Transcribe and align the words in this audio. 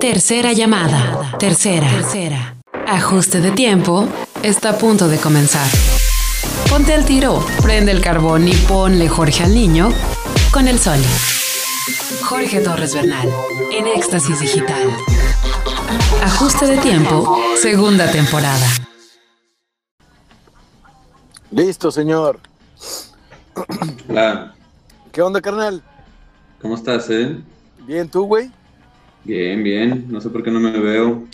Tercera 0.00 0.52
llamada. 0.52 1.36
Tercera. 1.38 1.88
Tercera. 1.88 2.56
Ajuste 2.86 3.40
de 3.40 3.50
tiempo. 3.52 4.06
Está 4.42 4.70
a 4.70 4.78
punto 4.78 5.08
de 5.08 5.16
comenzar. 5.16 5.66
Ponte 6.68 6.92
al 6.92 7.06
tiro, 7.06 7.42
prende 7.62 7.92
el 7.92 8.02
carbón 8.02 8.46
y 8.46 8.52
ponle 8.52 9.08
Jorge 9.08 9.44
al 9.44 9.54
niño 9.54 9.90
con 10.52 10.68
el 10.68 10.78
sol. 10.78 10.98
Jorge 12.24 12.60
Torres 12.60 12.94
Bernal, 12.94 13.28
en 13.72 13.86
Éxtasis 13.86 14.38
Digital. 14.38 14.90
Ajuste 16.22 16.66
de 16.66 16.76
tiempo, 16.78 17.38
segunda 17.60 18.10
temporada. 18.10 18.66
Listo, 21.50 21.90
señor. 21.90 22.40
Hola, 24.08 24.54
¿Qué 25.10 25.22
onda, 25.22 25.40
carnal? 25.40 25.82
¿cómo 26.60 26.74
estás, 26.74 27.08
eh? 27.08 27.38
Bien, 27.86 28.08
¿tú, 28.08 28.24
güey? 28.24 28.50
Bien, 29.26 29.60
bien, 29.64 30.06
no 30.08 30.20
sé 30.20 30.30
por 30.30 30.44
qué 30.44 30.52
no 30.52 30.60
me 30.60 30.70
veo. 30.78 31.24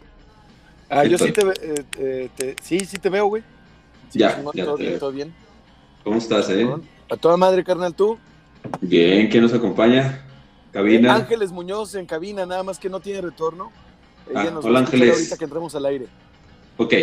Ah, 0.88 1.02
¿Qué 1.02 1.10
yo 1.10 1.18
sí 1.18 1.30
te, 1.30 1.42
eh, 1.42 1.84
eh, 1.98 2.30
te- 2.34 2.56
sí, 2.62 2.80
sí 2.80 2.96
te 2.96 3.10
veo, 3.10 3.26
güey. 3.26 3.42
Sí, 4.08 4.18
Ya, 4.18 4.34
todo 4.42 4.52
te 4.52 4.82
bien, 4.82 4.92
veo. 4.92 4.98
todo 4.98 5.12
bien. 5.12 5.34
¿Cómo 6.02 6.16
estás, 6.16 6.48
eh? 6.48 6.66
A 7.10 7.16
toda 7.18 7.36
madre, 7.36 7.62
carnal, 7.62 7.94
tú. 7.94 8.18
Bien, 8.80 9.28
¿quién 9.28 9.42
nos 9.42 9.52
acompaña? 9.52 10.24
Cabina. 10.72 11.14
Ángeles 11.16 11.52
Muñoz 11.52 11.94
en 11.94 12.06
cabina, 12.06 12.46
nada 12.46 12.62
más 12.62 12.78
que 12.78 12.88
no 12.88 12.98
tiene 12.98 13.20
retorno. 13.20 13.70
Ella 14.30 14.44
Ah, 14.48 14.50
nos 14.52 14.64
hola, 14.64 14.78
Ángeles. 14.78 15.12
ahorita 15.12 15.36
que 15.36 15.44
entremos 15.44 15.74
al 15.74 15.84
aire. 15.84 16.06
Ok, 16.78 16.94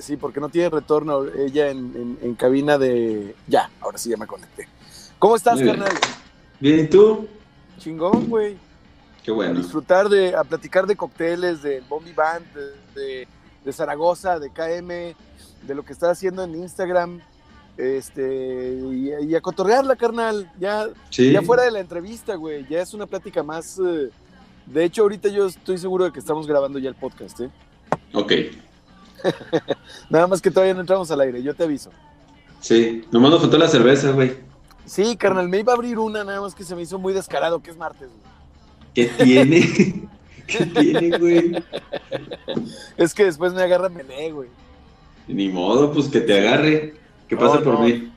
Sí, 0.00 0.16
porque 0.16 0.40
no 0.40 0.48
tiene 0.48 0.68
retorno 0.68 1.24
ella 1.28 1.70
en, 1.70 1.78
en- 1.94 2.18
en 2.20 2.34
cabina 2.34 2.76
de... 2.76 3.36
Ya, 3.46 3.70
ahora 3.80 3.96
sí 3.98 4.10
ya 4.10 4.16
me 4.16 4.26
conecté. 4.26 4.66
¿Cómo 5.20 5.36
estás, 5.36 5.54
Muy 5.54 5.62
bien. 5.62 5.76
carnal? 5.76 5.96
bien, 6.58 6.80
¿y 6.80 6.88
tú? 6.88 7.28
Chingón, 7.78 8.28
güey. 8.28 8.56
Qué 9.24 9.30
A 9.30 9.34
bueno. 9.34 9.58
disfrutar 9.58 10.08
de, 10.08 10.36
a 10.36 10.44
platicar 10.44 10.86
de 10.86 10.94
cócteles, 10.96 11.62
de 11.62 11.80
Bombi 11.88 12.12
Band, 12.12 12.44
de, 12.54 13.00
de- 13.00 13.28
de 13.64 13.72
Zaragoza, 13.72 14.38
de 14.38 14.50
KM, 14.50 14.88
de 15.66 15.74
lo 15.74 15.82
que 15.82 15.94
está 15.94 16.10
haciendo 16.10 16.44
en 16.44 16.54
Instagram, 16.54 17.20
este, 17.78 18.74
y, 18.92 19.10
y 19.30 19.34
a 19.34 19.40
cotorrearla, 19.40 19.96
carnal, 19.96 20.50
ya, 20.60 20.86
Sí, 21.10 21.32
ya 21.32 21.40
fuera 21.42 21.62
de 21.64 21.70
la 21.70 21.80
entrevista, 21.80 22.34
güey, 22.34 22.66
ya 22.68 22.82
es 22.82 22.92
una 22.92 23.06
plática 23.06 23.42
más, 23.42 23.78
eh, 23.78 24.10
de 24.66 24.84
hecho 24.84 25.00
ahorita 25.02 25.28
yo 25.30 25.46
estoy 25.46 25.78
seguro 25.78 26.04
de 26.04 26.12
que 26.12 26.18
estamos 26.20 26.46
grabando 26.46 26.78
ya 26.78 26.90
el 26.90 26.94
podcast, 26.94 27.40
¿eh? 27.40 27.50
ok, 28.12 28.32
Nada 30.10 30.26
más 30.26 30.42
que 30.42 30.50
todavía 30.50 30.74
no 30.74 30.80
entramos 30.82 31.10
al 31.10 31.20
aire, 31.22 31.42
yo 31.42 31.54
te 31.54 31.64
aviso. 31.64 31.90
sí. 32.60 33.04
Nomás 33.10 33.30
nos 33.30 33.40
faltó 33.40 33.56
la 33.58 33.68
cerveza, 33.68 34.10
güey. 34.10 34.36
Sí, 34.84 35.16
carnal, 35.16 35.48
me 35.48 35.60
iba 35.60 35.72
a 35.72 35.76
abrir 35.76 35.98
una, 35.98 36.22
nada 36.24 36.42
más 36.42 36.54
que 36.54 36.62
se 36.64 36.76
me 36.76 36.82
hizo 36.82 36.98
muy 36.98 37.14
descarado, 37.14 37.62
que 37.62 37.70
es 37.70 37.76
martes, 37.78 38.08
güey. 38.10 38.33
¿Qué 38.94 39.06
tiene? 39.06 40.08
¿Qué 40.46 40.66
tiene, 40.66 41.18
güey? 41.18 41.64
Es 42.96 43.14
que 43.14 43.24
después 43.24 43.52
me 43.54 43.62
agarra 43.62 43.88
mené, 43.88 44.30
güey. 44.30 44.48
Ni 45.26 45.48
modo, 45.48 45.92
pues 45.92 46.08
que 46.08 46.20
te 46.20 46.38
agarre. 46.38 46.94
Que 47.28 47.34
No, 47.34 47.40
pase 47.40 47.58
por 47.62 47.74
no. 47.74 47.80
mí. 47.80 48.12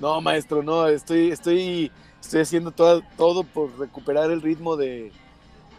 No, 0.00 0.20
maestro, 0.20 0.62
no, 0.62 0.88
estoy, 0.88 1.30
estoy, 1.30 1.90
estoy 2.20 2.40
haciendo 2.40 2.70
todo, 2.70 3.02
todo 3.16 3.44
por 3.44 3.78
recuperar 3.78 4.30
el 4.30 4.42
ritmo 4.42 4.76
de 4.76 5.12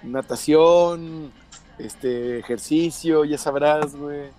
natación, 0.04 1.32
este, 1.78 2.40
ejercicio, 2.40 3.26
ya 3.26 3.38
sabrás, 3.38 3.96
güey. 3.96 4.30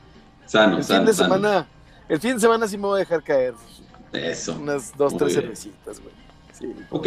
Sano, 0.46 0.78
El 0.78 0.84
fin 0.84 0.96
sano, 0.96 1.04
de 1.06 1.12
sano. 1.12 1.34
semana, 1.34 1.66
el 2.08 2.20
fin 2.20 2.34
de 2.34 2.40
semana 2.40 2.66
sí 2.66 2.76
me 2.76 2.84
voy 2.86 2.96
a 2.96 3.00
dejar 3.00 3.22
caer 3.22 3.54
Eso. 4.12 4.54
unas 4.60 4.96
dos, 4.96 5.16
tres 5.16 5.28
bien. 5.30 5.42
cervecitas, 5.42 6.00
güey. 6.00 6.14
Sí. 6.52 6.72
Ok, 6.90 7.06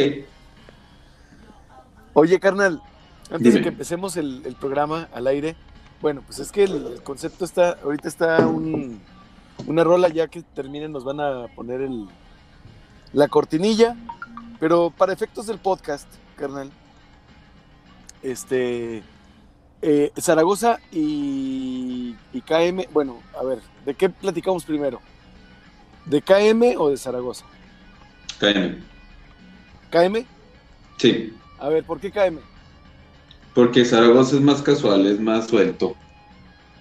Oye, 2.13 2.39
carnal, 2.39 2.81
antes 3.31 3.53
de 3.53 3.61
que 3.61 3.69
empecemos 3.69 4.17
el, 4.17 4.41
el 4.45 4.55
programa 4.55 5.07
al 5.13 5.27
aire, 5.27 5.55
bueno, 6.01 6.21
pues 6.25 6.39
es 6.39 6.51
que 6.51 6.63
el, 6.63 6.87
el 6.87 7.03
concepto 7.03 7.45
está, 7.45 7.77
ahorita 7.83 8.07
está 8.07 8.47
un, 8.47 8.99
una 9.67 9.83
rola, 9.83 10.09
ya 10.09 10.27
que 10.27 10.41
termine 10.41 10.89
nos 10.89 11.03
van 11.03 11.19
a 11.21 11.47
poner 11.55 11.81
el, 11.81 12.07
la 13.13 13.27
cortinilla, 13.27 13.95
pero 14.59 14.89
para 14.89 15.13
efectos 15.13 15.47
del 15.47 15.59
podcast, 15.59 16.07
carnal, 16.35 16.69
este, 18.23 19.03
eh, 19.81 20.11
Zaragoza 20.19 20.79
y, 20.91 22.15
y 22.33 22.41
KM, 22.41 22.87
bueno, 22.91 23.19
a 23.39 23.43
ver, 23.43 23.59
¿de 23.85 23.93
qué 23.93 24.09
platicamos 24.09 24.65
primero? 24.65 24.99
¿De 26.05 26.21
KM 26.21 26.75
o 26.77 26.89
de 26.89 26.97
Zaragoza? 26.97 27.45
cállame. 28.39 28.79
¿KM? 29.91 30.25
Sí, 30.97 31.33
A 31.61 31.69
ver, 31.69 31.83
¿por 31.83 31.99
qué 31.99 32.11
KM? 32.11 32.39
porque 33.53 33.85
Zaragoza 33.85 34.35
es 34.35 34.41
más 34.41 34.61
casual, 34.61 35.05
es 35.07 35.19
más 35.19 35.47
suelto. 35.47 35.95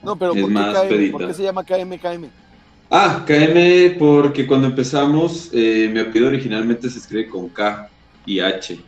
No, 0.03 0.17
pero 0.17 0.33
Es 0.33 0.41
¿por 0.41 0.49
qué 0.49 0.55
más 0.55 0.79
KM? 0.79 1.11
¿Por 1.11 1.27
qué 1.27 1.35
se 1.35 1.43
llama 1.43 1.65
KM, 1.65 1.99
KM? 1.99 2.31
Ah, 2.91 3.25
KM, 3.27 3.97
porque 3.99 4.47
cuando 4.47 4.69
empezamos, 4.69 5.51
eh, 5.53 5.91
mi 5.93 6.01
apellido 6.01 6.29
originalmente 6.29 6.89
se 6.89 6.99
escribe 6.99 7.29
con 7.29 7.49
K 7.51 7.89
y 8.25 8.41
H, 8.41 8.81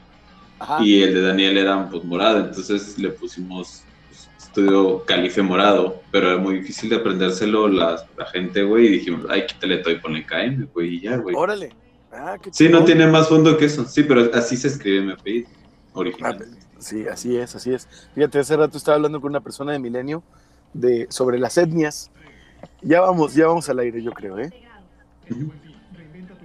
Ajá. 0.59 0.83
y 0.83 1.03
el 1.03 1.15
de 1.15 1.21
Daniel 1.23 1.59
era 1.59 1.89
pues 1.89 2.03
morado, 2.05 2.41
entonces 2.41 2.99
le 2.99 3.11
pusimos 3.11 3.85
pues, 4.09 4.29
estudio 4.39 5.05
calife 5.05 5.43
morado, 5.43 6.03
pero 6.11 6.31
era 6.31 6.39
muy 6.39 6.57
difícil 6.61 6.89
de 6.91 6.97
aprendérselo 6.97 7.69
la, 7.69 8.01
la 8.17 8.27
gente, 8.27 8.63
güey, 8.63 8.87
y 8.87 8.91
dijimos, 8.91 9.27
ay, 9.29 9.45
quítale 9.47 9.79
todo 9.79 9.93
y 9.93 10.01
ponle 10.01 10.25
KM, 10.27 10.67
güey, 10.73 10.97
y 10.97 11.03
ya, 11.03 11.17
güey. 11.19 11.37
Órale. 11.37 11.73
Ah, 12.11 12.37
qué 12.43 12.51
Sí, 12.53 12.69
no 12.69 12.85
tiene 12.85 13.07
más 13.07 13.29
fondo 13.29 13.57
que 13.57 13.67
eso, 13.67 13.85
sí, 13.85 14.03
pero 14.03 14.31
así 14.35 14.57
se 14.57 14.69
escribe 14.69 15.03
mi 15.03 15.13
apellido 15.13 15.49
original. 15.93 16.47
Sí, 16.79 17.07
así 17.07 17.37
es, 17.37 17.55
así 17.55 17.73
es. 17.73 17.89
Fíjate, 18.15 18.41
hace 18.41 18.57
rato 18.57 18.77
estaba 18.77 18.97
hablando 18.97 19.21
con 19.21 19.31
una 19.31 19.41
persona 19.41 19.73
de 19.73 19.79
Milenio 19.79 20.23
de, 20.73 21.07
sobre 21.11 21.39
las 21.39 21.57
etnias. 21.59 22.11
Ya 22.81 23.01
vamos, 23.01 23.35
ya 23.35 23.47
vamos 23.47 23.69
al 23.69 23.79
aire, 23.79 24.03
yo 24.03 24.13
creo, 24.13 24.39
¿eh? 24.39 24.51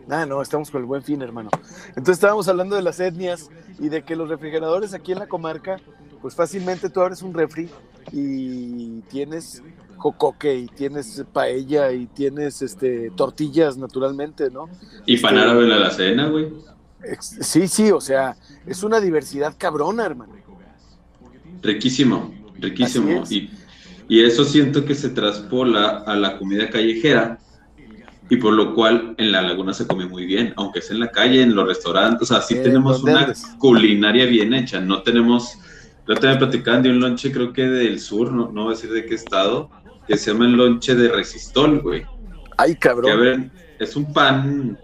Ah, 0.10 0.26
no, 0.26 0.42
estamos 0.42 0.72
con 0.72 0.82
el 0.82 0.88
buen 0.88 1.04
fin, 1.04 1.22
hermano. 1.22 1.50
Entonces 1.90 2.16
estábamos 2.16 2.48
hablando 2.48 2.76
de 2.76 2.82
las 2.82 3.00
etnias 3.00 3.50
y 3.80 3.90
de 3.90 4.04
que 4.04 4.16
los 4.16 4.30
refrigeradores 4.30 4.94
aquí 4.94 5.12
en 5.12 5.20
la 5.20 5.28
comarca, 5.28 5.78
pues 6.22 6.36
fácilmente 6.36 6.90
tú 6.90 7.02
abres 7.02 7.22
un 7.22 7.34
refri 7.34 7.70
y 8.12 9.02
tienes 9.10 9.62
jocoque 9.98 10.56
y 10.56 10.68
tienes 10.68 11.26
paella 11.34 11.92
y 11.92 12.06
tienes 12.08 12.62
este 12.62 13.12
tortillas 13.12 13.78
naturalmente, 13.78 14.50
¿no? 14.50 14.70
Y 15.06 15.18
pan 15.18 15.38
árabe 15.38 15.64
en 15.64 15.70
la 15.70 15.76
alacena, 15.78 16.30
güey. 16.30 16.54
Sí, 17.20 17.68
sí, 17.68 17.92
o 17.92 18.02
sea, 18.02 18.36
es 18.66 18.84
una 18.84 19.00
diversidad 19.00 19.56
cabrona, 19.58 20.06
hermano. 20.06 20.34
Riquísimo, 21.62 22.34
riquísimo. 22.60 23.24
Y, 23.30 23.50
y 24.08 24.24
eso 24.24 24.44
siento 24.46 24.86
que 24.86 24.96
se 24.96 25.10
traspola 25.10 26.04
a 26.06 26.16
la 26.16 26.38
comida 26.38 26.70
callejera 26.70 27.40
y 28.30 28.38
por 28.38 28.54
lo 28.54 28.74
cual 28.74 29.16
en 29.18 29.32
la 29.32 29.42
laguna 29.42 29.74
se 29.74 29.88
come 29.88 30.06
muy 30.06 30.26
bien, 30.26 30.54
aunque 30.58 30.80
es 30.80 30.92
en 30.92 31.00
la 31.00 31.12
calle, 31.12 31.42
en 31.42 31.56
los 31.56 31.66
restaurantes, 31.68 32.24
o 32.30 32.34
sea, 32.34 32.42
sí 32.42 32.56
En 32.56 32.64
tenemos 32.64 33.02
una 33.04 33.34
culinaria 33.58 34.26
bien 34.26 34.54
hecha, 34.54 34.82
no 34.82 35.02
tenemos, 35.02 35.58
yo 36.08 36.14
también 36.16 36.38
platicaban 36.38 36.84
de 36.84 36.90
un 36.90 37.00
lonche 37.00 37.32
creo 37.32 37.54
que 37.54 37.64
del 37.68 38.00
sur, 38.00 38.32
no, 38.32 38.52
no 38.52 38.66
voy 38.66 38.74
a 38.74 38.76
decir 38.76 38.92
de 38.92 39.06
qué 39.06 39.16
estado, 39.16 39.70
que 40.08 40.18
se 40.18 40.32
llama 40.32 40.46
el 40.46 40.54
lonche 40.54 40.96
de 40.96 41.10
resistol, 41.10 41.80
güey. 41.80 42.06
Ay, 42.58 42.74
Que 42.76 42.90
a 42.90 42.92
cabrón. 42.92 43.20
ver, 43.22 43.50
es 43.80 43.96
un 43.96 44.12
pan, 44.12 44.78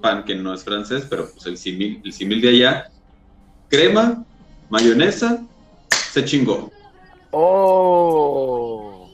pan 0.00 0.24
que 0.24 0.34
no 0.34 0.52
es 0.54 0.64
francés, 0.64 1.06
pero 1.08 1.28
pues 1.32 1.46
el 1.46 1.56
símil, 1.56 2.00
el 2.04 2.12
símil 2.12 2.40
de 2.40 2.48
allá, 2.50 2.90
crema, 3.68 4.24
mayonesa, 4.70 5.42
se 5.90 6.24
chingó. 6.24 6.70
Oh, 7.32 9.08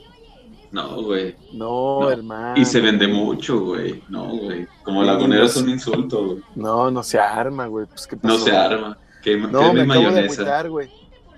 No, 0.70 1.02
güey. 1.02 1.34
no, 1.54 2.00
No. 2.00 2.10
hermano. 2.10 2.60
Y 2.60 2.64
se 2.64 2.80
vende 2.80 3.08
mucho, 3.08 3.60
güey. 3.60 4.02
No, 4.08 4.26
güey. 4.36 4.66
Como 4.82 5.02
lagunero 5.02 5.44
es 5.44 5.56
un 5.56 5.70
insulto, 5.70 6.24
güey. 6.26 6.38
No, 6.54 6.90
no 6.90 7.02
se 7.02 7.18
arma, 7.18 7.66
güey. 7.66 7.86
Pues, 7.86 8.06
¿qué 8.06 8.18
No 8.22 8.36
se 8.38 8.54
arma. 8.54 8.98
Que, 9.22 9.36
No, 9.36 9.48
me 9.48 9.58
acabo 9.58 9.74
de 9.74 9.84
mayonesa. 9.86 10.42
agüitar, 10.42 10.68
güey. 10.70 10.90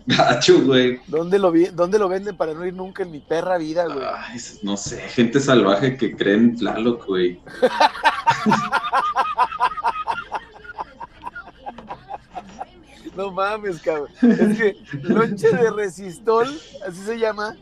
Gacho, 0.07 0.63
güey. 0.65 0.99
¿Dónde 1.07 1.39
lo, 1.39 1.53
vi, 1.53 1.67
¿Dónde 1.67 1.99
lo 1.99 2.09
venden 2.09 2.37
para 2.37 2.55
no 2.55 2.67
ir 2.67 2.75
nunca 2.75 3.03
en 3.05 3.13
mi 3.13 3.21
perra 3.21 3.59
vida, 3.59 3.85
güey? 3.85 4.05
Ay, 4.05 4.39
no 4.63 4.77
sé, 4.77 5.01
gente 5.03 5.39
salvaje 5.39 5.97
que 5.97 6.17
cree 6.17 6.35
en 6.35 6.57
Tlaloc, 6.57 7.07
güey. 7.07 7.39
No 13.17 13.31
mames, 13.33 13.81
cabrón. 13.81 14.09
Es 14.23 14.57
que 14.57 14.77
lonche 15.03 15.51
de 15.51 15.71
resistol, 15.73 16.47
así 16.87 17.01
se 17.05 17.19
llama. 17.19 17.57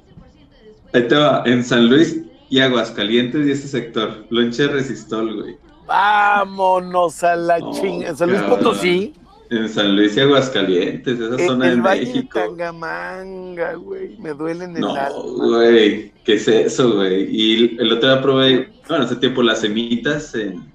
Ahí 0.93 1.09
te 1.09 1.17
va, 1.17 1.43
en 1.47 1.65
San 1.65 1.89
Luis 1.89 2.21
y 2.49 2.61
Aguascalientes 2.61 3.47
y 3.47 3.51
ese 3.53 3.67
sector. 3.67 4.27
Lonche 4.31 4.69
resistol, 4.69 5.43
güey. 5.43 5.59
Vámonos 5.87 7.25
a 7.25 7.35
la 7.35 7.59
No, 7.59 7.73
chinga. 7.73 8.15
San 8.15 8.31
Luis. 8.31 8.43
Potosí. 8.43 9.15
En 9.51 9.69
San 9.69 9.97
Luis 9.97 10.17
y 10.17 10.21
Aguascalientes, 10.21 11.19
esa 11.19 11.37
En 11.37 11.47
zona 11.47 11.67
de 11.71 11.77
Valle 11.77 12.05
de 12.05 12.07
México. 12.15 12.39
Tangamanga, 12.39 13.75
güey. 13.75 14.17
Me 14.19 14.35
duele 14.35 14.65
en 14.65 14.77
el 14.77 14.81
No, 14.81 14.95
alma. 14.95 15.11
güey, 15.13 16.13
¿qué 16.25 16.35
es 16.35 16.49
eso, 16.49 16.95
güey? 16.97 17.25
Y 17.35 17.77
el 17.81 17.93
otro 17.93 18.13
día 18.13 18.21
probé, 18.23 18.71
bueno, 18.89 19.05
hace 19.05 19.17
tiempo 19.17 19.43
las 19.43 19.61
semitas 19.63 20.35
en, 20.35 20.71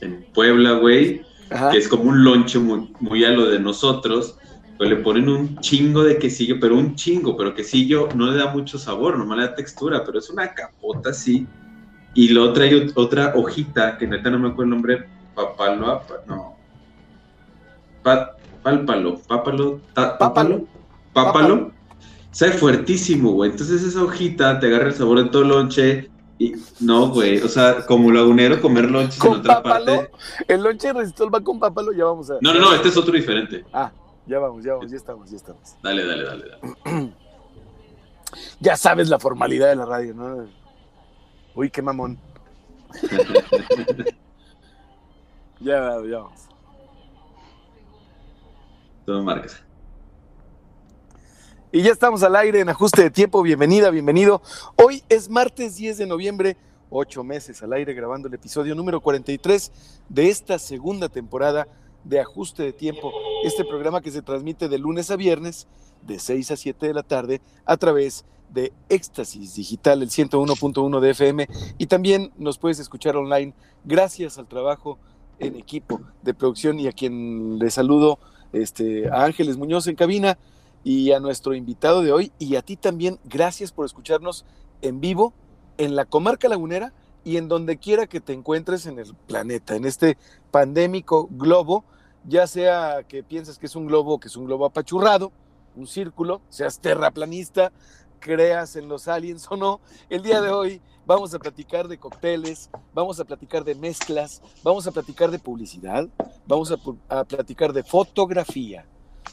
en 0.00 0.24
Puebla, 0.34 0.72
güey, 0.72 1.22
que 1.70 1.78
es 1.78 1.88
como 1.88 2.04
un 2.10 2.22
lonche 2.24 2.58
muy, 2.58 2.92
muy 3.00 3.24
a 3.24 3.30
lo 3.30 3.46
de 3.48 3.58
nosotros, 3.60 4.38
pues 4.76 4.90
le 4.90 4.96
ponen 4.96 5.28
un 5.30 5.58
chingo 5.60 6.04
de 6.04 6.18
quesillo, 6.18 6.56
pero 6.60 6.76
un 6.76 6.96
chingo, 6.96 7.36
pero 7.36 7.54
quesillo 7.54 8.08
no 8.14 8.30
le 8.30 8.36
da 8.36 8.52
mucho 8.52 8.78
sabor, 8.78 9.16
nomás 9.16 9.38
le 9.38 9.44
da 9.44 9.54
textura, 9.54 10.04
pero 10.04 10.18
es 10.18 10.28
una 10.28 10.52
capota 10.52 11.10
así. 11.10 11.46
Y 12.14 12.28
luego 12.28 12.52
trae 12.52 12.90
otra 12.94 13.32
hojita, 13.36 13.96
que 13.96 14.06
neta 14.06 14.28
no 14.30 14.38
me 14.38 14.48
acuerdo 14.48 14.64
el 14.64 14.70
nombre, 14.70 15.08
papalo, 15.34 16.02
no. 16.26 16.55
Pálpalo, 18.62 19.18
pápalo, 19.26 19.80
pápalo, 19.94 20.66
pápalo. 21.12 21.72
Sabe 22.30 22.52
fuertísimo, 22.52 23.32
güey. 23.32 23.50
Entonces 23.50 23.82
esa 23.82 24.02
hojita 24.02 24.60
te 24.60 24.66
agarra 24.66 24.88
el 24.88 24.94
sabor 24.94 25.22
de 25.22 25.30
todo 25.30 25.42
el 25.42 25.48
lonche. 25.48 26.10
Y, 26.38 26.52
no, 26.80 27.08
güey, 27.08 27.38
o 27.38 27.48
sea, 27.48 27.86
como 27.86 28.12
lagunero 28.12 28.60
comer 28.60 28.90
lonches 28.90 29.24
en 29.24 29.32
otra 29.32 29.62
parte. 29.62 30.10
El 30.46 30.62
lonche 30.62 30.88
de 30.88 30.92
resistol 30.92 31.34
va 31.34 31.40
con 31.40 31.58
pápalo, 31.58 31.92
ya 31.92 32.04
vamos 32.04 32.30
a. 32.30 32.34
No, 32.42 32.52
no, 32.52 32.60
no, 32.60 32.74
este 32.74 32.88
es 32.88 32.96
otro 32.96 33.14
diferente. 33.14 33.64
Ah, 33.72 33.90
ya 34.26 34.38
vamos, 34.38 34.62
ya 34.62 34.74
vamos, 34.74 34.90
ya 34.90 34.96
estamos, 34.98 35.30
ya 35.30 35.36
estamos. 35.36 35.76
Dale, 35.82 36.04
dale, 36.04 36.24
dale, 36.24 36.44
dale. 36.84 37.12
ya 38.60 38.76
sabes 38.76 39.08
la 39.08 39.18
formalidad 39.18 39.70
de 39.70 39.76
la 39.76 39.86
radio, 39.86 40.14
¿no? 40.14 40.46
Uy, 41.54 41.70
qué 41.70 41.80
mamón. 41.80 42.18
ya, 45.60 45.96
ya 46.06 46.18
vamos. 46.18 46.55
Todo 49.06 49.22
marcas. 49.22 49.62
Y 51.70 51.80
ya 51.82 51.92
estamos 51.92 52.24
al 52.24 52.34
aire 52.34 52.58
en 52.58 52.68
ajuste 52.68 53.04
de 53.04 53.10
tiempo. 53.10 53.40
Bienvenida, 53.40 53.90
bienvenido. 53.90 54.42
Hoy 54.82 55.04
es 55.08 55.30
martes 55.30 55.76
10 55.76 55.98
de 55.98 56.06
noviembre, 56.06 56.56
ocho 56.90 57.22
meses 57.22 57.62
al 57.62 57.72
aire 57.74 57.94
grabando 57.94 58.26
el 58.26 58.34
episodio 58.34 58.74
número 58.74 59.00
43 59.00 59.70
de 60.08 60.28
esta 60.28 60.58
segunda 60.58 61.08
temporada 61.08 61.68
de 62.02 62.18
Ajuste 62.18 62.64
de 62.64 62.72
Tiempo. 62.72 63.12
Este 63.44 63.64
programa 63.64 64.00
que 64.00 64.10
se 64.10 64.22
transmite 64.22 64.68
de 64.68 64.78
lunes 64.78 65.08
a 65.12 65.16
viernes 65.16 65.68
de 66.02 66.18
6 66.18 66.50
a 66.50 66.56
7 66.56 66.88
de 66.88 66.94
la 66.94 67.04
tarde 67.04 67.40
a 67.64 67.76
través 67.76 68.24
de 68.50 68.72
Éxtasis 68.88 69.54
Digital, 69.54 70.02
el 70.02 70.10
101.1 70.10 70.98
de 70.98 71.10
FM. 71.10 71.48
Y 71.78 71.86
también 71.86 72.32
nos 72.38 72.58
puedes 72.58 72.80
escuchar 72.80 73.16
online 73.16 73.54
gracias 73.84 74.36
al 74.36 74.48
trabajo 74.48 74.98
en 75.38 75.54
equipo 75.54 76.00
de 76.22 76.34
producción 76.34 76.80
y 76.80 76.88
a 76.88 76.92
quien 76.92 77.60
le 77.60 77.70
saludo 77.70 78.18
este, 78.52 79.08
a 79.08 79.24
Ángeles 79.24 79.56
Muñoz 79.56 79.86
en 79.86 79.96
cabina 79.96 80.38
y 80.84 81.12
a 81.12 81.20
nuestro 81.20 81.54
invitado 81.54 82.02
de 82.02 82.12
hoy. 82.12 82.32
Y 82.38 82.56
a 82.56 82.62
ti 82.62 82.76
también, 82.76 83.18
gracias 83.24 83.72
por 83.72 83.86
escucharnos 83.86 84.44
en 84.82 85.00
vivo 85.00 85.34
en 85.78 85.96
la 85.96 86.04
comarca 86.04 86.48
lagunera 86.48 86.92
y 87.24 87.36
en 87.36 87.48
donde 87.48 87.78
quiera 87.78 88.06
que 88.06 88.20
te 88.20 88.32
encuentres 88.32 88.86
en 88.86 88.98
el 88.98 89.14
planeta, 89.26 89.74
en 89.74 89.84
este 89.84 90.16
pandémico 90.50 91.28
globo, 91.32 91.84
ya 92.24 92.46
sea 92.46 93.02
que 93.08 93.22
pienses 93.22 93.58
que 93.58 93.66
es 93.66 93.76
un 93.76 93.86
globo, 93.86 94.20
que 94.20 94.28
es 94.28 94.36
un 94.36 94.46
globo 94.46 94.64
apachurrado, 94.64 95.32
un 95.74 95.86
círculo, 95.86 96.40
seas 96.48 96.78
terraplanista, 96.78 97.72
creas 98.20 98.76
en 98.76 98.88
los 98.88 99.08
aliens 99.08 99.46
o 99.50 99.56
no, 99.56 99.80
el 100.08 100.22
día 100.22 100.40
de 100.40 100.50
hoy 100.50 100.80
vamos 101.06 101.32
a 101.32 101.38
platicar 101.38 101.88
de 101.88 101.98
cócteles, 101.98 102.68
vamos 102.92 103.20
a 103.20 103.24
platicar 103.24 103.64
de 103.64 103.74
mezclas, 103.74 104.42
vamos 104.62 104.86
a 104.86 104.90
platicar 104.90 105.30
de 105.30 105.38
publicidad, 105.38 106.08
vamos 106.46 106.72
a, 107.08 107.24
platicar 107.24 107.72
de 107.72 107.82
fotografía, 107.82 108.86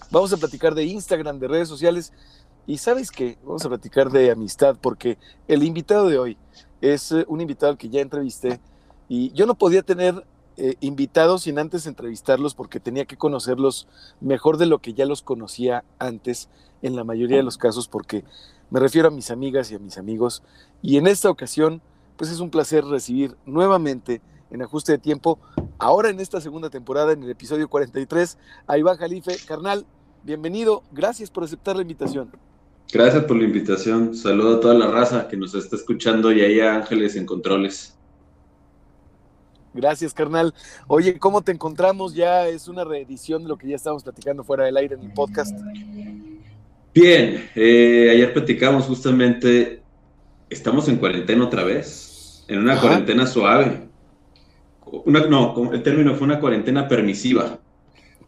Vamos 0.09 0.33
a 0.33 0.37
platicar 0.37 0.75
de 0.75 0.83
Instagram, 0.85 1.39
de 1.39 1.47
redes 1.47 1.67
sociales. 1.67 2.13
Y 2.67 2.77
sabes 2.77 3.09
qué, 3.11 3.37
vamos 3.43 3.65
a 3.65 3.69
platicar 3.69 4.09
de 4.11 4.31
amistad, 4.31 4.75
porque 4.79 5.17
el 5.47 5.63
invitado 5.63 6.07
de 6.07 6.17
hoy 6.17 6.37
es 6.81 7.11
eh, 7.11 7.25
un 7.27 7.41
invitado 7.41 7.77
que 7.77 7.89
ya 7.89 8.01
entrevisté. 8.01 8.59
Y 9.09 9.31
yo 9.33 9.45
no 9.45 9.55
podía 9.55 9.81
tener 9.81 10.25
eh, 10.57 10.75
invitados 10.81 11.43
sin 11.43 11.57
antes 11.57 11.87
entrevistarlos 11.87 12.53
porque 12.53 12.79
tenía 12.79 13.05
que 13.05 13.17
conocerlos 13.17 13.87
mejor 14.21 14.57
de 14.57 14.67
lo 14.67 14.79
que 14.79 14.93
ya 14.93 15.05
los 15.05 15.23
conocía 15.23 15.83
antes, 15.97 16.49
en 16.83 16.95
la 16.95 17.03
mayoría 17.03 17.37
de 17.37 17.43
los 17.43 17.57
casos, 17.57 17.87
porque 17.87 18.23
me 18.69 18.79
refiero 18.79 19.07
a 19.07 19.11
mis 19.11 19.31
amigas 19.31 19.71
y 19.71 19.75
a 19.75 19.79
mis 19.79 19.97
amigos. 19.97 20.43
Y 20.83 20.97
en 20.97 21.07
esta 21.07 21.29
ocasión, 21.29 21.81
pues 22.17 22.29
es 22.29 22.41
un 22.41 22.49
placer 22.49 22.83
recibir 22.83 23.37
nuevamente 23.45 24.21
en 24.51 24.61
ajuste 24.61 24.91
de 24.91 24.97
tiempo, 24.97 25.39
ahora 25.79 26.09
en 26.09 26.19
esta 26.19 26.41
segunda 26.41 26.69
temporada, 26.69 27.13
en 27.13 27.23
el 27.23 27.29
episodio 27.29 27.69
43, 27.69 28.37
a 28.67 28.77
Iván 28.77 28.97
Jalife. 28.97 29.37
Carnal, 29.47 29.85
bienvenido, 30.23 30.83
gracias 30.91 31.31
por 31.31 31.45
aceptar 31.45 31.77
la 31.77 31.83
invitación. 31.83 32.29
Gracias 32.91 33.23
por 33.23 33.37
la 33.37 33.45
invitación, 33.45 34.13
saludo 34.13 34.57
a 34.57 34.59
toda 34.59 34.73
la 34.73 34.87
raza 34.87 35.29
que 35.29 35.37
nos 35.37 35.55
está 35.55 35.77
escuchando 35.77 36.33
y 36.33 36.41
ahí 36.41 36.59
a 36.59 36.75
Ángeles 36.75 37.15
en 37.15 37.25
controles. 37.25 37.97
Gracias, 39.73 40.13
carnal. 40.13 40.53
Oye, 40.87 41.17
¿cómo 41.17 41.41
te 41.43 41.53
encontramos? 41.53 42.13
Ya 42.13 42.45
es 42.49 42.67
una 42.67 42.83
reedición 42.83 43.43
de 43.43 43.47
lo 43.47 43.57
que 43.57 43.69
ya 43.69 43.77
estábamos 43.77 44.03
platicando 44.03 44.43
fuera 44.43 44.65
del 44.65 44.75
aire 44.75 44.95
en 44.95 45.01
el 45.03 45.13
podcast. 45.13 45.57
Bien, 46.93 47.49
eh, 47.55 48.09
ayer 48.11 48.33
platicamos 48.33 48.83
justamente, 48.83 49.82
estamos 50.53 50.87
en 50.87 50.97
cuarentena 50.97 51.45
otra 51.45 51.63
vez, 51.63 52.45
en 52.47 52.59
una 52.59 52.79
cuarentena 52.79 53.27
suave. 53.27 53.89
Una, 55.05 55.25
no, 55.27 55.71
el 55.73 55.81
término 55.83 56.15
fue 56.15 56.25
una 56.25 56.39
cuarentena 56.39 56.87
permisiva 56.87 57.59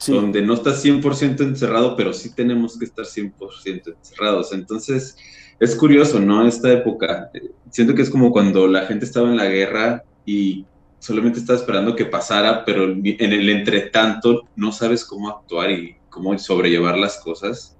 donde 0.07 0.41
no 0.41 0.55
estás 0.55 0.83
100% 0.83 1.41
encerrado, 1.41 1.95
pero 1.95 2.13
sí 2.13 2.33
tenemos 2.33 2.77
que 2.77 2.85
estar 2.85 3.05
100% 3.05 3.95
encerrados. 3.95 4.51
Entonces, 4.53 5.17
es 5.59 5.75
curioso, 5.75 6.19
¿no? 6.19 6.45
Esta 6.45 6.71
época, 6.71 7.31
siento 7.69 7.95
que 7.95 8.01
es 8.01 8.09
como 8.09 8.31
cuando 8.31 8.67
la 8.67 8.85
gente 8.85 9.05
estaba 9.05 9.29
en 9.29 9.37
la 9.37 9.45
guerra 9.45 10.03
y 10.25 10.65
solamente 10.99 11.39
estaba 11.39 11.59
esperando 11.59 11.95
que 11.95 12.05
pasara, 12.05 12.65
pero 12.65 12.83
en 12.85 13.05
el 13.05 13.49
entretanto 13.49 14.47
no 14.55 14.71
sabes 14.71 15.05
cómo 15.05 15.29
actuar 15.29 15.71
y 15.71 15.95
cómo 16.09 16.37
sobrellevar 16.37 16.97
las 16.97 17.17
cosas. 17.17 17.77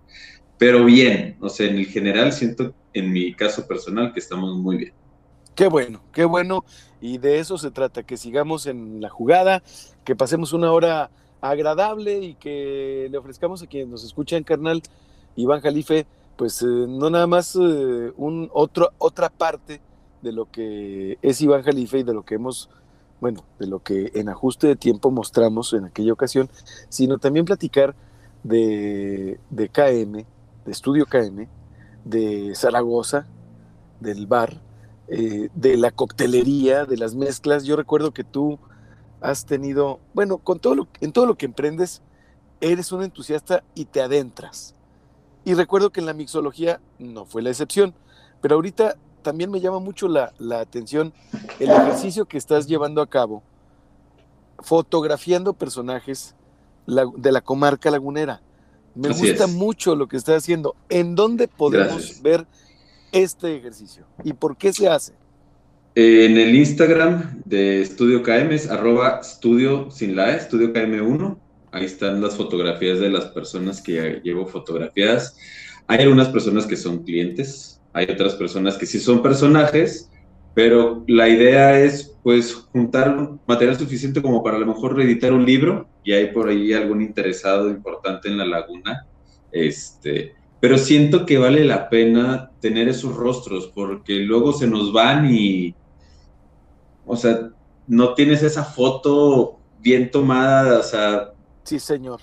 Pero 0.58 0.86
bien, 0.86 1.36
o 1.42 1.50
sea, 1.50 1.68
en 1.68 1.78
el 1.78 1.88
general 1.88 2.32
siento, 2.32 2.74
en 2.96 3.12
mi 3.12 3.34
caso 3.34 3.68
personal, 3.68 4.14
que 4.14 4.20
estamos 4.20 4.56
muy 4.56 4.78
bien. 4.78 4.94
Qué 5.54 5.68
bueno, 5.68 6.02
qué 6.12 6.26
bueno. 6.26 6.66
Y 7.02 7.18
de 7.18 7.40
eso 7.40 7.58
se 7.58 7.70
trata, 7.72 8.04
que 8.04 8.18
sigamos 8.18 8.66
en 8.66 9.02
la 9.02 9.10
jugada, 9.10 9.62
que 10.04 10.16
pasemos 10.16 10.54
una 10.54 10.72
hora 10.72 11.12
agradable 11.42 12.20
y 12.20 12.36
que 12.36 13.08
le 13.12 13.18
ofrezcamos 13.18 13.62
a 13.62 13.68
quienes 13.68 13.90
nos 13.90 14.04
escuchan, 14.04 14.44
carnal, 14.44 14.82
Iván 15.36 15.62
Jalife, 15.62 16.08
pues 16.38 16.62
eh, 16.62 16.66
no 16.66 17.10
nada 17.10 17.28
más 17.28 17.56
eh, 17.56 18.12
un 18.18 18.50
otro, 18.54 18.92
otra 18.98 19.30
parte 19.30 19.82
de 20.22 20.32
lo 20.32 20.50
que 20.50 21.20
es 21.22 21.42
Iván 21.42 21.64
Jalife 21.64 22.00
y 22.00 22.04
de 22.04 22.14
lo 22.14 22.24
que 22.24 22.36
hemos, 22.36 22.70
bueno, 23.20 23.44
de 23.60 23.68
lo 23.68 23.84
que 23.84 24.12
en 24.16 24.30
ajuste 24.30 24.68
de 24.68 24.76
tiempo 24.78 25.12
mostramos 25.12 25.74
en 25.74 25.86
aquella 25.86 26.14
ocasión, 26.14 26.50
sino 26.90 27.18
también 27.18 27.46
platicar 27.46 27.94
de, 28.44 29.38
de 29.50 29.70
KM, 29.70 30.14
de 30.66 30.72
Estudio 30.72 31.06
KM, 31.06 31.48
de 32.06 32.54
Zaragoza, 32.56 33.28
del 34.00 34.28
bar, 34.28 34.62
eh, 35.08 35.50
de 35.54 35.76
la 35.76 35.92
coctelería, 35.92 36.86
de 36.86 36.98
las 36.98 37.16
mezclas. 37.16 37.66
Yo 37.66 37.76
recuerdo 37.76 38.14
que 38.14 38.24
tú 38.24 38.58
has 39.20 39.46
tenido, 39.46 40.00
bueno, 40.14 40.38
con 40.38 40.60
todo 40.60 40.76
lo, 40.76 40.88
en 41.02 41.12
todo 41.12 41.26
lo 41.26 41.36
que 41.36 41.46
emprendes, 41.46 42.02
eres 42.62 42.92
un 42.92 43.04
entusiasta 43.04 43.64
y 43.74 43.86
te 43.86 44.02
adentras. 44.02 44.76
Y 45.44 45.54
recuerdo 45.54 45.92
que 45.92 46.00
en 46.00 46.06
la 46.06 46.14
mixología 46.14 46.80
no 46.98 47.26
fue 47.26 47.42
la 47.42 47.50
excepción, 47.50 47.94
pero 48.42 48.56
ahorita 48.56 48.96
también 49.22 49.52
me 49.52 49.60
llama 49.60 49.80
mucho 49.80 50.08
la, 50.08 50.34
atención 50.60 51.14
el 51.60 51.70
ejercicio 51.70 52.26
que 52.26 52.38
estás 52.38 52.68
llevando 52.68 53.02
a 53.02 53.08
cabo, 53.08 53.44
fotografiando 54.60 55.54
personajes 55.54 56.36
de 56.86 57.32
la 57.32 57.42
comarca 57.42 57.90
lagunera. 57.90 58.42
Me 58.96 59.10
gusta 59.10 59.48
mucho 59.48 59.96
lo 59.96 60.08
que 60.08 60.18
estás 60.18 60.44
haciendo. 60.44 60.76
¿En 60.90 61.16
dónde 61.16 61.48
podemos 61.48 62.22
ver 62.22 62.46
este 63.12 63.58
ejercicio 63.58 64.06
y 64.24 64.34
por 64.34 64.58
qué 64.58 64.72
se 64.72 64.88
hace? 64.88 65.14
En 65.96 66.38
el 66.38 66.56
Instagram 66.56 67.42
de 67.46 67.82
Estudio 67.82 68.22
KM 68.22 68.52
es 68.52 68.70
arroba 68.70 69.20
estudio 69.22 69.90
sin 69.92 70.16
la 70.16 70.34
E, 70.34 70.38
estudio 70.38 70.74
KM1. 70.74 71.38
Ahí 71.72 71.86
están 71.86 72.22
las 72.22 72.36
fotografías 72.36 73.00
de 73.00 73.10
las 73.10 73.26
personas 73.26 73.82
que 73.82 74.22
llevo 74.24 74.46
fotografiadas. 74.46 75.38
Hay 75.88 76.00
algunas 76.00 76.30
personas 76.30 76.66
que 76.66 76.76
son 76.76 77.04
clientes, 77.04 77.82
hay 77.94 78.08
otras 78.10 78.36
personas 78.36 78.78
que 78.78 78.86
sí 78.86 79.00
son 79.00 79.22
personajes, 79.22 80.10
pero 80.54 81.04
la 81.08 81.30
idea 81.30 81.80
es 81.80 82.14
pues 82.24 82.54
juntar 82.54 83.32
material 83.46 83.78
suficiente 83.78 84.22
como 84.22 84.42
para 84.44 84.58
a 84.58 84.60
lo 84.60 84.66
mejor 84.66 84.96
reeditar 84.96 85.32
un 85.32 85.46
libro 85.46 85.88
y 86.06 86.14
hay 86.14 86.28
por 86.28 86.48
ahí 86.48 86.72
algún 86.72 87.02
interesado 87.02 87.70
importante 87.70 88.30
en 88.30 88.38
la 88.38 88.46
laguna. 88.46 89.06
Este, 89.52 90.36
pero 90.62 90.78
siento 90.78 91.26
que 91.26 91.38
vale 91.38 91.66
la 91.66 91.90
pena 91.90 92.52
tener 92.62 92.88
esos 92.88 93.16
rostros 93.16 93.68
porque 93.74 94.20
luego 94.20 94.54
se 94.54 94.68
nos 94.68 94.94
van 94.94 95.34
y 95.34 95.76
o 97.06 97.16
sea, 97.16 97.50
no 97.88 98.14
tienes 98.14 98.42
esa 98.44 98.64
foto 98.64 99.60
bien 99.80 100.10
tomada, 100.10 100.80
o 100.80 100.84
sea... 100.84 101.34
Sí, 101.64 101.80
señor. 101.80 102.20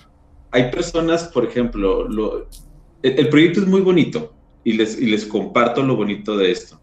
Hay 0.51 0.69
personas, 0.71 1.25
por 1.25 1.45
ejemplo, 1.45 2.07
el, 3.01 3.29
proyecto 3.29 3.61
es 3.61 3.67
muy 3.67 3.81
bonito 3.81 4.33
y 4.63 4.73
les, 4.73 4.99
les 4.99 5.25
comparto 5.25 5.81
lo 5.83 5.95
bonito 5.95 6.37
de 6.37 6.51
esto. 6.51 6.79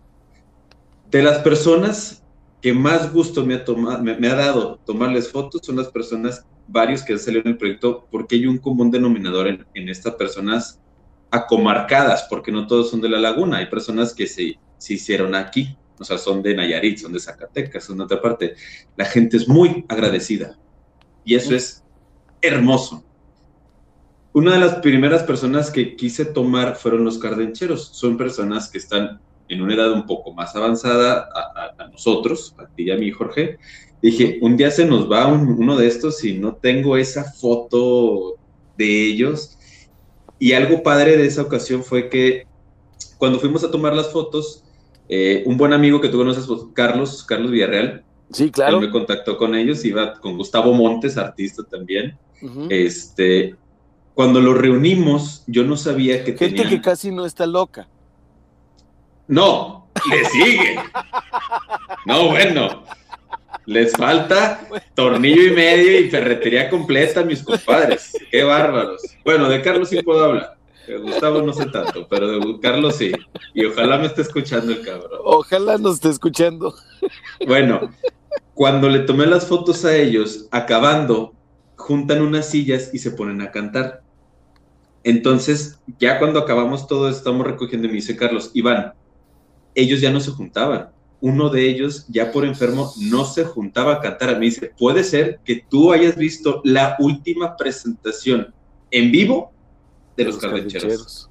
De 1.10 1.22
las 1.22 1.38
personas 1.38 2.22
que 2.60 2.72
más 2.72 3.12
gusto 3.12 3.44
me 3.44 3.54
ha, 3.54 3.64
tomado, 3.64 4.02
me, 4.02 4.28
ha 4.28 4.34
dado 4.34 4.78
tomarles 4.84 5.30
fotos 5.30 5.62
son 5.64 5.76
las 5.76 5.88
personas 5.88 6.44
varios 6.70 7.02
que 7.02 7.14
han 7.14 7.18
salido 7.18 7.42
en 7.42 7.52
el 7.52 7.58
proyecto, 7.58 8.06
porque 8.10 8.36
hay 8.36 8.46
un 8.46 8.58
común 8.58 8.90
denominador 8.90 9.48
en, 9.48 9.66
en 9.74 9.88
estas 9.88 10.14
personas 10.14 10.80
acomarcadas, 11.30 12.26
porque 12.28 12.52
no 12.52 12.66
todos 12.66 12.90
son 12.90 13.00
de 13.00 13.08
la 13.08 13.18
laguna, 13.18 13.58
hay 13.58 13.66
personas 13.66 14.14
que 14.14 14.26
se, 14.26 14.58
se 14.78 14.94
hicieron 14.94 15.34
aquí, 15.34 15.76
o 15.98 16.04
sea, 16.04 16.16
son 16.16 16.42
de 16.42 16.54
Nayarit, 16.54 16.98
son 16.98 17.12
de 17.12 17.20
Zacatecas, 17.20 17.84
son 17.84 17.98
de 17.98 18.04
otra 18.04 18.22
parte. 18.22 18.54
La 18.96 19.04
gente 19.04 19.36
es 19.36 19.46
muy 19.46 19.84
agradecida 19.88 20.58
y 21.24 21.34
eso 21.34 21.54
es 21.54 21.84
hermoso. 22.40 23.04
Una 24.32 24.54
de 24.54 24.60
las 24.60 24.76
primeras 24.76 25.24
personas 25.24 25.70
que 25.70 25.96
quise 25.96 26.24
tomar 26.24 26.76
fueron 26.76 27.04
los 27.04 27.18
cardencheros. 27.18 27.90
Son 27.92 28.16
personas 28.16 28.70
que 28.70 28.78
están 28.78 29.20
en 29.48 29.60
una 29.60 29.74
edad 29.74 29.92
un 29.92 30.06
poco 30.06 30.32
más 30.32 30.56
avanzada 30.56 31.28
a, 31.34 31.86
nosotros, 31.88 32.54
a 32.58 32.66
ti 32.66 32.84
y 32.84 32.90
a 32.92 32.96
mí, 32.96 33.10
Jorge. 33.10 33.58
Dije, 34.02 34.38
un 34.40 34.56
día 34.56 34.70
se 34.70 34.86
nos 34.86 35.10
va 35.10 35.26
uno 35.26 35.76
de 35.76 35.86
estos 35.86 36.24
y 36.24 36.38
no 36.38 36.54
tengo 36.54 36.96
esa 36.96 37.24
foto 37.24 38.36
de 38.78 39.06
ellos. 39.08 39.58
Y 40.38 40.52
algo 40.54 40.82
padre 40.82 41.18
de 41.18 41.26
esa 41.26 41.42
ocasión 41.42 41.84
fue 41.84 42.08
que 42.08 42.46
cuando 43.18 43.38
fuimos 43.38 43.62
a 43.62 43.70
tomar 43.70 43.94
las 43.94 44.10
fotos, 44.10 44.64
eh, 45.08 45.42
un 45.44 45.58
buen 45.58 45.74
amigo 45.74 46.00
que 46.00 46.08
tú 46.08 46.16
conoces, 46.16 46.46
pues, 46.46 46.62
Carlos, 46.72 47.24
Carlos 47.24 47.50
Villarreal, 47.50 48.02
sí, 48.30 48.50
claro. 48.50 48.78
Él 48.78 48.86
me 48.86 48.90
contactó 48.90 49.36
con 49.36 49.54
ellos, 49.54 49.84
iba 49.84 50.14
con 50.14 50.38
Gustavo 50.38 50.72
Montes, 50.72 51.18
artista 51.18 51.62
también. 51.64 52.16
Este, 52.70 53.54
cuando 54.14 54.40
lo 54.40 54.54
reunimos, 54.54 55.44
yo 55.46 55.62
no 55.64 55.76
sabía 55.76 56.24
que 56.24 56.36
Gente 56.38 56.66
que 56.66 56.80
casi 56.80 57.10
no 57.10 57.26
está 57.26 57.46
loca. 57.46 57.86
No, 59.28 59.88
le 60.10 60.24
sigue. 60.24 60.76
No, 62.06 62.28
bueno. 62.28 62.84
Les 63.66 63.92
falta 63.92 64.66
tornillo 64.94 65.44
y 65.44 65.50
medio 65.52 66.00
y 66.00 66.10
ferretería 66.10 66.70
completa, 66.70 67.22
mis 67.22 67.42
compadres. 67.42 68.12
Qué 68.30 68.42
bárbaros. 68.42 69.02
Bueno, 69.24 69.48
de 69.48 69.62
Carlos 69.62 69.88
sí 69.88 70.02
puedo 70.02 70.24
hablar. 70.24 70.56
De 70.86 70.96
Gustavo 70.96 71.42
no 71.42 71.52
sé 71.52 71.66
tanto, 71.66 72.06
pero 72.08 72.26
de 72.26 72.60
Carlos 72.60 72.96
sí. 72.96 73.12
Y 73.54 73.64
ojalá 73.64 73.98
me 73.98 74.06
esté 74.06 74.22
escuchando 74.22 74.72
el 74.72 74.82
cabrón. 74.82 75.20
Ojalá 75.24 75.78
nos 75.78 75.94
esté 75.96 76.08
escuchando. 76.08 76.74
Bueno, 77.46 77.92
cuando 78.54 78.88
le 78.88 79.00
tomé 79.00 79.26
las 79.26 79.46
fotos 79.46 79.84
a 79.84 79.96
ellos, 79.96 80.48
acabando, 80.50 81.34
juntan 81.76 82.22
unas 82.22 82.48
sillas 82.48 82.90
y 82.92 82.98
se 82.98 83.10
ponen 83.12 83.40
a 83.40 83.50
cantar. 83.50 84.02
Entonces, 85.02 85.78
ya 85.98 86.18
cuando 86.18 86.40
acabamos 86.40 86.86
todo, 86.86 87.08
estamos 87.08 87.46
recogiendo 87.46 87.86
y 87.86 87.90
me 87.90 87.96
dice 87.96 88.16
Carlos, 88.16 88.50
Iván, 88.52 88.92
ellos 89.74 90.00
ya 90.00 90.10
no 90.10 90.20
se 90.20 90.30
juntaban. 90.30 90.90
Uno 91.20 91.50
de 91.50 91.68
ellos, 91.68 92.06
ya 92.08 92.32
por 92.32 92.44
enfermo, 92.44 92.92
no 92.98 93.24
se 93.24 93.44
juntaba 93.44 93.94
a 93.94 94.00
cantar. 94.00 94.38
Me 94.38 94.46
dice, 94.46 94.72
puede 94.78 95.04
ser 95.04 95.40
que 95.44 95.64
tú 95.68 95.92
hayas 95.92 96.16
visto 96.16 96.62
la 96.64 96.96
última 96.98 97.56
presentación 97.56 98.54
en 98.90 99.12
vivo 99.12 99.52
de 100.16 100.24
los, 100.24 100.42
los 100.42 101.30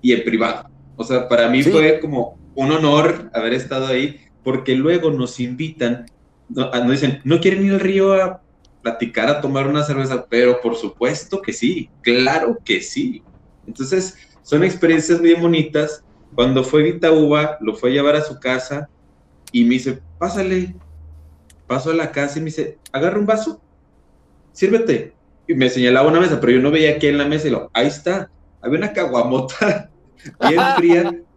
y 0.00 0.12
en 0.12 0.24
privado. 0.24 0.68
O 0.96 1.04
sea, 1.04 1.28
para 1.28 1.48
mí 1.48 1.62
fue 1.62 1.98
como 2.00 2.38
un 2.54 2.72
honor 2.72 3.30
haber 3.34 3.54
estado 3.54 3.86
ahí, 3.86 4.20
porque 4.44 4.74
luego 4.74 5.10
nos 5.10 5.40
invitan, 5.40 6.06
nos 6.48 6.90
dicen, 6.90 7.20
¿no 7.24 7.40
quieren 7.40 7.64
ir 7.64 7.72
al 7.74 7.80
río 7.80 8.14
a 8.14 8.42
platicar, 8.82 9.28
a 9.28 9.40
tomar 9.40 9.66
una 9.66 9.82
cerveza, 9.82 10.26
pero 10.28 10.60
por 10.60 10.76
supuesto 10.76 11.42
que 11.42 11.52
sí, 11.52 11.90
claro 12.02 12.58
que 12.64 12.80
sí. 12.80 13.22
Entonces, 13.66 14.16
son 14.42 14.64
experiencias 14.64 15.20
bien 15.20 15.40
bonitas. 15.40 16.04
Cuando 16.34 16.64
fue 16.64 16.82
Vita 16.82 17.10
Uva, 17.12 17.58
lo 17.60 17.74
fue 17.74 17.90
a 17.90 17.92
llevar 17.92 18.16
a 18.16 18.24
su 18.24 18.38
casa 18.38 18.88
y 19.52 19.64
me 19.64 19.74
dice, 19.74 20.00
pásale, 20.18 20.74
paso 21.66 21.90
a 21.90 21.94
la 21.94 22.12
casa 22.12 22.38
y 22.38 22.42
me 22.42 22.46
dice, 22.46 22.78
agarra 22.92 23.18
un 23.18 23.26
vaso, 23.26 23.60
sírvete. 24.52 25.14
Y 25.46 25.54
me 25.54 25.68
señalaba 25.68 26.08
una 26.08 26.20
mesa, 26.20 26.40
pero 26.40 26.52
yo 26.52 26.60
no 26.60 26.70
veía 26.70 26.92
aquí 26.92 27.08
en 27.08 27.18
la 27.18 27.26
mesa 27.26 27.48
y 27.48 27.50
lo, 27.50 27.70
ahí 27.72 27.86
está, 27.86 28.30
había 28.60 28.78
una 28.78 28.92
caguamota 28.92 29.90
bien 30.48 30.60
fría. 30.76 31.12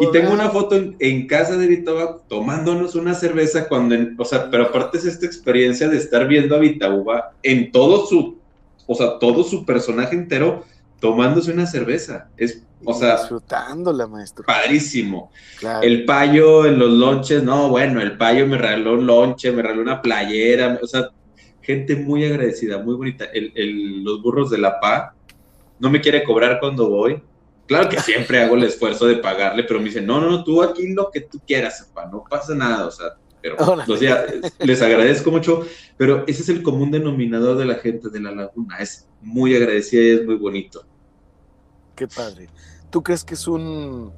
Y 0.00 0.12
tengo 0.12 0.32
una 0.32 0.50
foto 0.50 0.76
en, 0.76 1.26
casa 1.26 1.56
de 1.56 1.66
Vitauba 1.66 2.20
tomándonos 2.28 2.94
una 2.94 3.12
cerveza 3.12 3.66
cuando, 3.66 3.96
o 4.18 4.24
sea, 4.24 4.48
pero 4.48 4.66
aparte 4.66 4.98
es 4.98 5.04
esta 5.04 5.26
experiencia 5.26 5.88
de 5.88 5.96
estar 5.96 6.28
viendo 6.28 6.54
a 6.54 6.60
Vitauba 6.60 7.32
en 7.42 7.72
todo 7.72 8.06
su, 8.06 8.38
o 8.86 8.94
sea, 8.94 9.18
todo 9.18 9.42
su 9.42 9.66
personaje 9.66 10.14
entero 10.14 10.64
tomándose 11.04 11.52
una 11.52 11.66
cerveza. 11.66 12.30
Es, 12.34 12.62
o 12.82 12.94
sea, 12.94 13.18
disfrutándola, 13.18 14.06
maestro. 14.06 14.46
Padrísimo. 14.46 15.30
El 15.82 16.06
payo 16.06 16.64
en 16.64 16.78
los 16.78 16.88
lonches, 16.88 17.42
no, 17.42 17.68
bueno, 17.68 18.00
el 18.00 18.16
payo 18.16 18.46
me 18.46 18.56
regaló 18.56 18.94
un 18.94 19.06
lonche, 19.06 19.52
me 19.52 19.60
regaló 19.60 19.82
una 19.82 20.00
playera, 20.00 20.78
o 20.82 20.86
sea, 20.86 21.10
gente 21.60 21.94
muy 21.94 22.24
agradecida, 22.24 22.78
muy 22.78 22.94
bonita. 22.94 23.26
El, 23.34 24.02
los 24.02 24.22
burros 24.22 24.48
de 24.48 24.56
la 24.56 24.80
PA 24.80 25.14
no 25.78 25.90
me 25.90 26.00
quiere 26.00 26.24
cobrar 26.24 26.58
cuando 26.58 26.88
voy 26.88 27.22
Claro 27.66 27.90
que 27.90 28.00
siempre 28.00 28.42
hago 28.42 28.54
el 28.54 28.62
esfuerzo 28.72 29.04
de 29.04 29.16
pagarle, 29.16 29.64
pero 29.64 29.80
me 29.80 29.86
dicen, 29.86 30.06
no, 30.06 30.22
no, 30.22 30.30
no, 30.30 30.42
tú 30.42 30.62
aquí 30.62 30.94
lo 30.94 31.10
que 31.10 31.20
tú 31.20 31.38
quieras, 31.46 31.86
no 32.10 32.24
pasa 32.28 32.54
nada, 32.54 32.86
o 32.86 32.90
sea, 32.90 33.08
pero 33.42 33.56
o 33.58 33.96
sea, 33.98 34.24
les 34.60 34.80
agradezco 34.80 35.30
mucho, 35.30 35.66
pero 35.98 36.24
ese 36.26 36.40
es 36.40 36.48
el 36.48 36.62
común 36.62 36.90
denominador 36.90 37.58
de 37.58 37.66
la 37.66 37.74
gente 37.74 38.08
de 38.08 38.20
la 38.20 38.30
laguna, 38.30 38.78
es 38.78 39.06
muy 39.20 39.54
agradecida 39.54 40.02
y 40.02 40.10
es 40.10 40.24
muy 40.24 40.36
bonito. 40.36 40.86
Qué 41.94 42.08
padre. 42.08 42.48
¿Tú 42.90 43.02
crees 43.02 43.24
que 43.24 43.34
es 43.34 43.46
un 43.46 44.12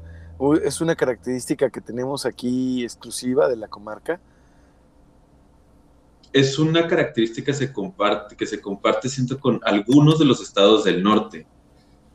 es 0.62 0.83
una 0.83 0.95
característica 0.95 1.71
que 1.71 1.80
tenemos 1.80 2.26
aquí 2.26 2.83
exclusiva 2.83 3.49
de 3.49 3.56
la 3.56 3.68
comarca? 3.68 4.21
Es 6.33 6.59
una 6.59 6.87
característica 6.87 7.47
que 7.47 7.54
se 7.54 7.73
comparte, 7.73 8.37
que 8.37 8.47
se 8.47 8.61
comparte 8.61 9.09
siento 9.09 9.40
con 9.40 9.61
algunos 9.64 10.18
de 10.18 10.26
los 10.26 10.42
estados 10.42 10.85
del 10.85 11.02
norte 11.02 11.47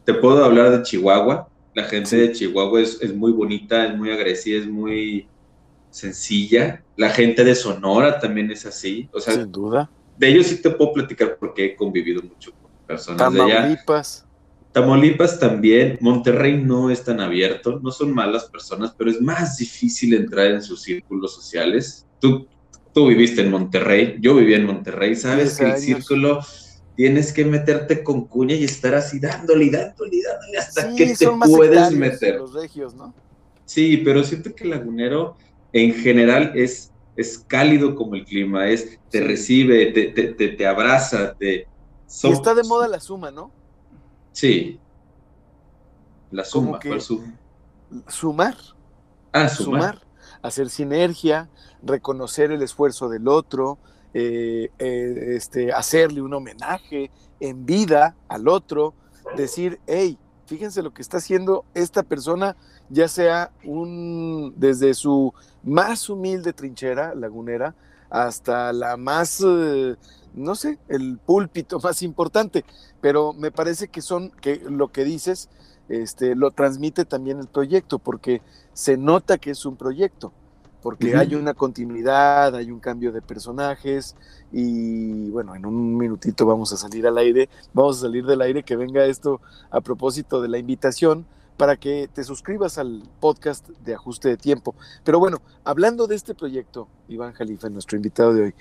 te 0.03 0.13
puedo 0.13 0.43
hablar 0.43 0.71
de 0.71 0.83
Chihuahua. 0.83 1.47
La 1.73 1.83
gente 1.83 2.15
de 2.15 2.31
Chihuahua 2.31 2.81
es, 2.81 3.15
muy 3.15 3.31
bonita, 3.31 3.85
es 3.85 3.97
muy 3.97 4.11
agresiva, 4.11 4.59
es 4.59 4.67
muy 4.67 5.27
sencilla. 5.89 6.83
La 6.97 7.09
gente 7.09 7.43
de 7.43 7.55
Sonora 7.55 8.19
también 8.19 8.51
es 8.51 8.65
así. 8.65 9.09
O 9.13 9.19
sea, 9.19 9.35
Sin 9.35 9.51
duda. 9.51 9.89
De 10.17 10.27
ellos 10.27 10.47
sí 10.47 10.61
te 10.61 10.69
puedo 10.69 10.93
platicar 10.93 11.37
porque 11.39 11.65
he 11.65 11.75
convivido 11.75 12.21
mucho 12.21 12.51
con 12.51 12.69
personas 12.85 13.33
de 13.33 13.41
allá. 13.41 13.83
Tamaulipas. 14.71 15.39
También. 15.39 15.97
Monterrey 16.01 16.61
no 16.61 16.89
es 16.89 17.03
tan 17.03 17.19
abierto. 17.19 17.79
No 17.81 17.91
son 17.91 18.13
malas 18.13 18.45
personas, 18.45 18.93
pero 18.97 19.11
es 19.11 19.21
más 19.21 19.57
difícil 19.57 20.13
entrar 20.13 20.47
en 20.47 20.61
sus 20.61 20.81
círculos 20.81 21.33
sociales. 21.33 22.05
Tú, 22.19 22.47
tú 22.93 23.07
viviste 23.07 23.41
en 23.41 23.51
Monterrey, 23.51 24.17
yo 24.19 24.35
viví 24.35 24.53
en 24.53 24.65
Monterrey, 24.65 25.15
sabes 25.15 25.57
que 25.57 25.65
el 25.65 25.77
círculo 25.77 26.41
tienes 26.95 27.33
que 27.33 27.45
meterte 27.45 28.03
con 28.03 28.25
cuña 28.25 28.55
y 28.55 28.63
estar 28.63 28.93
así 28.95 29.19
dándole 29.19 29.65
y 29.65 29.69
dándole 29.69 30.15
y 30.17 30.21
dándole 30.21 30.57
hasta 30.57 30.93
que 30.95 31.15
te 31.15 31.27
puedes 31.27 31.91
meter. 31.91 32.35
Los 32.35 32.53
regios, 32.53 32.93
¿no? 32.93 33.13
Sí, 33.65 33.97
pero 33.97 34.23
siento 34.23 34.53
que 34.53 34.65
el 34.65 34.71
lagunero 34.71 35.37
en 35.73 35.93
general 35.93 36.51
es, 36.55 36.91
es 37.15 37.39
cálido 37.39 37.95
como 37.95 38.15
el 38.15 38.25
clima, 38.25 38.67
es, 38.67 38.99
te 39.09 39.21
recibe, 39.21 39.87
te, 39.87 40.09
te, 40.09 40.49
te, 40.49 40.67
abraza, 40.67 41.33
te... 41.39 41.67
y 42.23 42.31
está 42.31 42.53
de 42.53 42.63
moda 42.63 42.87
la 42.87 42.99
suma, 42.99 43.31
¿no? 43.31 43.51
Sí. 44.31 44.79
La 46.31 46.45
suma, 46.45 46.79
¿cuál 46.79 47.01
suma? 47.01 47.39
Sumar. 48.07 48.55
Ah, 49.33 49.49
sumar. 49.49 49.95
sumar. 49.95 50.01
Hacer 50.41 50.69
sinergia, 50.69 51.49
reconocer 51.83 52.51
el 52.51 52.61
esfuerzo 52.61 53.09
del 53.09 53.27
otro, 53.27 53.77
eh, 54.13 54.69
eh, 54.77 55.35
este, 55.35 55.71
hacerle 55.71 56.21
un 56.21 56.33
homenaje 56.33 57.11
en 57.39 57.65
vida 57.65 58.15
al 58.27 58.47
otro, 58.47 58.93
decir, 59.37 59.79
hey, 59.87 60.17
fíjense 60.45 60.81
lo 60.81 60.93
que 60.93 61.01
está 61.01 61.17
haciendo 61.17 61.63
esta 61.73 62.03
persona, 62.03 62.57
ya 62.89 63.07
sea 63.07 63.51
un 63.63 64.53
desde 64.57 64.93
su 64.95 65.33
más 65.63 66.09
humilde 66.09 66.51
trinchera 66.51 67.15
lagunera 67.15 67.73
hasta 68.09 68.73
la 68.73 68.97
más, 68.97 69.41
eh, 69.47 69.95
no 70.33 70.55
sé, 70.55 70.79
el 70.87 71.17
púlpito 71.17 71.79
más 71.83 72.01
importante, 72.01 72.65
pero 73.01 73.33
me 73.33 73.51
parece 73.51 73.87
que 73.87 74.01
son, 74.01 74.31
que 74.41 74.57
lo 74.57 74.91
que 74.91 75.03
dices, 75.03 75.49
este, 75.89 76.35
lo 76.35 76.51
transmite 76.51 77.05
también 77.05 77.39
el 77.39 77.47
proyecto, 77.47 77.99
porque 77.99 78.41
se 78.73 78.97
nota 78.97 79.37
que 79.37 79.51
es 79.51 79.65
un 79.65 79.75
proyecto 79.75 80.31
porque 80.81 81.15
hay 81.15 81.35
una 81.35 81.53
continuidad, 81.53 82.55
hay 82.55 82.71
un 82.71 82.79
cambio 82.79 83.11
de 83.11 83.21
personajes 83.21 84.15
y 84.51 85.29
bueno, 85.29 85.55
en 85.55 85.65
un 85.65 85.95
minutito 85.97 86.45
vamos 86.45 86.73
a 86.73 86.77
salir 86.77 87.05
al 87.07 87.17
aire, 87.17 87.49
vamos 87.73 87.99
a 87.99 88.01
salir 88.01 88.25
del 88.25 88.41
aire, 88.41 88.63
que 88.63 88.75
venga 88.75 89.05
esto 89.05 89.41
a 89.69 89.81
propósito 89.81 90.41
de 90.41 90.49
la 90.49 90.57
invitación 90.57 91.25
para 91.57 91.77
que 91.77 92.09
te 92.11 92.23
suscribas 92.23 92.79
al 92.79 93.03
podcast 93.19 93.69
de 93.69 93.93
ajuste 93.93 94.29
de 94.29 94.37
tiempo. 94.37 94.73
Pero 95.03 95.19
bueno, 95.19 95.41
hablando 95.63 96.07
de 96.07 96.15
este 96.15 96.33
proyecto, 96.33 96.87
Iván 97.07 97.33
Jalifa, 97.33 97.69
nuestro 97.69 97.97
invitado 97.97 98.33
de 98.33 98.43
hoy, 98.45 98.55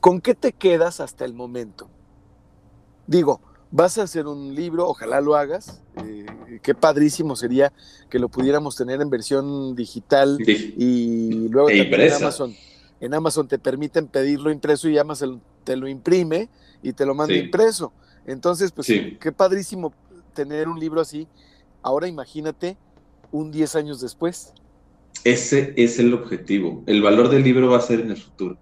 ¿con 0.00 0.20
qué 0.20 0.34
te 0.34 0.52
quedas 0.52 1.00
hasta 1.00 1.24
el 1.24 1.34
momento? 1.34 1.88
Digo, 3.06 3.40
vas 3.70 3.98
a 3.98 4.02
hacer 4.02 4.26
un 4.26 4.54
libro, 4.54 4.88
ojalá 4.88 5.20
lo 5.20 5.36
hagas. 5.36 5.82
Eh, 6.04 6.26
qué 6.62 6.74
padrísimo 6.74 7.36
sería 7.36 7.72
que 8.10 8.18
lo 8.18 8.28
pudiéramos 8.28 8.76
tener 8.76 9.00
en 9.00 9.10
versión 9.10 9.74
digital 9.74 10.38
y 10.46 11.48
luego 11.48 11.68
e 11.70 11.78
también 11.78 12.00
en 12.02 12.12
Amazon. 12.14 12.54
En 13.00 13.14
Amazon 13.14 13.46
te 13.46 13.58
permiten 13.58 14.08
pedirlo 14.08 14.50
impreso 14.50 14.88
y 14.88 14.98
Amazon 14.98 15.42
te 15.64 15.76
lo 15.76 15.86
imprime 15.88 16.48
y 16.82 16.92
te 16.92 17.04
lo 17.04 17.14
manda 17.14 17.34
Sí. 17.34 17.40
impreso. 17.40 17.92
Entonces, 18.26 18.72
pues 18.72 18.86
Sí. 18.86 19.18
qué 19.20 19.32
padrísimo 19.32 19.92
tener 20.34 20.68
un 20.68 20.80
libro 20.80 21.00
así. 21.00 21.28
Ahora 21.82 22.08
imagínate 22.08 22.76
un 23.30 23.50
10 23.50 23.76
años 23.76 24.00
después. 24.00 24.52
Ese 25.24 25.74
es 25.76 25.98
el 25.98 26.12
objetivo. 26.14 26.82
El 26.86 27.02
valor 27.02 27.28
del 27.28 27.42
libro 27.42 27.68
va 27.70 27.78
a 27.78 27.80
ser 27.82 28.00
en 28.00 28.10
el 28.10 28.16
futuro. 28.16 28.56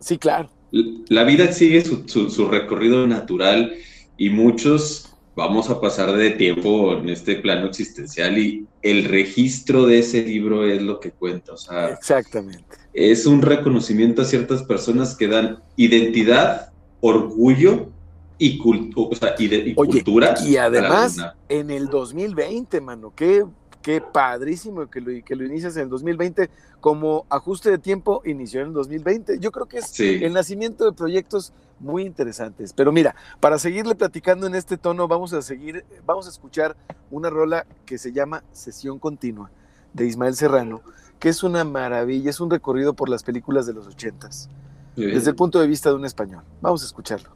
Sí, 0.00 0.18
claro. 0.18 0.50
La 0.72 1.24
vida 1.24 1.50
sigue 1.52 1.82
su, 1.84 2.04
su- 2.06 2.30
su 2.30 2.48
recorrido 2.48 3.06
natural 3.06 3.74
y 4.16 4.30
muchos 4.30 5.04
vamos 5.34 5.70
a 5.70 5.80
pasar 5.80 6.12
de 6.16 6.30
tiempo 6.32 6.94
en 6.94 7.08
este 7.08 7.36
plano 7.36 7.66
existencial 7.68 8.36
y 8.38 8.66
el 8.82 9.04
registro 9.04 9.86
de 9.86 10.00
ese 10.00 10.22
libro 10.24 10.66
es 10.66 10.82
lo 10.82 10.98
que 11.00 11.12
cuenta. 11.12 11.52
O 11.52 11.56
sea, 11.56 11.90
Exactamente. 11.90 12.64
es 12.92 13.24
un 13.26 13.40
reconocimiento 13.42 14.22
a 14.22 14.24
ciertas 14.24 14.62
personas 14.64 15.16
que 15.16 15.28
dan 15.28 15.60
identidad, 15.76 16.72
orgullo 17.00 17.90
y, 18.36 18.58
cul- 18.58 18.92
o 18.96 19.14
sea, 19.14 19.34
y 19.38 19.46
de- 19.48 19.56
y 19.68 19.74
Oye, 19.76 19.90
cultura. 19.92 20.34
y 20.44 20.56
además, 20.56 21.16
en 21.48 21.70
el 21.70 21.86
2020, 21.88 22.80
mano, 22.80 23.12
qué, 23.16 23.44
qué 23.82 24.00
padrísimo 24.00 24.88
que 24.88 25.00
lo, 25.00 25.24
que 25.24 25.36
lo 25.36 25.44
inicias 25.44 25.76
en 25.76 25.84
el 25.84 25.88
2020. 25.88 26.50
Como 26.80 27.26
ajuste 27.28 27.70
de 27.70 27.78
tiempo, 27.78 28.22
inició 28.24 28.60
en 28.60 28.68
el 28.68 28.72
2020. 28.72 29.38
Yo 29.40 29.50
creo 29.50 29.66
que 29.66 29.78
es 29.78 29.86
Sí. 29.86 30.22
el 30.22 30.32
nacimiento 30.32 30.84
de 30.84 30.92
proyectos 30.92 31.52
muy 31.80 32.04
interesantes. 32.04 32.72
Pero 32.72 32.92
mira, 32.92 33.14
para 33.40 33.58
seguirle 33.58 33.94
platicando 33.94 34.46
en 34.46 34.54
este 34.54 34.76
tono, 34.76 35.08
vamos 35.08 35.32
a 35.32 35.42
seguir, 35.42 35.84
vamos 36.06 36.26
a 36.26 36.30
escuchar 36.30 36.76
una 37.10 37.30
rola 37.30 37.66
que 37.86 37.98
se 37.98 38.12
llama 38.12 38.44
Sesión 38.52 38.98
Continua 38.98 39.50
de 39.92 40.06
Ismael 40.06 40.34
Serrano, 40.36 40.82
que 41.18 41.28
es 41.30 41.42
una 41.42 41.64
maravilla, 41.64 42.30
es 42.30 42.40
un 42.40 42.50
recorrido 42.50 42.94
por 42.94 43.08
las 43.08 43.22
películas 43.24 43.66
de 43.66 43.72
los 43.74 43.86
ochentas, 43.86 44.48
desde 44.94 45.30
el 45.30 45.36
punto 45.36 45.58
de 45.60 45.66
vista 45.66 45.88
de 45.88 45.96
un 45.96 46.04
español. 46.04 46.42
Vamos 46.60 46.82
a 46.82 46.86
escucharlo. 46.86 47.30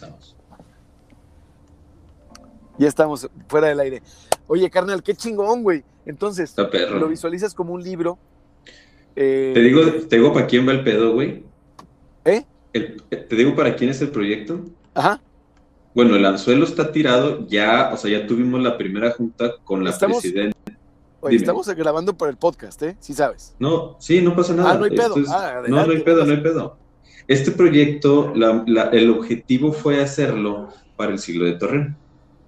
Vamos. 0.00 0.36
Ya 2.78 2.88
estamos 2.88 3.28
fuera 3.48 3.68
del 3.68 3.78
aire. 3.80 4.02
Oye, 4.46 4.68
carnal, 4.70 5.02
qué 5.02 5.14
chingón, 5.14 5.62
güey. 5.62 5.82
Entonces, 6.06 6.54
lo 6.56 7.08
visualizas 7.08 7.54
como 7.54 7.72
un 7.72 7.82
libro. 7.82 8.18
eh, 9.16 9.52
Te 9.54 9.60
digo, 9.60 9.80
te 10.08 10.16
digo 10.16 10.32
para 10.32 10.46
quién 10.46 10.66
va 10.66 10.72
el 10.72 10.82
pedo, 10.82 11.12
güey. 11.12 11.44
¿Eh? 12.24 12.44
El- 12.72 13.00
te 13.10 13.36
digo 13.36 13.54
para 13.54 13.74
quién 13.76 13.90
es 13.90 14.00
el 14.02 14.08
proyecto. 14.10 14.60
Ajá. 14.94 15.20
Bueno, 15.94 16.16
el 16.16 16.24
anzuelo 16.26 16.64
está 16.64 16.90
tirado, 16.90 17.46
ya, 17.46 17.90
o 17.92 17.96
sea, 17.96 18.10
ya 18.10 18.26
tuvimos 18.26 18.60
la 18.60 18.76
primera 18.76 19.12
junta 19.12 19.54
con 19.64 19.84
la 19.84 19.90
Estamos- 19.90 20.20
presidenta. 20.20 20.58
Oye, 21.20 21.30
Dime. 21.36 21.42
estamos 21.42 21.68
grabando 21.68 22.12
para 22.18 22.30
el 22.32 22.36
podcast, 22.36 22.82
¿eh? 22.82 22.96
Sí 23.00 23.14
sabes. 23.14 23.54
No, 23.58 23.96
sí, 24.00 24.20
no 24.20 24.34
pasa 24.36 24.52
nada. 24.54 24.72
Ah, 24.72 24.78
no 24.78 24.84
hay 24.84 24.90
pedo. 24.90 25.16
Es- 25.16 25.30
Ah, 25.30 25.44
adelante, 25.58 25.70
no, 25.70 25.86
no 25.86 25.92
hay 25.92 26.02
pedo, 26.02 26.18
no 26.20 26.26
no 26.26 26.32
hay 26.32 26.40
pedo. 26.42 26.76
Este 27.28 27.50
proyecto, 27.52 28.32
la- 28.34 28.62
la- 28.66 28.90
el 28.90 29.08
objetivo 29.10 29.72
fue 29.72 30.02
hacerlo 30.02 30.68
para 30.96 31.12
el 31.12 31.18
siglo 31.18 31.46
de 31.46 31.52
Torreón. 31.54 31.96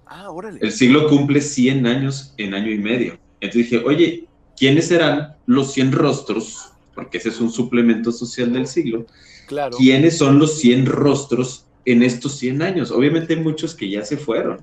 Ah, 0.09 0.29
órale. 0.31 0.59
El 0.61 0.71
siglo 0.71 1.07
cumple 1.07 1.41
100 1.41 1.85
años 1.85 2.33
en 2.37 2.53
año 2.53 2.71
y 2.71 2.77
medio. 2.77 3.17
Entonces 3.41 3.69
dije, 3.69 3.83
oye, 3.85 4.27
¿quiénes 4.57 4.87
serán 4.87 5.35
los 5.45 5.73
100 5.73 5.91
rostros? 5.91 6.71
Porque 6.95 7.17
ese 7.17 7.29
es 7.29 7.39
un 7.39 7.51
suplemento 7.51 8.11
social 8.11 8.53
del 8.53 8.67
siglo. 8.67 9.05
Claro. 9.47 9.77
¿Quiénes 9.77 10.17
son 10.17 10.39
los 10.39 10.57
100 10.59 10.85
rostros 10.85 11.65
en 11.85 12.03
estos 12.03 12.37
100 12.37 12.61
años? 12.61 12.91
Obviamente 12.91 13.35
hay 13.35 13.41
muchos 13.41 13.75
que 13.75 13.89
ya 13.89 14.03
se 14.03 14.17
fueron. 14.17 14.61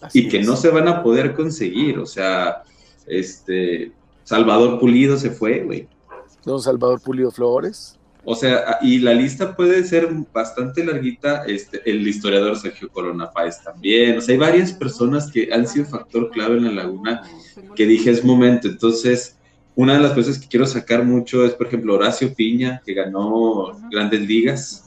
Así 0.00 0.20
y 0.20 0.28
que 0.28 0.40
es. 0.40 0.46
no 0.46 0.56
se 0.56 0.70
van 0.70 0.88
a 0.88 1.02
poder 1.02 1.34
conseguir. 1.34 1.98
O 1.98 2.06
sea, 2.06 2.62
este 3.06 3.92
Salvador 4.24 4.78
Pulido 4.78 5.16
se 5.16 5.30
fue, 5.30 5.60
güey. 5.64 5.88
Don 6.44 6.60
Salvador 6.60 7.00
Pulido 7.00 7.30
Flores. 7.30 7.98
O 8.24 8.34
sea, 8.34 8.78
y 8.82 8.98
la 8.98 9.14
lista 9.14 9.56
puede 9.56 9.84
ser 9.84 10.08
bastante 10.32 10.84
larguita. 10.84 11.44
Este, 11.46 11.80
el 11.90 12.06
historiador 12.06 12.56
Sergio 12.58 12.90
Corona 12.90 13.30
Páez 13.30 13.62
también. 13.62 14.18
O 14.18 14.20
sea, 14.20 14.34
hay 14.34 14.38
varias 14.38 14.72
personas 14.72 15.30
que 15.30 15.48
han 15.52 15.66
sido 15.66 15.86
factor 15.86 16.30
clave 16.30 16.58
en 16.58 16.64
la 16.64 16.82
laguna 16.82 17.22
que 17.74 17.86
dije 17.86 18.10
es 18.10 18.24
momento. 18.24 18.68
Entonces, 18.68 19.38
una 19.74 19.94
de 19.94 20.00
las 20.00 20.12
cosas 20.12 20.38
que 20.38 20.48
quiero 20.48 20.66
sacar 20.66 21.04
mucho 21.04 21.44
es, 21.44 21.52
por 21.52 21.66
ejemplo, 21.66 21.94
Horacio 21.94 22.34
Piña, 22.34 22.82
que 22.84 22.94
ganó 22.94 23.78
grandes 23.90 24.20
ligas. 24.20 24.84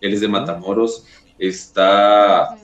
Él 0.00 0.14
es 0.14 0.20
de 0.20 0.28
Matamoros. 0.28 1.06
Está 1.38 2.56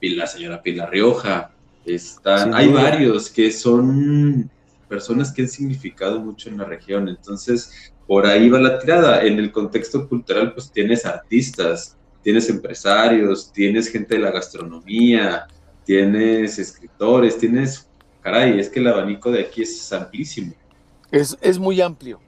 la 0.00 0.26
señora 0.26 0.62
Pilar 0.62 0.90
Rioja. 0.90 1.52
Están, 1.84 2.54
hay 2.54 2.68
varios 2.68 3.28
que 3.30 3.50
son 3.50 4.50
personas 4.88 5.32
que 5.32 5.42
han 5.42 5.48
significado 5.48 6.20
mucho 6.20 6.48
en 6.48 6.58
la 6.58 6.64
región. 6.64 7.08
Entonces, 7.08 7.92
por 8.10 8.26
ahí 8.26 8.48
va 8.48 8.58
la 8.58 8.76
tirada. 8.80 9.22
En 9.22 9.38
el 9.38 9.52
contexto 9.52 10.08
cultural, 10.08 10.52
pues 10.52 10.72
tienes 10.72 11.06
artistas, 11.06 11.96
tienes 12.24 12.50
empresarios, 12.50 13.52
tienes 13.52 13.86
gente 13.86 14.16
de 14.16 14.20
la 14.20 14.32
gastronomía, 14.32 15.46
tienes 15.84 16.58
escritores, 16.58 17.38
tienes, 17.38 17.86
caray, 18.20 18.58
es 18.58 18.68
que 18.68 18.80
el 18.80 18.88
abanico 18.88 19.30
de 19.30 19.42
aquí 19.42 19.62
es 19.62 19.92
amplísimo. 19.92 20.52
Es, 21.12 21.38
es 21.40 21.60
muy 21.60 21.80
amplio. 21.80 22.18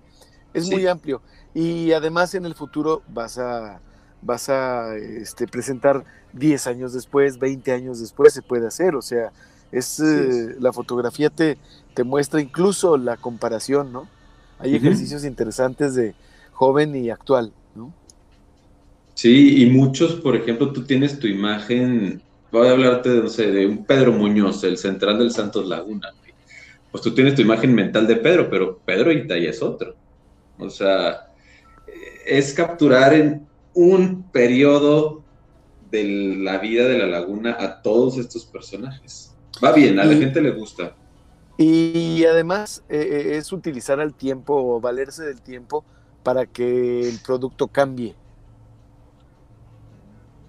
Es 0.54 0.66
Sí. 0.66 0.70
muy 0.70 0.86
amplio. 0.86 1.20
Y 1.52 1.90
además 1.90 2.32
en 2.36 2.46
el 2.46 2.54
futuro 2.54 3.02
vas 3.08 3.38
a, 3.38 3.80
vas 4.22 4.50
a 4.50 4.94
este, 4.96 5.48
presentar 5.48 6.04
10 6.32 6.64
años 6.68 6.92
después, 6.92 7.40
20 7.40 7.72
años 7.72 7.98
después, 7.98 8.32
se 8.32 8.42
puede 8.42 8.68
hacer. 8.68 8.94
O 8.94 9.02
sea, 9.02 9.32
es, 9.72 9.98
eh, 9.98 10.54
la 10.60 10.72
fotografía 10.72 11.28
te, 11.28 11.58
te 11.92 12.04
muestra 12.04 12.40
incluso 12.40 12.96
la 12.96 13.16
comparación, 13.16 13.92
¿no? 13.92 14.06
Hay 14.62 14.74
ejercicios 14.76 15.24
interesantes 15.24 15.94
de 15.94 16.14
joven 16.52 16.94
y 16.96 17.10
actual, 17.10 17.52
¿no? 17.74 17.92
Sí, 19.14 19.62
y 19.62 19.66
muchos, 19.70 20.14
por 20.14 20.36
ejemplo, 20.36 20.72
tú 20.72 20.84
tienes 20.84 21.18
tu 21.18 21.26
imagen, 21.26 22.22
voy 22.50 22.68
a 22.68 22.70
hablarte 22.72 23.10
de, 23.10 23.22
no 23.22 23.28
sé, 23.28 23.50
de 23.50 23.66
un 23.66 23.84
Pedro 23.84 24.12
Muñoz, 24.12 24.62
el 24.64 24.78
central 24.78 25.18
del 25.18 25.32
Santos 25.32 25.66
Laguna. 25.68 26.08
Pues 26.90 27.02
tú 27.02 27.14
tienes 27.14 27.34
tu 27.34 27.42
imagen 27.42 27.74
mental 27.74 28.06
de 28.06 28.16
Pedro, 28.16 28.48
pero 28.50 28.78
Pedro 28.84 29.12
Itaya 29.12 29.50
es 29.50 29.62
otro. 29.62 29.94
O 30.58 30.68
sea, 30.70 31.28
es 32.26 32.52
capturar 32.52 33.14
en 33.14 33.46
un 33.74 34.24
periodo 34.30 35.22
de 35.90 36.04
la 36.38 36.58
vida 36.58 36.86
de 36.86 36.98
la 36.98 37.06
laguna 37.06 37.56
a 37.58 37.82
todos 37.82 38.18
estos 38.18 38.44
personajes. 38.44 39.34
Va 39.62 39.72
bien, 39.72 39.98
a 39.98 40.04
la 40.04 40.14
Y- 40.14 40.20
gente 40.20 40.40
le 40.40 40.50
gusta. 40.50 40.94
Y 41.64 42.24
además 42.24 42.82
eh, 42.88 42.98
eh, 43.00 43.36
es 43.38 43.52
utilizar 43.52 44.00
al 44.00 44.14
tiempo 44.16 44.54
o 44.56 44.80
valerse 44.80 45.22
del 45.24 45.42
tiempo 45.42 45.86
para 46.22 46.46
que 46.46 47.08
el 47.08 47.20
producto 47.20 47.68
cambie, 47.68 48.18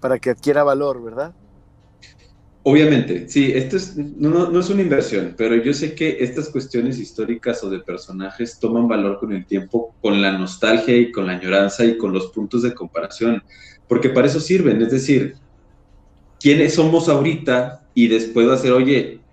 para 0.00 0.18
que 0.20 0.30
adquiera 0.30 0.62
valor, 0.64 1.02
¿verdad? 1.02 1.34
Obviamente, 2.66 3.28
sí, 3.28 3.52
esto 3.54 3.76
es, 3.76 3.94
no, 3.96 4.50
no- 4.50 4.60
es 4.60 4.70
una 4.70 4.80
inversión, 4.82 5.34
pero 5.36 5.54
yo 5.62 5.74
sé 5.74 5.94
que 5.94 6.16
estas 6.20 6.48
cuestiones 6.48 6.98
históricas 6.98 7.62
o 7.62 7.68
de 7.70 7.80
personajes 7.80 8.58
toman 8.58 8.88
valor 8.88 9.18
con 9.18 9.32
el 9.34 9.46
tiempo, 9.46 9.96
con 10.00 10.22
la 10.22 10.32
nostalgia 10.38 10.96
y 10.96 11.12
con 11.12 11.26
la 11.26 11.34
añoranza 11.34 11.84
y 11.84 11.98
con 11.98 12.12
los 12.14 12.32
puntos 12.32 12.62
de 12.62 12.74
comparación, 12.74 13.42
porque 13.86 14.08
para 14.08 14.28
eso 14.28 14.40
sirven, 14.40 14.80
es 14.80 14.90
decir, 14.90 15.34
¿quiénes 16.38 16.74
somos 16.74 17.08
ahorita? 17.08 17.88
Y 17.94 18.08
después 18.08 18.60
ser, 18.60 18.72
oye, 18.72 19.23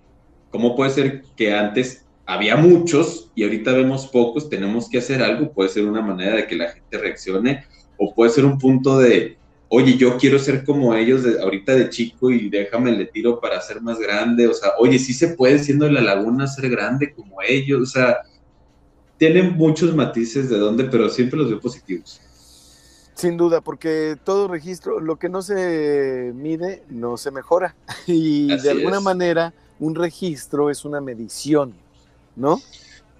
¿cómo 0.52 0.76
puede 0.76 0.92
ser 0.92 1.24
que 1.36 1.52
antes 1.52 2.06
había 2.26 2.56
muchos 2.56 3.30
y 3.34 3.42
ahorita 3.42 3.72
vemos 3.72 4.06
pocos? 4.06 4.48
Tenemos 4.48 4.88
que 4.88 4.98
hacer 4.98 5.22
algo, 5.22 5.52
puede 5.52 5.70
ser 5.70 5.84
una 5.84 6.02
manera 6.02 6.36
de 6.36 6.46
que 6.46 6.54
la 6.54 6.68
gente 6.70 6.98
reaccione 6.98 7.64
o 7.98 8.14
puede 8.14 8.30
ser 8.30 8.44
un 8.44 8.58
punto 8.58 8.98
de, 8.98 9.38
oye, 9.68 9.96
yo 9.96 10.16
quiero 10.18 10.38
ser 10.38 10.64
como 10.64 10.94
ellos 10.94 11.24
de, 11.24 11.40
ahorita 11.40 11.74
de 11.74 11.88
chico 11.88 12.30
y 12.30 12.48
déjame 12.48 12.92
le 12.92 13.06
tiro 13.06 13.40
para 13.40 13.60
ser 13.60 13.80
más 13.80 13.98
grande, 13.98 14.46
o 14.46 14.54
sea, 14.54 14.70
oye, 14.78 14.98
sí 14.98 15.14
se 15.14 15.28
puede 15.28 15.58
siendo 15.58 15.86
de 15.86 15.92
la 15.92 16.02
laguna 16.02 16.46
ser 16.46 16.68
grande 16.70 17.12
como 17.12 17.42
ellos, 17.42 17.80
o 17.80 17.86
sea, 17.86 18.18
tienen 19.16 19.56
muchos 19.56 19.94
matices 19.94 20.50
de 20.50 20.58
dónde, 20.58 20.84
pero 20.84 21.08
siempre 21.08 21.38
los 21.38 21.48
veo 21.48 21.60
positivos. 21.60 22.20
Sin 23.14 23.36
duda, 23.36 23.60
porque 23.60 24.16
todo 24.24 24.48
registro, 24.48 24.98
lo 24.98 25.16
que 25.16 25.28
no 25.28 25.42
se 25.42 26.32
mide, 26.34 26.82
no 26.88 27.16
se 27.16 27.30
mejora. 27.30 27.76
Y 28.06 28.50
Así 28.50 28.64
de 28.64 28.70
alguna 28.70 28.96
es. 28.96 29.02
manera, 29.02 29.54
un 29.82 29.94
registro 29.96 30.70
es 30.70 30.84
una 30.84 31.00
medición, 31.00 31.72
¿no? 32.36 32.60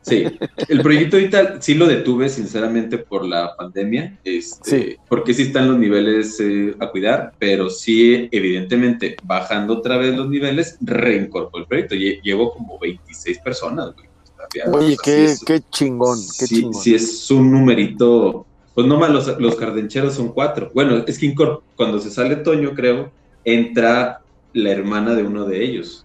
Sí, 0.01 0.25
el 0.69 0.81
proyecto 0.83 1.17
ahorita 1.17 1.61
sí 1.63 1.75
lo 1.75 1.87
detuve 1.87 2.29
sinceramente 2.29 2.99
por 2.99 3.25
la 3.25 3.55
pandemia, 3.57 4.19
este, 4.25 4.71
Sí. 4.71 4.97
porque 5.09 5.33
sí 5.35 5.43
están 5.43 5.69
los 5.69 5.79
niveles 5.79 6.39
eh, 6.41 6.75
a 6.81 6.89
cuidar, 6.91 7.33
pero 7.39 7.69
sí 7.71 8.29
evidentemente 8.33 9.17
bajando 9.25 9.75
otra 9.79 9.97
vez 9.99 10.17
los 10.17 10.29
niveles, 10.29 10.77
reincorporó 10.81 11.63
el 11.63 11.69
proyecto. 11.69 11.95
Lle- 11.95 12.21
Llevo 12.23 12.53
como 12.53 12.79
26 12.81 13.39
personas, 13.41 13.93
güey. 13.95 14.07
Oye, 14.73 14.97
qué, 15.03 15.25
es- 15.25 15.45
qué 15.45 15.61
chingón, 15.71 16.19
qué 16.39 16.47
sí, 16.47 16.57
chingón. 16.57 16.75
sí 16.75 16.95
es 16.95 17.31
un 17.31 17.51
numerito, 17.53 18.45
pues 18.75 18.87
no 18.87 18.99
más 18.99 19.11
los, 19.11 19.39
los 19.41 19.55
cardencheros 19.57 20.15
son 20.15 20.29
cuatro. 20.33 20.71
Bueno, 20.75 21.03
es 21.07 21.19
que 21.19 21.33
cuando 21.77 21.99
se 22.01 22.11
sale 22.11 22.37
Toño, 22.37 22.75
creo, 22.75 23.11
entra 23.45 24.21
la 24.53 24.71
hermana 24.71 25.15
de 25.15 25.23
uno 25.23 25.45
de 25.45 25.63
ellos. 25.65 26.05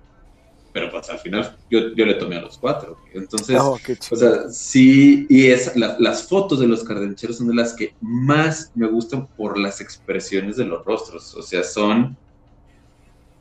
Pero 0.77 0.91
pues 0.91 1.09
al 1.09 1.17
final 1.17 1.57
yo, 1.71 1.91
yo 1.95 2.05
le 2.05 2.13
tomé 2.13 2.35
a 2.37 2.41
los 2.41 2.59
cuatro. 2.59 2.97
Entonces, 3.11 3.57
Oh, 3.59 3.79
o 4.11 4.15
sea, 4.15 4.47
sí, 4.49 5.25
y 5.27 5.47
es, 5.47 5.75
la- 5.75 5.95
las 5.97 6.27
fotos 6.27 6.59
de 6.59 6.67
los 6.67 6.83
cardencheros 6.83 7.37
son 7.37 7.47
de 7.47 7.55
las 7.55 7.73
que 7.73 7.95
más 7.99 8.71
me 8.75 8.85
gustan 8.87 9.25
por 9.35 9.57
las 9.57 9.81
expresiones 9.81 10.55
de 10.55 10.65
los 10.65 10.85
rostros. 10.85 11.33
O 11.33 11.41
sea, 11.41 11.63
son 11.63 12.15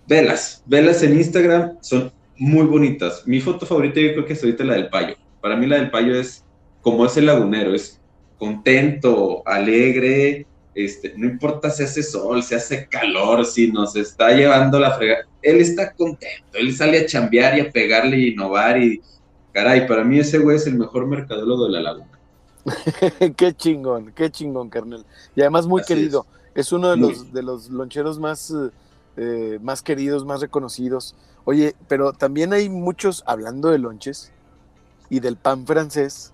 velas. 0.07 0.63
Velas 0.65 1.03
en 1.03 1.19
Instagram 1.19 1.77
son 1.83 2.11
muy 2.39 2.65
bonitas. 2.67 3.23
Mi 3.27 3.41
foto 3.41 3.67
favorita 3.67 4.01
yo 4.01 4.13
creo 4.13 4.25
que 4.25 4.33
es 4.33 4.43
ahorita 4.43 4.65
la 4.65 4.75
del 4.75 4.89
payo. 4.89 5.15
Para 5.43 5.57
mí 5.57 5.67
la 5.67 5.77
del 5.77 5.91
payo 5.91 6.15
es 6.19 6.43
como 6.81 7.05
es 7.05 7.19
el 7.19 7.27
lagunero, 7.27 7.75
es 7.75 8.01
contento, 8.39 9.43
alegre, 9.47 10.47
este, 10.77 11.15
no 11.17 11.27
importa 11.27 11.71
si 11.71 11.83
hace 11.83 12.03
sol, 12.03 12.43
si 12.43 12.55
hace 12.55 12.87
calor, 12.87 13.47
si 13.47 13.73
nos 13.73 13.97
está 13.97 14.31
llevando 14.33 14.79
la 14.79 14.93
frega, 14.93 15.27
él 15.41 15.57
está 15.57 15.93
contento, 15.95 16.47
él 16.53 16.77
sale 16.77 17.01
a 17.01 17.07
chambear 17.07 17.57
y 17.57 17.61
a 17.63 17.71
pegarle 17.71 18.19
y 18.19 18.29
innovar 18.29 18.81
y 18.81 19.01
caray, 19.53 19.87
para 19.89 20.05
mí 20.05 20.19
ese 20.19 20.39
güey 20.39 20.57
es 20.57 20.67
el 20.67 20.75
mejor 20.77 21.07
mercadólogo 21.07 21.65
de 21.65 21.73
la 21.73 21.81
laguna. 21.81 22.11
qué 23.37 23.55
chingón, 23.55 24.13
qué 24.15 24.31
chingón, 24.31 24.69
carnal. 24.69 25.07
Y 25.35 25.41
además 25.41 25.67
muy 25.67 25.81
Así 25.81 25.95
querido. 25.95 26.27
Es. 26.55 26.73
uno 26.73 26.91
de 26.91 26.97
Muy. 26.97 27.09
los, 27.09 27.33
de 27.33 27.43
los 27.43 27.71
loncheros 27.71 28.19
más, 28.19 28.53
eh, 29.17 29.59
más 29.63 29.81
queridos, 29.81 30.27
más 30.27 30.43
reconocidos. 30.43 31.15
Oye, 31.45 31.75
pero 31.89 32.13
también 32.13 32.53
hay 32.53 32.69
muchos, 32.69 33.23
hablando 33.27 33.71
de 33.71 33.79
lonches 33.79 34.31
y 35.09 35.21
del 35.21 35.37
pan 35.37 35.67
francés, 35.67 36.33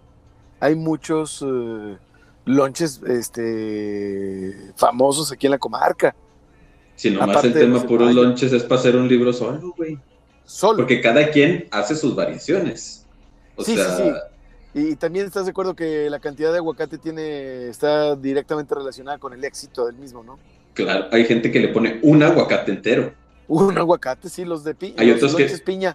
hay 0.58 0.74
muchos 0.74 1.44
eh, 1.46 1.98
lonches 2.44 3.00
este, 3.06 4.72
famosos 4.76 5.30
aquí 5.32 5.46
en 5.46 5.52
la 5.52 5.58
comarca. 5.58 6.14
Si 6.96 7.10
nomás 7.10 7.30
Aparte 7.30 7.48
el 7.48 7.54
tema 7.54 7.74
los 7.74 7.84
puros 7.84 8.14
lonches 8.14 8.52
es 8.52 8.62
para 8.64 8.80
hacer 8.80 8.96
un 8.96 9.08
libro 9.08 9.32
solo, 9.32 9.72
güey. 9.76 9.98
Solo. 10.44 10.78
Porque 10.78 11.00
cada 11.00 11.30
quien 11.30 11.66
hace 11.70 11.94
sus 11.96 12.14
variaciones. 12.14 13.06
O 13.56 13.64
Sí, 13.64 13.72
sí, 13.72 13.76
sea, 13.78 13.96
sí. 13.96 14.12
Y 14.74 14.96
también 14.96 15.26
estás 15.26 15.44
de 15.46 15.52
aguacato 15.52 15.74
que 15.76 16.08
la 16.08 16.18
cantidad 16.18 16.50
de 16.50 16.58
aguacate 16.58 16.96
tiene, 16.98 17.68
está 17.68 18.16
directamente 18.16 18.74
relacionada 18.74 19.18
con 19.18 19.32
el 19.34 19.44
éxito 19.44 19.86
del 19.86 19.96
mismo, 19.96 20.22
¿no? 20.22 20.38
claro, 20.74 21.06
hay 21.12 21.26
gente 21.26 21.50
que 21.52 21.60
le 21.60 21.68
pone 21.68 21.98
un 22.02 22.22
aguacate 22.22 22.72
entero. 22.72 23.12
Un 23.48 23.76
aguacate, 23.76 24.30
sí, 24.30 24.44
los 24.46 24.64
de 24.64 24.74
piña. 24.74 24.94
Hay 24.98 25.10
otros 25.10 25.34
que- 25.34 25.42
lonches 25.42 25.60
piña, 25.60 25.94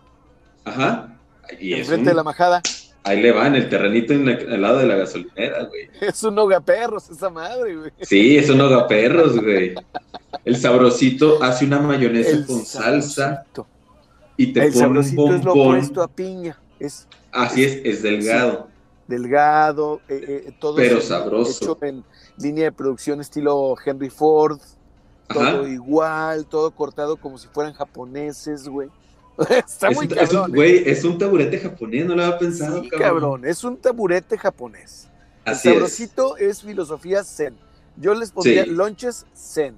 Ajá. 0.64 1.18
Y 1.60 1.74
es 1.74 1.80
enfrente 1.80 2.02
un- 2.04 2.08
de 2.10 2.14
la 2.14 2.24
majada. 2.24 2.62
Ahí 3.08 3.22
le 3.22 3.32
va, 3.32 3.48
en 3.48 3.56
el 3.56 3.70
terrenito 3.70 4.14
en 4.14 4.26
la- 4.26 4.34
al 4.56 4.62
lado 4.62 4.78
de 4.80 4.86
la 4.86 4.96
gasolinera, 4.96 5.64
güey. 5.66 5.90
Es 6.02 6.24
un 6.24 6.38
perros 6.66 7.10
esa 7.10 7.30
madre, 7.30 7.76
güey. 7.76 7.92
Sí, 8.02 8.38
es 8.38 8.50
un 8.50 8.60
hogaperros, 8.62 9.40
güey. 9.42 9.76
El 10.44 10.58
sabrosito 10.58 11.42
hace 11.42 11.66
una 11.66 11.80
mayonesa 11.80 12.32
El 12.32 12.46
con 12.46 12.66
salsa 12.66 13.46
sabrosito. 13.46 13.68
y 14.36 14.54
te 14.54 14.66
El 14.66 14.74
pone 14.74 14.76
un 14.76 14.82
sabrosito 15.04 15.34
es 15.36 15.44
lo 15.46 15.54
bombón. 15.56 15.76
opuesto 15.78 16.04
a 16.04 16.08
piña. 16.08 16.60
Es 16.80 17.08
Así 17.32 17.64
es, 17.64 17.82
es 17.84 18.02
delgado. 18.04 18.68
delgado, 19.08 20.02
eh, 20.10 20.44
eh, 20.48 20.52
todo 20.60 20.76
Pero 20.76 21.00
sabroso. 21.02 21.64
hecho 21.64 21.78
en 21.86 22.04
línea 22.38 22.66
de 22.66 22.72
producción 22.72 23.22
estilo 23.22 23.76
Henry 23.84 24.10
Ford, 24.10 24.60
Ajá. 25.30 25.54
todo 25.54 25.68
igual, 25.68 26.46
todo 26.46 26.72
cortado 26.72 27.16
como 27.18 27.38
si 27.38 27.48
fueran 27.48 27.74
japoneses, 27.74 28.68
güey. 28.68 28.90
Está 29.50 29.90
Es 29.90 29.96
muy 29.96 30.06
un, 30.08 30.12
es 30.14 30.20
un- 30.20 30.28
cabrón. 30.36 30.52
güey, 30.56 30.90
es 30.90 31.04
un 31.04 31.18
taburete 31.18 31.60
japonés, 31.60 32.06
no 32.06 32.16
lo 32.16 32.24
había 32.24 32.38
pensado, 32.40 32.82
Sí, 32.84 32.90
cabrón. 32.90 33.08
cabrón, 33.10 33.46
es 33.46 33.64
un 33.64 33.78
taburete 33.78 34.38
japonés. 34.38 35.08
Así 35.46 35.68
el 35.70 35.74
sabrosito 35.76 36.38
es. 36.38 36.62
filosofía 36.64 37.24
zen. 37.24 37.56
Yo 37.98 38.14
les 38.14 38.32
pondría 38.32 38.64
Sí. 38.64 38.70
lonches 38.72 39.26
zen. 39.36 39.76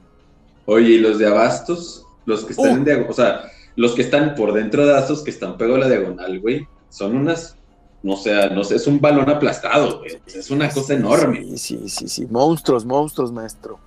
Oye, 0.66 0.90
y 0.90 0.98
los 1.00 1.20
de 1.20 1.28
abastos, 1.28 2.06
los 2.26 2.44
que 2.46 2.54
están 2.54 2.72
Uh. 2.72 2.76
en 2.78 2.86
diagonal, 2.86 3.10
o 3.12 3.14
sea, 3.14 3.42
los 3.76 3.94
que 3.94 4.02
están 4.02 4.36
por 4.36 4.54
dentro 4.54 4.86
de 4.86 4.96
Astos, 4.98 5.24
que 5.24 5.30
están 5.32 5.58
pegados 5.58 5.78
a 5.86 5.88
la 5.88 5.96
diagonal, 5.96 6.40
güey, 6.40 6.68
son 6.90 7.16
unas, 7.16 7.56
no 8.04 8.16
sé, 8.18 8.50
no 8.52 8.64
sé, 8.64 8.76
es 8.76 8.88
un 8.88 9.00
balón 9.00 9.30
aplastado, 9.30 10.00
güey. 10.00 10.20
Es 10.26 10.50
una 10.52 10.70
cosa 10.70 10.94
enorme. 10.96 11.44
Sí, 11.58 11.58
sí, 11.58 11.90
sí, 11.90 12.08
sí. 12.08 12.28
Monstruos, 12.30 12.86
monstruos, 12.86 13.32
maestro. 13.32 13.80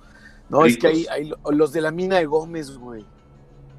No, 0.49 0.65
es 0.65 0.77
que 0.77 0.87
hay, 0.87 1.05
hay 1.07 1.25
lo- 1.25 1.37
los 1.51 1.71
de 1.73 1.81
la 1.81 1.91
mina 1.91 2.17
de 2.17 2.25
Gómez, 2.25 2.75
güey. 2.77 3.05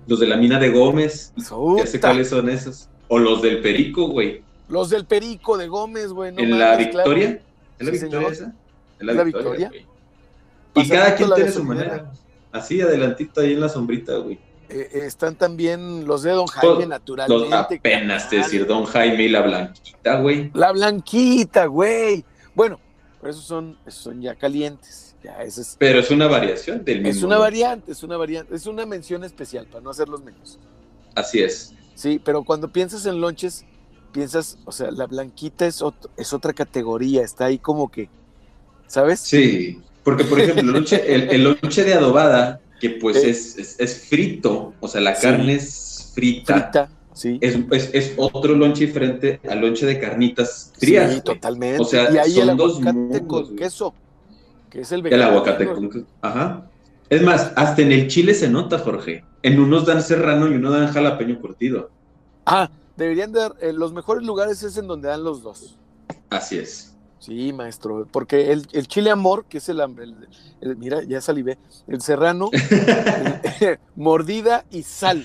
Los 0.07 0.21
de 0.21 0.27
la 0.27 0.37
mina 0.37 0.59
de 0.59 0.71
Gómez, 0.71 1.33
ya 1.79 1.87
sé 1.87 2.01
cuáles 2.01 2.29
son 2.29 2.49
esos. 2.49 2.89
O 3.09 3.19
los 3.19 3.43
del 3.43 3.61
Perico, 3.61 4.09
güey. 4.09 4.43
Los 4.69 4.91
del 4.91 5.05
Perico 5.07 5.57
de 5.59 5.69
Gómez, 5.69 6.09
güey. 6.09 6.33
no 6.33 6.41
en 6.41 6.51
la 6.51 6.77
claro. 6.77 6.79
Victoria. 6.79 7.41
¿Es 7.79 7.87
la 7.87 7.91
Victoria 7.93 8.19
señor. 8.19 8.33
esa? 8.33 8.45
Es 8.99 9.09
¿Es 9.09 9.17
la 9.17 9.25
Victoria? 9.25 9.69
güey. 9.69 9.87
Y 10.77 10.89
cada 10.89 11.15
quien 11.15 11.31
la 11.31 11.37
tiene 11.37 11.51
su 11.53 11.65
manera. 11.65 12.13
Así, 12.53 12.81
adelantito 12.81 13.41
ahí 13.41 13.53
en 13.53 13.61
la 13.61 13.69
sombrita, 13.69 14.15
güey. 14.17 14.39
Eh, 14.69 14.89
eh, 14.93 15.01
están 15.05 15.37
también 15.37 16.07
los 16.07 16.23
de 16.23 16.31
Don 16.33 16.47
Jaime, 16.47 16.75
Los- 16.81 16.89
naturalmente. 16.89 17.45
Los 17.51 17.53
apenas 17.53 18.29
te 18.31 18.37
decir 18.37 18.67
Don 18.67 18.85
Jaime 18.87 19.25
y 19.25 19.29
la 19.29 19.43
Blanquita, 19.43 20.21
güey. 20.21 20.51
La 20.55 20.73
blanquita, 20.73 21.67
güey. 21.67 22.25
Bueno, 22.55 22.81
pero 23.21 23.31
esos 23.33 23.45
son, 23.45 23.77
esos 23.87 24.03
son 24.03 24.23
ya 24.23 24.35
calientes. 24.35 25.14
Ya, 25.25 25.43
ese 25.43 25.63
es, 25.63 25.77
Pero 25.79 25.99
es 26.01 26.11
una 26.11 26.27
variación 26.27 26.85
del 26.85 26.99
mismo. 27.01 27.11
es 27.19 27.23
una 27.23 27.39
variante, 27.39 27.91
es 27.93 28.03
una 28.03 28.17
variante, 28.19 28.55
es 28.55 28.67
una 28.67 28.85
mención 28.85 29.25
especial 29.25 29.67
para 29.67 29.83
no 29.83 29.89
hacerlos 29.91 30.23
menos. 30.23 30.59
Así 31.15 31.41
es. 31.41 31.73
Sí, 31.95 32.21
pero 32.23 32.45
cuando 32.45 32.69
piensas 32.71 33.07
en 33.07 33.21
lonches, 33.21 33.65
piensas, 34.13 34.59
o 34.67 34.73
sea, 34.73 34.91
la 34.91 35.07
blanquita 35.07 35.67
es, 35.67 35.81
otro- 35.81 36.11
es 36.19 36.33
otra 36.35 36.53
categoría, 36.53 37.23
está 37.23 37.47
ahí 37.47 37.59
como 37.59 37.91
que, 37.91 38.11
¿sabes? 38.87 39.21
Sí, 39.21 39.81
porque 40.03 40.25
por 40.25 40.41
ejemplo, 40.41 40.61
el 40.63 40.73
lonche, 40.73 41.15
el, 41.15 41.31
el 41.31 41.45
lonche 41.45 41.85
de 41.85 41.95
adobada, 41.95 42.61
que 42.81 42.91
pues 42.91 43.17
Eh. 43.17 43.31
es, 43.31 43.57
es, 43.57 43.81
es 43.81 44.07
frito, 44.09 44.75
o 44.81 44.89
sea, 44.89 45.01
la 45.01 45.15
Sí. 45.15 45.23
carne 45.23 45.55
es 45.55 46.11
frita, 46.15 46.55
Frita, 46.65 46.91
sí. 47.15 47.39
Es, 47.41 47.57
es, 47.95 48.13
otro 48.19 48.55
lonche 48.55 48.87
diferente 48.87 49.41
al 49.49 49.61
lonche 49.61 49.87
de 49.87 49.99
carnitas 49.99 50.71
frías. 50.79 51.15
Sí, 51.15 51.21
totalmente. 51.23 51.81
O 51.81 51.85
sea, 51.87 52.11
y 52.13 52.19
ahí 52.19 52.39
el 52.41 52.47
son 52.49 52.57
dos 52.59 52.73
aguacate 52.75 52.99
mundos, 52.99 53.21
con 53.27 53.43
güey. 53.45 53.57
queso, 53.57 53.95
que 54.75 54.81
es 54.81 54.91
el 54.93 54.99
El 54.99 55.03
vegano. 55.05 55.25
aguacate 55.31 55.67
con... 55.67 56.07
Ajá. 56.21 56.67
Es 57.09 57.23
más, 57.23 57.53
hasta 57.55 57.81
en 57.83 57.93
el 57.93 58.09
chile 58.09 58.35
se 58.35 58.49
nota, 58.51 58.79
Jorge. 58.81 59.25
En 59.43 59.61
unos 59.61 59.87
dan 59.87 60.03
serrano 60.03 60.49
y 60.49 60.55
uno 60.57 60.71
dan 60.73 60.89
jalapeño 60.93 61.41
curtido. 61.41 61.91
Ah, 62.45 62.69
deberían 62.97 63.31
dar, 63.33 63.55
eh, 63.61 63.73
los 63.73 63.93
mejores 63.93 64.27
lugares 64.27 64.63
es 64.65 64.77
en 64.77 64.89
donde 64.89 65.09
dan 65.09 65.23
los 65.23 65.43
dos. 65.43 65.79
Así 66.29 66.59
es. 66.59 66.91
Sí, 67.21 67.53
maestro, 67.53 68.07
porque 68.11 68.51
el, 68.53 68.67
el 68.73 68.89
chile 68.89 69.11
amor, 69.11 69.45
que 69.49 69.59
es 69.59 69.69
el, 69.69 69.81
el- 69.81 70.29
el- 70.61 70.77
mira, 70.77 71.03
ya 71.05 71.21
salivé, 71.21 71.57
el 71.87 72.01
serrano, 72.01 72.51
el- 73.61 73.79
mordida 73.97 74.65
y 74.71 74.83
sal. 74.83 75.25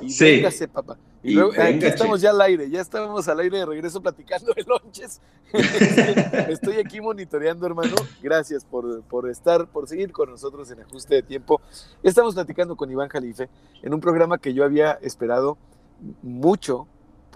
Y 0.00 0.10
Sí. 0.10 0.24
véngase, 0.24 0.68
papá. 0.68 0.96
Y, 1.24 1.30
Y 1.30 1.34
luego, 1.34 1.50
aquí 1.52 1.58
véngase. 1.60 1.88
estamos 1.88 2.20
ya 2.20 2.30
al 2.30 2.40
aire, 2.42 2.68
ya 2.70 2.80
estábamos 2.80 3.26
al 3.28 3.40
aire 3.40 3.58
de 3.58 3.66
regreso 3.66 4.00
platicando 4.02 4.52
de 4.54 4.62
lonches. 4.62 5.20
Estoy- 5.52 6.52
Estoy 6.52 6.76
aquí 6.76 7.00
monitoreando, 7.00 7.66
hermano. 7.66 7.94
Gracias 8.22 8.64
por, 8.64 9.02
por 9.04 9.28
estar, 9.30 9.66
por 9.66 9.88
seguir 9.88 10.12
con 10.12 10.30
nosotros 10.30 10.70
en 10.70 10.80
ajuste 10.80 11.14
de 11.16 11.22
tiempo. 11.22 11.60
Estamos 12.02 12.34
platicando 12.34 12.76
con 12.76 12.90
Iván 12.90 13.08
Jalife 13.08 13.48
en 13.82 13.94
un 13.94 14.00
programa 14.00 14.38
que 14.38 14.52
yo 14.54 14.64
había 14.64 14.92
esperado 15.02 15.56
mucho 16.22 16.86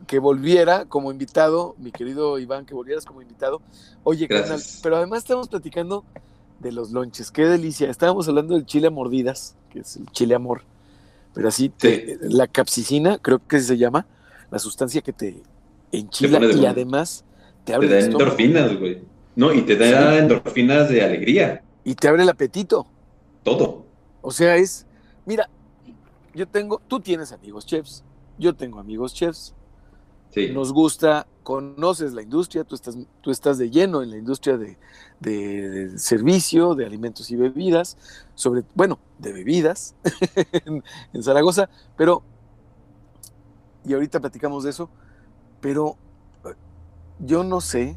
que 0.07 0.19
volviera 0.21 0.85
como 0.85 1.11
invitado, 1.11 1.75
mi 1.79 1.91
querido 1.91 2.39
Iván, 2.39 2.67
que 2.67 2.75
volvieras 2.75 3.05
como 3.05 3.21
invitado. 3.23 3.61
Oye, 4.05 4.29
carnal, 4.29 4.61
pero 4.83 4.97
además 4.97 5.21
estamos 5.21 5.49
platicando 5.49 6.05
de 6.61 6.73
los 6.73 6.91
lonches, 6.93 7.31
qué 7.31 7.47
delicia. 7.47 7.91
Estábamos 7.91 8.29
hablando 8.29 8.55
del 8.55 8.65
chile 8.67 8.89
a 8.89 8.91
mordidas, 8.91 9.57
que 9.71 9.81
es 9.81 9.97
el 9.97 10.07
chile 10.13 10.35
amor, 10.37 10.63
pero 11.35 11.49
así, 11.49 11.69
te- 11.69 12.19
la 12.23 12.47
capsicina, 12.47 13.19
creo 13.19 13.41
que 13.47 13.61
se 13.61 13.77
llama, 13.79 14.07
la 14.51 14.59
sustancia 14.59 15.01
que 15.03 15.13
te 15.13 15.43
enchila 15.93 16.41
y 16.53 16.67
además 16.67 17.25
te 17.65 17.73
Te 17.73 17.75
abre 17.75 17.89
da 17.89 17.99
el 17.99 18.05
estómago 18.05 18.25
endorfinas, 18.33 18.79
güey. 18.79 19.03
No, 19.37 19.53
y 19.53 19.63
te 19.63 19.77
da 19.77 20.13
Sí. 20.13 20.19
endorfinas 20.19 20.89
de 20.89 21.03
alegría. 21.05 21.63
y 21.85 21.95
te 21.95 22.07
abre 22.09 22.23
el 22.23 22.29
apetito. 22.29 22.87
Todo. 23.45 23.87
O 24.21 24.31
sea, 24.31 24.57
es, 24.57 24.85
mira, 25.25 25.49
yo 26.35 26.47
tengo, 26.47 26.83
tú 26.87 27.01
tienes 27.01 27.33
amigos 27.33 27.65
chefs, 27.65 28.05
yo 28.39 28.55
tengo 28.55 28.79
amigos 28.79 29.15
chefs, 29.15 29.55
Sí. 30.31 30.51
nos 30.53 30.71
gusta, 30.73 31.27
conoces 31.49 32.13
la 32.13 32.21
industria, 32.23 32.63
tú 32.65 32.75
estás, 32.75 32.95
tú 33.23 33.31
estás 33.31 33.57
de 33.57 33.71
lleno 33.71 34.03
en 34.03 34.11
la 34.11 34.19
industria 34.19 34.59
de, 34.59 34.77
de- 35.21 35.99
servicio, 35.99 36.75
de 36.75 36.85
alimentos 36.85 37.31
y 37.31 37.37
bebidas, 37.37 37.97
sobre, 38.35 38.65
bueno, 38.75 38.99
de 39.19 39.33
bebidas 39.33 39.95
en, 40.67 40.85
en 41.15 41.23
Zaragoza, 41.23 41.71
pero, 41.97 42.23
y 43.85 43.95
ahorita 43.95 44.21
platicamos 44.21 44.65
de 44.65 44.71
eso, 44.71 44.91
pero 45.61 45.97
eh, 46.45 46.55
yo 47.21 47.45
no 47.45 47.61
sé 47.61 47.97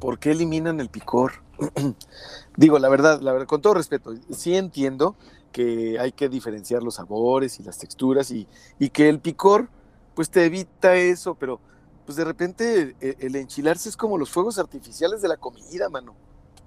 por 0.00 0.18
qué 0.18 0.32
eliminan 0.32 0.80
el 0.80 0.90
picor. 0.90 1.32
Digo, 2.56 2.78
la 2.78 2.88
verdad, 2.88 3.20
la 3.20 3.32
verdad, 3.32 3.48
con 3.48 3.62
todo 3.62 3.74
respeto, 3.74 4.14
sí 4.30 4.56
entiendo 4.56 5.16
que 5.52 5.98
hay 6.00 6.12
que 6.12 6.28
diferenciar 6.28 6.82
los 6.82 6.96
sabores 6.96 7.60
y 7.60 7.62
las 7.64 7.78
texturas 7.78 8.30
y, 8.30 8.48
y 8.78 8.90
que 8.90 9.08
el 9.08 9.20
picor 9.20 9.68
pues 10.14 10.30
te 10.30 10.46
evita 10.46 10.96
eso, 10.96 11.34
pero 11.36 11.60
pues 12.04 12.16
de 12.16 12.24
repente 12.24 12.96
el, 13.00 13.16
el 13.18 13.36
enchilarse 13.36 13.88
es 13.88 13.96
como 13.96 14.18
los 14.18 14.30
fuegos 14.30 14.58
artificiales 14.58 15.22
de 15.22 15.28
la 15.28 15.36
comida, 15.36 15.88
mano. 15.88 16.16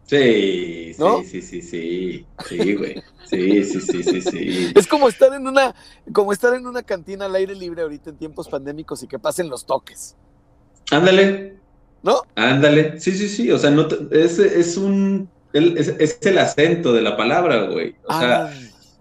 Sí, 0.06 0.96
¿No? 0.98 1.22
sí, 1.24 1.24
sí, 1.26 1.42
sí, 1.42 1.62
sí, 1.62 2.28
sí, 2.38 2.76
güey. 2.76 3.04
Sí, 3.24 3.64
sí, 3.66 3.82
sí, 3.82 4.04
sí, 4.04 4.22
sí. 4.22 4.72
Es 4.74 4.88
como 4.88 5.10
estar 5.10 5.34
en 5.34 5.46
una, 5.48 5.76
como 6.14 6.32
estar 6.32 6.54
en 6.54 6.66
una 6.66 6.82
cantina 6.84 7.26
al 7.26 7.36
aire 7.36 7.54
libre 7.56 7.82
ahorita 7.82 8.12
en 8.12 8.18
tiempos 8.18 8.48
pandémicos 8.48 9.04
y 9.04 9.08
que 9.08 9.20
pasen 9.20 9.50
los 9.50 9.66
toques, 9.66 10.16
Ándale, 10.92 11.62
¿no? 12.02 12.22
ándale. 12.36 13.00
Sí, 13.00 13.12
sí, 13.14 13.28
sí. 13.28 13.52
O 13.52 13.58
sea, 13.60 13.72
no 13.72 13.88
te- 13.88 14.08
es, 14.24 14.40
es 14.40 14.78
un. 14.78 15.30
Es, 15.54 15.88
es 16.00 16.20
el 16.22 16.38
acento 16.38 16.94
de 16.94 17.02
la 17.02 17.18
palabra, 17.18 17.64
güey. 17.66 17.96
O 18.04 18.14
sea, 18.14 18.46
Ah, 18.46 18.54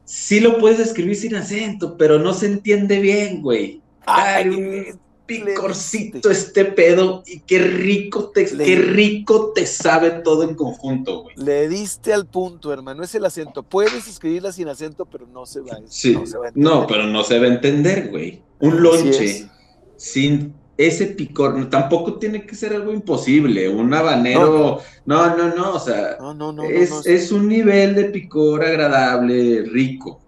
sí 0.04 0.40
lo 0.40 0.58
puedes 0.58 0.80
escribir 0.80 1.16
sin 1.16 1.36
acento, 1.36 1.96
pero 1.96 2.18
no 2.18 2.32
se 2.34 2.46
entiende 2.46 2.98
bien, 3.00 3.42
güey. 3.42 3.82
Ay, 4.06 4.44
ay, 4.50 4.92
picorcito 5.26 6.30
este 6.30 6.64
pedo 6.64 7.22
y 7.26 7.40
qué 7.40 7.58
rico 7.58 8.30
te, 8.30 8.54
Le- 8.54 8.64
qué 8.64 8.76
rico 8.76 9.52
te 9.54 9.66
sabe 9.66 10.10
todo 10.10 10.42
en 10.42 10.54
conjunto, 10.54 11.22
güey. 11.24 11.36
Le 11.36 11.68
diste 11.68 12.12
al 12.12 12.26
punto, 12.26 12.72
hermano. 12.72 13.02
Es 13.02 13.14
el 13.14 13.24
acento. 13.24 13.62
Puedes 13.62 14.06
escribirla 14.08 14.52
sin 14.52 14.68
acento, 14.68 15.06
pero 15.06 15.26
no 15.26 15.46
se 15.46 15.60
va. 15.60 15.78
Sí, 15.88 16.12
no 16.14 16.26
se 16.26 16.38
va 16.38 16.46
a 16.46 16.48
entender. 16.48 16.72
no, 16.72 16.86
pero 16.86 17.06
no 17.06 17.24
se 17.24 17.38
va 17.38 17.46
a 17.46 17.48
entender, 17.48 18.08
güey. 18.10 18.42
Un 18.60 18.82
lonche 18.82 19.48
sin 19.96 20.54
ese 20.78 21.06
picor, 21.06 21.70
tampoco 21.70 22.18
tiene 22.18 22.44
que 22.46 22.54
ser 22.54 22.74
algo 22.74 22.92
imposible. 22.92 23.68
Un 23.68 23.92
habanero, 23.94 24.80
no, 25.06 25.36
no, 25.36 25.54
no, 25.54 25.72
o 25.74 25.80
sea, 25.80 26.18
No, 26.20 26.62
es, 26.62 27.06
es 27.06 27.32
un 27.32 27.48
nivel 27.48 27.94
de 27.94 28.04
picor 28.06 28.62
agradable, 28.64 29.62
rico. 29.64 30.20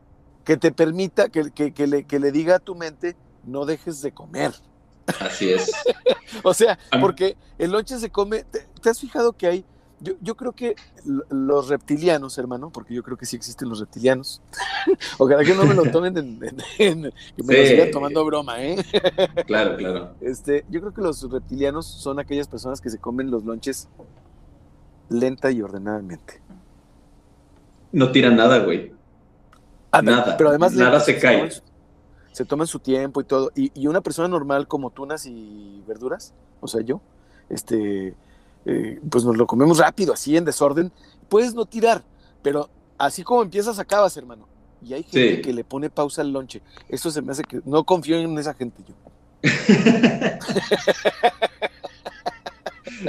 Que 0.45 0.57
te 0.57 0.73
permita, 0.73 1.29
que, 1.29 1.51
que, 1.51 1.73
que 1.73 1.87
le, 1.87 2.05
que 2.05 2.19
le 2.19 2.33
diga 2.33 2.57
a 2.57 2.59
tu 2.59 2.75
mente, 2.75 3.15
no 3.45 3.67
dejes 3.67 4.01
de 4.01 4.13
comer. 4.13 4.53
Así 5.21 5.51
es. 5.53 5.71
O 6.42 6.53
sea, 6.55 6.79
porque 7.01 7.37
el 7.59 7.71
lonche 7.73 7.99
se 7.99 8.11
come. 8.11 8.44
¿Te, 8.44 8.66
te 8.83 8.90
has 8.90 9.01
fijado 9.01 9.33
que 9.33 9.47
hay? 9.47 9.64
Yo, 10.01 10.12
yo 10.21 10.37
creo 10.37 10.53
que 10.53 10.77
los 11.31 11.68
reptilianos, 11.68 12.37
hermano, 12.38 12.71
porque 12.71 12.94
yo 12.94 13.03
creo 13.03 13.16
que 13.16 13.27
sí 13.27 13.35
existen 13.35 13.68
los 13.68 13.81
reptilianos. 13.81 14.40
Ojalá 15.18 15.42
que 15.44 15.55
no 15.55 15.64
me 15.64 15.75
lo 15.75 15.85
tomen 15.90 16.16
en, 16.16 16.38
en- 16.44 16.62
en- 16.79 17.12
que 17.37 17.42
me 17.42 17.57
lo 17.61 17.66
sigan 17.66 17.90
tomando 17.90 18.25
broma, 18.25 18.62
¿eh? 18.62 18.77
Claro, 19.47 19.77
claro. 19.77 20.14
Este, 20.21 20.64
yo 20.68 20.81
creo 20.81 20.92
que 20.94 21.01
los 21.03 21.29
reptilianos 21.31 21.87
son 21.87 22.18
aquellas 22.21 22.47
personas 22.47 22.81
que 22.81 22.90
se 22.90 22.99
comen 22.99 23.31
los 23.31 23.44
lonches 23.44 23.88
lenta 25.09 25.51
y 25.51 25.62
ordenadamente. 25.62 26.40
No 27.90 28.12
tira 28.12 28.31
nada, 28.31 28.59
güey. 28.59 28.92
Nada, 30.03 30.37
Pero 30.37 30.51
además 30.51 30.75
nada 30.75 31.01
se 31.01 31.18
cae. 31.18 31.51
su- 31.51 31.62
se 32.38 32.44
toman 32.44 32.68
su 32.68 32.79
tiempo 32.79 33.20
y 33.20 33.24
todo. 33.24 33.51
Y, 33.57 33.72
y 33.74 33.88
una 33.88 34.01
persona 34.01 34.29
normal 34.29 34.68
como 34.68 34.90
tunas 34.90 35.27
y 35.27 35.83
verduras, 35.88 36.33
o 36.61 36.68
sea, 36.68 36.83
yo, 36.83 37.01
este, 37.48 38.14
eh, 38.64 39.01
pues 39.11 39.24
nos 39.24 39.37
lo 39.37 39.48
comemos 39.48 39.79
rápido, 39.79 40.12
así 40.12 40.37
en 40.37 40.44
desorden. 40.44 40.92
Puedes 41.29 41.55
no 41.55 41.66
tirar, 41.66 42.05
pero 42.40 42.70
así 42.96 43.24
como 43.24 43.42
empiezas, 43.42 43.81
acabas, 43.81 44.16
hermano. 44.16 44.46
Y 44.81 44.94
hay 44.94 45.03
gente 45.03 45.35
Sí. 45.35 45.42
que 45.42 45.53
le 45.53 45.64
pone 45.64 45.90
pausa 45.90 46.22
al 46.22 46.31
lonche. 46.31 46.62
Eso 46.88 47.11
se 47.11 47.20
me 47.22 47.33
hace 47.33 47.42
que 47.42 47.61
no 47.64 47.83
confío 47.83 48.16
en 48.16 48.38
esa 48.38 48.55
gente 48.55 48.85
yo. 48.87 48.94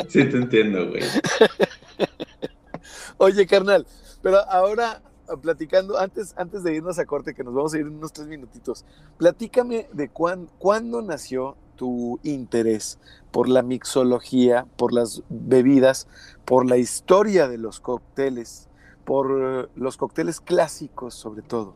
Sí, 0.07 0.23
te 0.29 0.37
entiendo, 0.37 0.87
güey. 0.89 1.01
Oye, 3.17 3.45
carnal, 3.47 3.85
pero 4.21 4.37
ahora 4.49 5.01
ah, 5.03 5.09
platicando, 5.37 5.97
antes, 5.97 6.33
antes 6.37 6.63
de 6.63 6.75
irnos 6.75 6.99
a 6.99 7.05
corte, 7.05 7.33
que 7.33 7.43
nos 7.43 7.53
vamos 7.53 7.73
a 7.73 7.79
ir 7.79 7.87
unos 7.87 8.13
tres 8.13 8.27
minutitos, 8.27 8.85
platícame 9.17 9.87
de 9.93 10.09
cuán, 10.09 10.49
cuándo 10.57 11.01
nació 11.01 11.55
tu 11.75 12.19
interés 12.23 12.99
por 13.31 13.47
la 13.47 13.61
mixología, 13.61 14.65
por 14.75 14.93
las 14.93 15.23
bebidas, 15.29 16.07
por 16.43 16.69
la 16.69 16.77
historia 16.77 17.47
de 17.47 17.57
los 17.57 17.79
cócteles, 17.79 18.67
por 19.05 19.31
eh, 19.41 19.67
los 19.75 19.95
cócteles 19.95 20.41
clásicos 20.41 21.15
sobre 21.15 21.41
todo. 21.41 21.73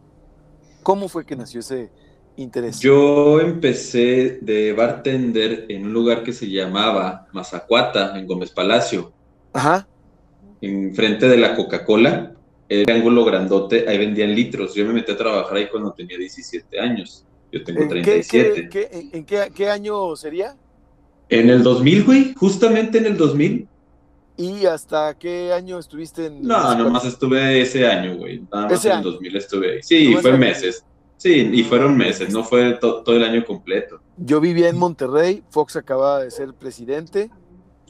¿Cómo 0.84 1.08
fue 1.08 1.26
que 1.26 1.38
nació 1.38 1.62
ese 1.62 1.90
interés? 2.36 2.82
Yo 2.82 3.40
empecé 3.40 4.40
de 4.42 4.74
bartender 4.74 5.68
en 5.70 5.86
un 5.86 5.94
lugar 5.94 6.24
que 6.24 6.34
se 6.34 6.50
llamaba 6.50 7.28
Mazacuata, 7.32 8.20
en 8.20 8.28
Gómez 8.28 8.52
Palacio, 8.52 9.14
Ajá. 9.54 9.88
enfrente 10.60 11.30
de 11.30 11.38
la 11.38 11.56
Coca-Cola, 11.56 12.33
el 12.70 12.86
triángulo 12.86 13.26
grandote, 13.26 13.86
ahí 13.88 13.98
vendían 13.98 14.34
litros. 14.34 14.74
Yo 14.74 14.86
me 14.86 14.94
metí 14.94 15.12
a 15.12 15.18
trabajar 15.18 15.58
ahí 15.58 15.68
cuando 15.70 15.92
tenía 15.94 16.18
17 16.18 16.80
años. 16.80 17.26
Yo 17.52 17.64
tengo 17.64 17.82
¿En, 17.82 17.90
qué, 17.90 18.02
37. 18.02 18.54
qué- 18.54 18.70
qué- 18.70 18.98
en- 19.00 19.10
en 19.14 19.26
qué- 19.26 19.52
qué 19.54 19.70
año 19.70 20.16
sería? 20.16 20.56
En 21.30 21.50
el 21.50 21.62
2000, 21.64 22.04
güey, 22.04 22.34
justamente 22.36 22.98
en 22.98 23.06
el 23.06 23.18
2000. 23.18 23.68
¿Y 24.36 24.66
hasta 24.66 25.16
qué 25.20 25.54
año 25.54 25.78
estuviste 25.78 26.26
en 26.26 26.42
No, 26.42 26.76
nomás 26.76 27.06
estuve 27.06 27.62
ese 27.62 27.86
año, 27.86 28.18
güey. 28.18 28.42
Nada 28.52 28.68
más 28.68 28.84
en 28.86 28.92
el 28.92 28.98
año. 28.98 29.12
2000 29.12 29.36
estuve 29.36 29.74
ahí. 29.74 29.84
Sí, 29.84 30.16
fue 30.16 30.36
meses. 30.38 30.84
Sí, 31.18 31.50
y 31.54 31.64
fueron 31.64 31.96
meses, 31.96 32.34
no 32.34 32.44
fue 32.44 32.74
to- 32.82 33.04
todo 33.04 33.16
el 33.16 33.24
año 33.24 33.46
completo. 33.46 34.02
Yo 34.18 34.42
vivía 34.42 34.68
en 34.70 34.78
Monterrey, 34.78 35.44
Fox 35.52 35.76
acababa 35.76 36.24
de 36.24 36.32
ser 36.32 36.54
presidente. 36.54 37.30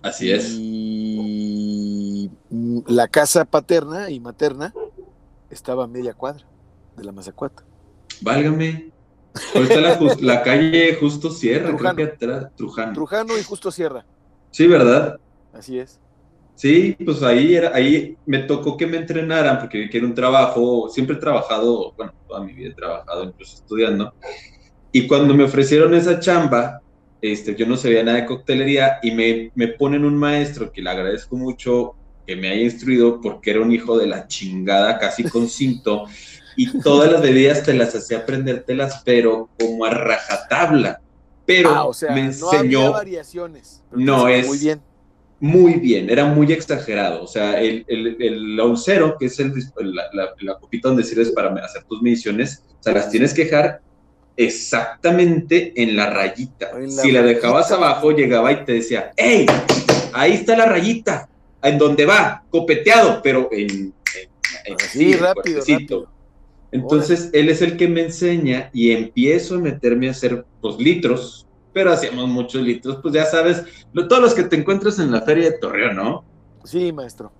Así 0.03 0.29
es. 0.31 0.53
Y 0.59 1.92
mm, 2.49 2.79
la 2.87 3.07
casa 3.07 3.45
paterna 3.45 4.09
y 4.09 4.19
materna 4.19 4.73
estaba 5.49 5.85
a 5.85 5.87
media 5.87 6.13
cuadra 6.13 6.45
de 6.95 7.03
la 7.03 7.11
Mazacuata. 7.11 7.63
Válgame. 8.21 8.91
Ahorita 9.55 9.81
la, 9.81 9.99
la 10.21 10.43
calle 10.43 10.95
Justo 10.99 11.31
Sierra, 11.31 11.69
Trujano. 11.69 11.95
creo 11.95 12.07
que 12.07 12.13
atrás, 12.13 12.51
Trujano. 12.55 12.93
Trujano 12.93 13.37
y 13.37 13.43
Justo 13.43 13.71
Sierra, 13.71 14.05
Sí, 14.51 14.67
¿verdad? 14.67 15.17
así 15.51 15.79
es. 15.79 15.99
Sí, 16.55 16.95
pues 17.03 17.23
ahí 17.23 17.55
era, 17.55 17.71
ahí 17.75 18.15
me 18.25 18.39
tocó 18.43 18.77
que 18.77 18.85
me 18.85 18.97
entrenaran 18.97 19.57
porque 19.59 19.89
era 19.91 20.05
un 20.05 20.13
trabajo, 20.13 20.87
siempre 20.89 21.15
he 21.15 21.19
trabajado, 21.19 21.93
bueno, 21.97 22.13
toda 22.27 22.43
mi 22.43 22.53
vida 22.53 22.69
he 22.69 22.75
trabajado, 22.75 23.23
incluso 23.23 23.55
estudiando. 23.57 24.13
Y 24.91 25.07
cuando 25.07 25.33
me 25.33 25.45
ofrecieron 25.45 25.95
esa 25.95 26.19
chamba, 26.19 26.79
este, 27.19 27.55
yo 27.55 27.65
no 27.65 27.75
sabía 27.75 28.03
nada 28.03 28.17
de 28.19 28.25
coctelería 28.27 28.99
y 29.01 29.11
me, 29.11 29.51
me 29.55 29.69
ponen 29.69 30.05
un 30.05 30.15
maestro 30.15 30.71
que 30.71 30.83
le 30.83 30.89
agradezco 30.91 31.35
mucho 31.35 31.95
que 32.25 32.35
me 32.35 32.49
haya 32.49 32.61
instruido 32.63 33.19
porque 33.21 33.51
era 33.51 33.61
un 33.61 33.71
hijo 33.71 33.97
de 33.97 34.07
la 34.07 34.27
chingada, 34.27 34.97
casi 34.99 35.23
con 35.23 35.47
cinto, 35.49 36.05
y 36.55 36.79
todas 36.81 37.11
las 37.11 37.21
bebidas 37.21 37.63
te 37.63 37.73
las 37.73 37.95
hacía 37.95 38.19
aprendértelas, 38.19 39.01
pero 39.03 39.49
como 39.59 39.85
a 39.85 39.89
rajatabla. 39.89 40.99
Pero 41.45 41.69
ah, 41.69 41.85
o 41.85 41.93
sea, 41.93 42.11
me 42.13 42.21
no 42.23 42.27
enseñó 42.27 42.91
variaciones. 42.91 43.83
No, 43.91 44.27
es- 44.29 44.47
Muy 44.47 44.57
bien. 44.59 44.81
muy 45.39 45.73
bien, 45.73 46.09
era 46.09 46.25
muy 46.25 46.51
exagerado. 46.53 47.21
O 47.23 47.27
sea, 47.27 47.59
el, 47.59 47.83
el, 47.87 48.15
el 48.21 48.59
oncero, 48.61 49.17
que 49.19 49.25
es 49.25 49.37
el, 49.39 49.51
la, 49.81 50.03
la, 50.13 50.29
la 50.39 50.55
copita 50.57 50.87
donde 50.87 51.03
sirves 51.03 51.31
para 51.31 51.53
hacer 51.65 51.83
tus 51.83 52.01
mediciones, 52.01 52.63
o 52.79 52.83
sea, 52.83 52.93
las 52.93 53.09
tienes 53.09 53.33
que 53.33 53.43
dejar 53.45 53.81
exactamente 54.37 55.73
en 55.81 55.95
la 55.95 56.09
rayita. 56.09 56.71
En 56.77 56.95
la 56.95 57.01
si 57.01 57.11
la 57.11 57.21
dejabas 57.23 57.71
abajo, 57.71 58.11
llegaba 58.11 58.51
y 58.51 58.63
te 58.65 58.73
decía, 58.73 59.11
¡Ey! 59.17 59.45
Ahí 60.13 60.33
está 60.33 60.55
la 60.55 60.65
rayita, 60.65 61.27
en 61.63 61.77
donde 61.77 62.05
va, 62.05 62.43
copeteado, 62.49 63.21
pero 63.23 63.49
en... 63.51 63.69
en- 63.69 63.93
en- 64.65 65.01
en 65.13 65.19
rápido, 65.19 65.59
rápido. 65.67 66.07
Entonces, 66.71 67.29
él 67.33 67.49
es 67.49 67.61
el 67.61 67.77
que 67.77 67.87
me 67.87 68.01
enseña 68.01 68.69
y 68.73 68.91
empiezo 68.91 69.55
a 69.55 69.59
meterme 69.59 70.07
a 70.07 70.11
hacer 70.11 70.45
pues, 70.61 70.77
litros, 70.77 71.45
pero 71.71 71.91
hacíamos 71.91 72.27
muchos 72.29 72.61
litros, 72.63 72.97
pues 73.01 73.13
ya 73.13 73.25
sabes, 73.25 73.63
lo- 73.93 74.07
todos 74.07 74.21
los 74.21 74.33
que 74.33 74.43
te 74.43 74.55
encuentras 74.55 74.97
en 74.99 75.11
la 75.11 75.21
feria 75.21 75.51
de 75.51 75.57
Torreón, 75.59 75.95
¿no? 75.95 76.23
Sí, 76.63 76.91
maestro. 76.91 77.31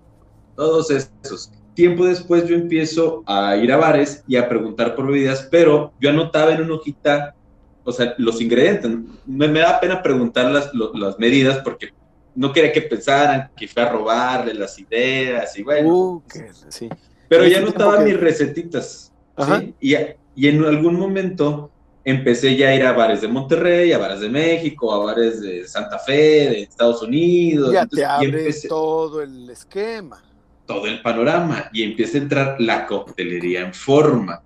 Todos 0.56 0.90
esos. 0.90 1.50
Tiempo 1.74 2.04
después 2.06 2.46
yo 2.46 2.54
empiezo 2.54 3.24
a 3.26 3.56
ir 3.56 3.72
a 3.72 3.76
bares 3.76 4.22
y 4.28 4.36
a 4.36 4.48
preguntar 4.48 4.94
por 4.94 5.08
bebidas, 5.08 5.48
pero 5.50 5.92
yo 6.00 6.10
anotaba 6.10 6.52
en 6.54 6.62
una 6.62 6.74
hojita, 6.74 7.34
o 7.82 7.90
sea, 7.90 8.14
los 8.18 8.40
ingredientes. 8.40 8.90
Me, 9.26 9.48
me 9.48 9.58
da 9.60 9.80
pena 9.80 10.00
preguntar 10.00 10.52
las, 10.52 10.72
lo- 10.74 10.92
las 10.94 11.18
medidas 11.18 11.58
porque 11.64 11.88
no 12.34 12.52
quería 12.52 12.72
que 12.72 12.82
pensaran 12.82 13.50
que 13.56 13.68
fui 13.68 13.82
a 13.82 13.88
robarle 13.88 14.54
las 14.54 14.78
ideas 14.78 15.56
y 15.58 15.62
bueno. 15.62 15.88
Uh, 15.88 16.22
sí. 16.68 16.88
Pero 17.28 17.46
ya 17.46 17.58
tiempo 17.60 17.92
que- 17.98 18.04
mis 18.04 18.20
recetitas. 18.20 19.12
Ajá. 19.36 19.60
¿sí? 19.60 19.74
Y, 19.80 19.94
y 20.36 20.48
en 20.48 20.64
algún 20.64 20.94
momento 20.96 21.70
empecé 22.04 22.54
ya 22.56 22.68
a 22.68 22.74
ir 22.74 22.84
a 22.84 22.92
bares 22.92 23.20
de 23.22 23.28
Monterrey, 23.28 23.92
a 23.92 23.98
bares 23.98 24.20
de 24.20 24.28
México, 24.28 24.92
a 24.92 24.98
bares 25.04 25.40
de 25.40 25.66
Santa 25.66 25.98
Fe, 25.98 26.12
de 26.50 26.62
Estados 26.62 27.02
Unidos. 27.02 27.72
Ya 27.72 27.82
Entonces, 27.82 27.96
te 27.96 28.00
y 28.24 28.28
abre 28.28 28.40
empecé 28.40 28.68
todo 28.68 29.22
el 29.22 29.48
esquema. 29.50 30.22
todo 30.66 30.86
el 30.86 31.00
panorama 31.02 31.70
y 31.72 31.82
empieza 31.82 32.18
a 32.18 32.20
entrar 32.22 32.56
la 32.60 32.86
coctelería 32.86 33.60
en 33.62 33.72
forma, 33.74 34.42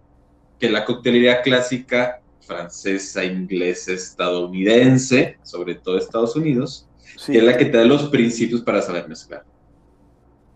que 0.59 0.69
la 0.71 0.85
coctelería 0.85 1.43
clásica 1.43 2.21
francesa, 2.41 3.25
inglesa, 3.25 3.93
estadounidense, 3.93 5.39
sobre 5.43 5.75
todo 5.75 5.99
Estados 5.99 6.35
Unidos, 6.37 6.88
Sí. 7.17 7.33
que 7.33 7.39
es 7.39 7.45
la 7.45 7.57
que 7.57 7.65
te 7.67 7.77
da 7.79 7.85
los 7.85 8.09
principios 8.09 8.61
para 8.63 8.83
saber 8.83 9.09
mezclar. 9.09 9.45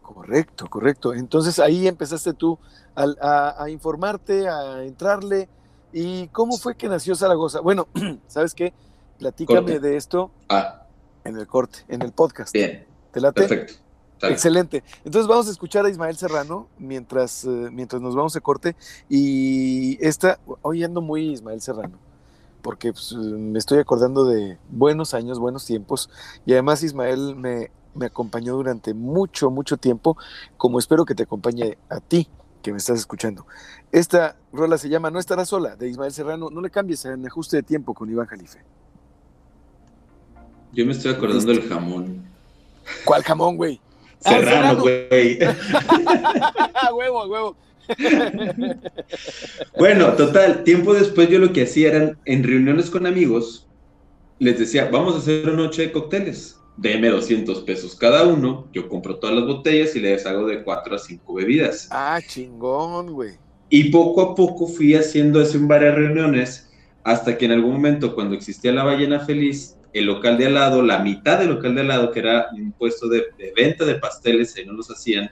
Correcto, 0.03 0.69
correcto. 0.69 1.15
Entonces 1.15 1.59
ahí 1.59 1.87
empezaste 1.89 2.35
tú 2.35 2.59
a, 2.95 3.55
a 3.63 3.71
informarte, 3.71 4.49
a 4.49 4.83
entrarle. 4.85 5.49
¿Y 5.93 6.29
cómo 6.29 6.57
fue 6.57 6.75
que 6.77 6.89
nació 6.89 7.15
Zaragoza? 7.15 7.61
Bueno, 7.61 7.89
¿sabes 8.27 8.55
qué? 8.55 8.73
Platícame 9.19 9.61
Corte. 9.61 9.81
de 9.81 9.97
esto 9.97 10.31
Ah, 10.49 10.83
en 11.25 11.37
el 11.37 11.47
corte, 11.47 11.81
en 11.89 12.03
el 12.03 12.13
podcast. 12.13 12.53
bien, 12.53 12.87
¿Te 13.13 13.21
late? 13.21 13.41
perfecto. 13.47 13.75
Excelente. 14.23 14.85
Entonces 15.05 15.27
vamos 15.27 15.49
a 15.49 15.51
escuchar 15.51 15.85
a 15.85 15.91
Ismael 15.91 16.17
Serrano 16.17 16.69
mientras, 16.79 17.45
eh, 17.45 17.49
mientras 17.73 18.01
nos 18.01 18.15
vamos 18.15 18.37
a 18.37 18.41
corte. 18.41 18.77
Y 19.09 19.99
esta, 20.05 20.39
hoy 20.63 20.85
ando 20.85 21.01
muy 21.01 21.33
Ismael 21.33 21.61
Serrano, 21.61 21.99
porque 22.63 22.93
pues, 22.93 23.13
me 23.13 23.59
estoy 23.59 23.79
acordando 23.79 24.25
de 24.25 24.59
buenos 24.71 25.15
años, 25.15 25.39
buenos 25.39 25.67
tiempos. 25.67 26.09
Y 26.47 26.53
además 26.53 26.83
Ismael 26.83 27.37
me, 27.37 27.71
me 27.95 28.07
acompañó 28.07 28.55
durante 28.55 28.95
mucho, 28.95 29.51
mucho 29.51 29.77
tiempo, 29.77 30.17
como 30.57 30.79
espero 30.79 31.05
que 31.05 31.15
te 31.15 31.25
acompañe 31.25 31.77
a 31.91 32.01
ti 32.01 32.29
que 32.63 32.71
me 32.71 32.79
estás 32.79 32.99
escuchando. 32.99 33.45
Esta 33.91 34.37
rola 34.53 34.79
se 34.79 34.89
llama 34.89 35.11
No 35.11 35.19
estará 35.19 35.45
sola, 35.45 35.77
de 35.77 35.89
Ismael 35.89 36.13
Serrano. 36.13 36.49
No 36.49 36.61
le 36.61 36.71
cambies 36.71 37.05
en 37.05 37.27
ajuste 37.27 37.57
de 37.57 37.63
tiempo 37.63 37.93
con 37.93 38.09
Iván 38.09 38.27
Jalife. 38.27 38.61
Yo 40.73 40.87
me 40.87 40.93
estoy 40.93 41.13
acordando 41.13 41.45
del 41.53 41.69
jamón. 41.69 42.25
¿Cuál 43.05 43.23
jamón, 43.23 43.57
güey? 43.57 43.81
Serrano, 44.21 44.81
güey. 44.81 45.39
huevo, 46.95 47.27
huevo. 47.27 47.57
bueno, 49.79 50.13
total, 50.15 50.65
tiempo 50.65 50.95
después 50.95 51.29
yo 51.29 51.39
lo 51.39 51.53
que 51.53 51.63
hacía 51.63 51.89
eran 51.89 52.19
en 52.25 52.45
reuniones 52.45 52.91
con 52.91 53.07
amigos, 53.07 53.69
les 54.39 54.59
decía, 54.59 54.89
vamos 54.91 55.15
a 55.15 55.19
hacer 55.19 55.49
una 55.49 55.65
noche 55.65 55.83
de 55.83 55.93
cócteles, 55.93 56.59
deme 56.77 57.09
200 57.09 57.63
pesos 57.63 57.95
cada 57.95 58.25
uno, 58.25 58.69
yo 58.73 58.89
compro 58.89 59.17
todas 59.17 59.37
las 59.37 59.47
botellas 59.47 59.95
y 59.95 60.01
les 60.01 60.27
hago 60.27 60.47
de 60.47 60.63
4 60.63 60.97
a 60.97 60.99
5 60.99 61.35
bebidas. 61.35 61.89
Ah, 61.91 62.21
chingón, 62.27 63.13
güey. 63.13 63.33
Y 63.69 63.85
poco 63.91 64.21
a 64.21 64.35
poco 64.35 64.67
fui 64.67 64.95
haciendo 64.95 65.41
eso 65.41 65.57
en 65.57 65.69
varias 65.69 65.95
reuniones, 65.95 66.71
hasta 67.05 67.39
que 67.39 67.47
en 67.47 67.53
algún 67.53 67.73
momento, 67.73 68.15
cuando 68.15 68.35
existía 68.35 68.73
la 68.73 68.85
ballena 68.85 69.21
feliz, 69.21 69.77
el 69.93 70.07
local 70.07 70.39
de 70.39 70.47
al 70.47 70.55
lado, 70.55 70.83
la 70.83 70.99
mitad 70.99 71.39
del 71.39 71.51
local 71.51 71.75
de 71.75 71.81
al 71.83 71.89
lado, 71.89 72.11
que 72.11 72.21
era 72.21 72.49
un 72.53 72.73
puesto 72.73 73.09
de, 73.09 73.25
venta 73.55 73.85
de 73.85 73.95
pasteles, 73.97 74.57
ahí 74.57 74.67
no 74.67 74.73
los 74.73 74.91
hacían, 74.91 75.31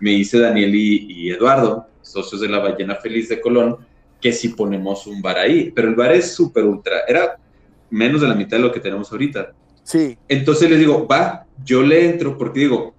me 0.00 0.10
dice 0.10 0.38
Daniel 0.38 0.74
y, 0.74 1.30
Eduardo, 1.30 1.86
socios 2.02 2.40
de 2.40 2.48
la 2.48 2.58
Ballena 2.58 2.96
Feliz 2.96 3.28
de 3.28 3.40
Colón, 3.40 3.76
que 4.20 4.32
si 4.32 4.48
ponemos 4.48 5.06
un 5.06 5.22
bar 5.22 5.38
ahí, 5.38 5.70
pero 5.70 5.88
el 5.88 5.94
bar 5.94 6.12
es 6.12 6.34
súper 6.34 6.64
ultra, 6.64 7.00
era 7.06 7.38
menos 7.90 8.20
de 8.20 8.28
la 8.28 8.34
mitad 8.34 8.56
de 8.56 8.62
lo 8.62 8.72
que 8.72 8.80
tenemos 8.80 9.10
ahorita. 9.12 9.52
Sí. 9.82 10.18
Entonces 10.28 10.68
les 10.68 10.78
digo, 10.78 11.06
va, 11.06 11.46
yo 11.64 11.82
le 11.82 12.10
entro, 12.10 12.36
porque 12.36 12.60
digo, 12.60 12.94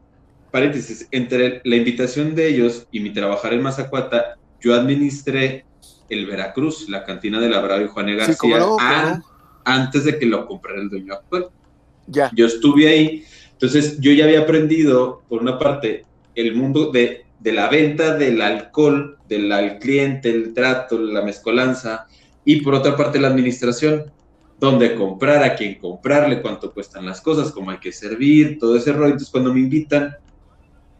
paréntesis, 0.51 1.07
entre 1.11 1.61
la 1.63 1.75
invitación 1.75 2.35
de 2.35 2.47
ellos 2.47 2.87
y 2.91 2.99
mi 2.99 3.11
trabajar 3.11 3.53
en 3.53 3.61
Mazacuata, 3.61 4.37
yo 4.61 4.73
administré 4.73 5.65
el 6.09 6.25
Veracruz, 6.25 6.89
la 6.89 7.03
cantina 7.05 7.39
de 7.39 7.49
la 7.49 7.61
Bravo 7.61 7.85
y 7.85 7.87
Juan 7.87 8.17
García, 8.17 9.21
antes 9.63 10.05
de 10.05 10.17
que 10.17 10.25
lo 10.25 10.47
comprara 10.47 10.81
el 10.81 10.89
dueño 10.89 11.13
actual. 11.13 11.47
Ya. 12.07 12.31
Yo 12.33 12.47
estuve 12.47 12.87
ahí, 12.87 13.23
entonces 13.51 13.99
yo 13.99 14.11
ya 14.11 14.25
había 14.25 14.41
aprendido, 14.41 15.21
por 15.29 15.41
una 15.41 15.59
parte, 15.59 16.05
el 16.39 16.55
mundo 16.55 16.91
de, 16.91 17.25
de 17.39 17.51
la 17.51 17.69
venta 17.69 18.15
del 18.15 18.41
alcohol, 18.41 19.17
del 19.27 19.51
al 19.51 19.79
cliente, 19.79 20.29
el 20.29 20.53
trato, 20.53 20.97
la 20.97 21.21
mezcolanza, 21.21 22.07
y 22.45 22.61
por 22.61 22.73
otra 22.73 22.95
parte 22.95 23.19
la 23.19 23.27
administración, 23.27 24.11
donde 24.59 24.95
comprar, 24.95 25.43
a 25.43 25.55
quién 25.55 25.79
comprarle, 25.79 26.41
cuánto 26.41 26.73
cuestan 26.73 27.05
las 27.05 27.21
cosas, 27.21 27.51
cómo 27.51 27.71
hay 27.71 27.77
que 27.77 27.91
servir, 27.91 28.59
todo 28.59 28.75
ese 28.75 28.91
rollo. 28.91 29.11
Entonces 29.11 29.29
cuando 29.29 29.53
me 29.53 29.61
invitan, 29.61 30.15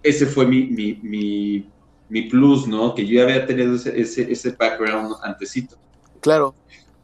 ese 0.02 0.26
fue 0.26 0.46
mi, 0.46 0.68
mi, 0.68 1.00
mi, 1.02 1.70
mi 2.08 2.22
plus, 2.24 2.68
¿no? 2.68 2.96
Que 2.96 3.06
yo 3.06 3.16
ya 3.16 3.24
había 3.24 3.46
tenido 3.46 3.76
ese, 3.76 4.00
ese, 4.00 4.32
ese 4.32 4.52
background 4.52 5.16
antecito. 5.24 5.78
Claro. 6.22 6.56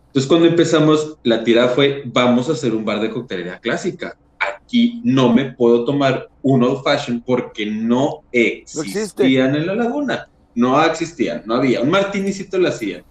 Entonces, 0.07 0.29
cuando 0.29 0.47
empezamos, 0.47 1.17
la 1.23 1.43
tirada 1.43 1.67
fue, 1.69 2.03
vamos 2.05 2.47
a 2.47 2.53
hacer 2.53 2.73
un 2.73 2.85
bar 2.85 3.01
de 3.01 3.09
coctelería 3.09 3.59
clásica. 3.59 4.17
Aquí 4.65 4.99
no 5.03 5.31
me 5.31 5.51
puedo 5.51 5.85
tomar 5.85 6.27
un 6.41 6.63
old 6.63 6.83
fashion 6.83 7.21
porque 7.25 7.67
no 7.67 8.21
existían 8.31 9.55
en 9.55 9.67
la 9.67 9.75
laguna. 9.75 10.27
No 10.55 10.81
existían, 10.83 11.43
no 11.45 11.55
había. 11.55 11.81
Un 11.81 11.89
martinicito 11.91 12.57
lo 12.57 12.69
hacían. 12.69 13.03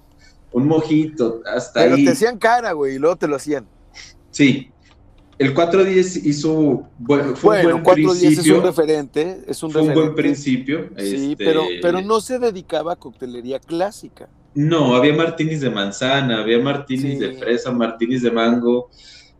Un 0.50 0.66
mojito, 0.66 1.42
hasta 1.46 1.82
Pero 1.82 1.94
ahí. 1.96 2.04
te 2.04 2.10
hacían 2.12 2.38
cara, 2.38 2.72
güey, 2.72 2.96
y 2.96 2.98
luego 2.98 3.16
te 3.16 3.28
lo 3.28 3.36
hacían. 3.36 3.66
Sí. 4.30 4.70
El 5.38 5.52
410 5.52 6.24
hizo, 6.26 6.88
bueno, 6.98 7.34
fue 7.36 7.62
bueno, 7.62 7.76
un 7.76 7.82
buen 7.82 8.04
410 8.04 8.18
principio. 8.34 8.52
es 8.52 8.58
un 8.58 8.64
referente, 8.64 9.40
es 9.48 9.62
un 9.64 9.70
fue 9.72 9.82
un 9.82 9.94
buen 9.94 10.14
principio. 10.14 10.88
Sí, 10.96 11.32
este, 11.32 11.44
pero, 11.44 11.62
pero 11.82 12.00
no 12.00 12.20
se 12.20 12.38
dedicaba 12.38 12.92
a 12.92 12.96
coctelería 12.96 13.58
clásica. 13.58 14.28
No, 14.54 14.94
había 14.94 15.12
martinis 15.14 15.60
de 15.60 15.70
manzana, 15.70 16.40
había 16.40 16.58
martinis 16.60 17.14
Sí. 17.14 17.18
de 17.18 17.32
fresa, 17.34 17.72
martinis 17.72 18.22
de 18.22 18.30
mango. 18.30 18.90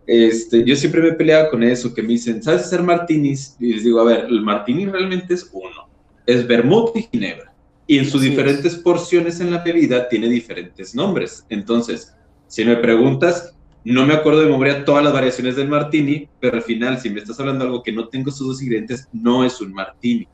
Este, 0.06 0.64
yo 0.64 0.76
siempre 0.76 1.00
me 1.00 1.08
he 1.08 1.12
peleado 1.14 1.50
con 1.50 1.62
eso, 1.62 1.94
que 1.94 2.02
me 2.02 2.08
dicen, 2.08 2.42
¿sabes 2.42 2.62
hacer 2.62 2.82
martinis? 2.82 3.56
Y 3.58 3.72
les 3.74 3.84
digo, 3.84 4.00
a 4.00 4.04
ver, 4.04 4.26
el 4.26 4.42
martini 4.42 4.84
realmente 4.86 5.34
es 5.34 5.48
uno, 5.52 5.88
es 6.26 6.46
vermouth 6.46 6.94
y 6.96 7.02
ginebra. 7.02 7.52
Y 7.86 7.98
en 7.98 8.04
sus 8.04 8.16
Así 8.16 8.24
es. 8.26 8.30
diferentes 8.30 8.74
porciones 8.76 9.40
en 9.40 9.50
la 9.50 9.62
bebida 9.62 10.08
tiene 10.08 10.28
diferentes 10.28 10.94
nombres. 10.94 11.44
Entonces, 11.48 12.14
si 12.48 12.64
me 12.64 12.76
preguntas, 12.76 13.54
no 13.84 14.06
me 14.06 14.14
acuerdo 14.14 14.40
de 14.40 14.46
memoria 14.46 14.84
todas 14.84 15.04
las 15.04 15.12
variaciones 15.12 15.56
del 15.56 15.68
martini, 15.68 16.28
pero 16.40 16.56
al 16.56 16.62
final, 16.62 16.98
si 17.00 17.10
me 17.10 17.20
estás 17.20 17.38
hablando 17.40 17.64
de 17.64 17.70
algo 17.70 17.82
que 17.82 17.92
no 17.92 18.08
tengo 18.08 18.30
esos 18.30 18.46
dos 18.46 18.62
ingredientes, 18.62 19.08
no 19.12 19.44
es 19.44 19.60
un 19.60 19.72
martini. 19.72 20.26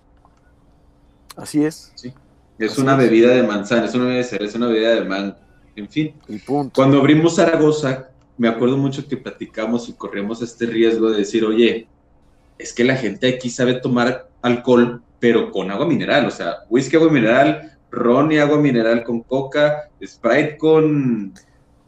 Así 1.36 1.64
es. 1.64 1.92
Es 2.58 2.72
Así 2.72 2.80
una 2.80 2.92
es. 2.92 2.98
bebida 2.98 3.28
de 3.34 3.42
manzana, 3.42 3.86
es 3.86 3.94
una 3.94 4.04
bebida 4.04 4.18
de 4.18 4.24
cereza, 4.24 4.50
es 4.50 4.54
una 4.56 4.66
bebida 4.68 4.94
de 4.94 5.04
mango. 5.04 5.36
En 5.76 5.88
fin. 5.88 6.12
Y 6.28 6.38
punto. 6.38 6.72
Cuando 6.74 6.98
abrimos 6.98 7.36
Zaragoza, 7.36 8.09
me 8.40 8.48
acuerdo 8.48 8.78
mucho 8.78 9.06
que 9.06 9.18
platicamos 9.18 9.88
y 9.90 9.94
corríamos 9.94 10.40
este 10.40 10.64
riesgo 10.64 11.10
de 11.10 11.18
decir, 11.18 11.44
oye, 11.44 11.90
es 12.56 12.72
que 12.72 12.84
la 12.84 12.96
gente 12.96 13.28
aquí 13.28 13.50
sabe 13.50 13.74
tomar 13.80 14.26
alcohol, 14.40 15.02
pero 15.18 15.50
con 15.50 15.70
agua 15.70 15.86
mineral, 15.86 16.24
o 16.26 16.30
sea, 16.30 16.56
whisky, 16.70 16.96
agua 16.96 17.10
mineral, 17.10 17.70
ron 17.90 18.32
y 18.32 18.38
agua 18.38 18.56
mineral 18.56 19.04
con 19.04 19.22
coca, 19.24 19.90
Sprite 20.02 20.56
con, 20.56 21.34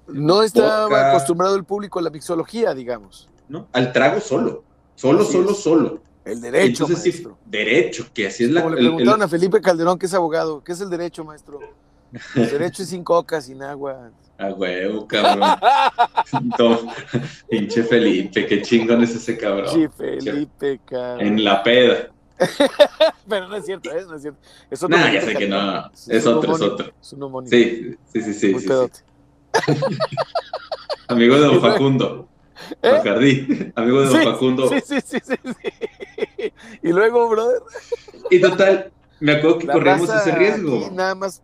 No 0.08 0.36
Vodka. 0.36 1.10
acostumbrado 1.10 1.56
el 1.56 1.64
público 1.64 1.98
a 1.98 2.02
la 2.02 2.10
mixología, 2.10 2.74
digamos. 2.74 3.30
¿no? 3.48 3.70
Al 3.72 3.90
trago 3.90 4.20
solo, 4.20 4.64
solo, 4.94 5.22
Así 5.22 5.32
solo, 5.32 5.50
es. 5.52 5.56
solo. 5.56 6.02
El 6.26 6.40
derecho, 6.42 6.84
Entonces, 6.84 6.98
sí, 7.02 7.10
maestro. 7.10 7.38
derecho, 7.46 8.06
que 8.12 8.26
así 8.26 8.44
es 8.44 8.50
la... 8.50 8.60
Como 8.62 8.74
le 8.74 8.80
el- 8.80 8.86
el- 8.86 8.92
preguntaron 8.92 9.22
a 9.22 9.28
Felipe 9.28 9.60
Calderón, 9.62 9.98
que 9.98 10.06
es 10.06 10.14
abogado, 10.14 10.62
¿qué 10.62 10.72
es 10.72 10.80
el 10.82 10.90
derecho, 10.90 11.24
maestro? 11.24 11.60
El 12.36 12.50
derecho 12.50 12.82
es 12.82 12.90
sin 12.90 13.02
coca, 13.02 13.40
sin 13.40 13.62
agua. 13.62 14.12
A 14.42 14.48
huevo, 14.54 15.06
cabrón. 15.06 15.48
No, 16.58 16.80
pinche 17.48 17.82
Felipe, 17.84 18.46
qué 18.46 18.60
chingón 18.62 19.02
es 19.04 19.14
ese 19.14 19.36
cabrón. 19.36 19.68
Sí, 19.72 19.86
Felipe, 19.96 20.80
cabrón. 20.84 21.20
En 21.26 21.44
la 21.44 21.62
peda. 21.62 22.08
Pero 23.28 23.46
no 23.48 23.56
es 23.56 23.64
cierto, 23.66 23.90
¿eh? 23.92 24.04
No 24.08 24.16
es 24.16 24.22
cierto. 24.22 24.40
Es 24.70 24.82
otro 24.82 24.96
Nah, 24.98 25.12
ya 25.12 25.20
sé 25.22 25.34
que 25.34 25.48
no. 25.48 25.90
Es 26.08 26.26
otro, 26.26 26.56
es 26.56 26.62
otro. 26.62 26.92
Es 27.00 27.12
un 27.12 27.22
homónimo. 27.22 27.50
Sí, 27.50 27.94
sí, 28.12 28.22
sí, 28.22 28.34
sí. 28.34 28.58
Sí. 28.58 28.68
Amigo 31.08 31.34
de 31.36 31.40
Don 31.46 31.60
Facundo. 31.60 32.28
¿Eh? 32.82 32.90
Bacardí. 32.90 33.72
Amigo 33.76 34.00
de 34.00 34.06
Don 34.08 34.18
Sí, 34.20 34.24
Facundo. 34.24 34.68
Sí, 34.68 34.80
sí, 34.84 34.96
sí, 35.04 35.18
sí, 35.22 35.34
sí. 35.44 36.52
Y 36.82 36.88
luego, 36.88 37.28
brother, 37.28 37.60
Y 38.30 38.40
total, 38.40 38.90
me 39.20 39.32
acuerdo 39.32 39.58
que 39.58 39.66
la 39.68 39.72
corríamos 39.74 40.08
raza 40.08 40.28
ese 40.28 40.36
riesgo. 40.36 40.90
nada 40.92 41.14
más 41.14 41.40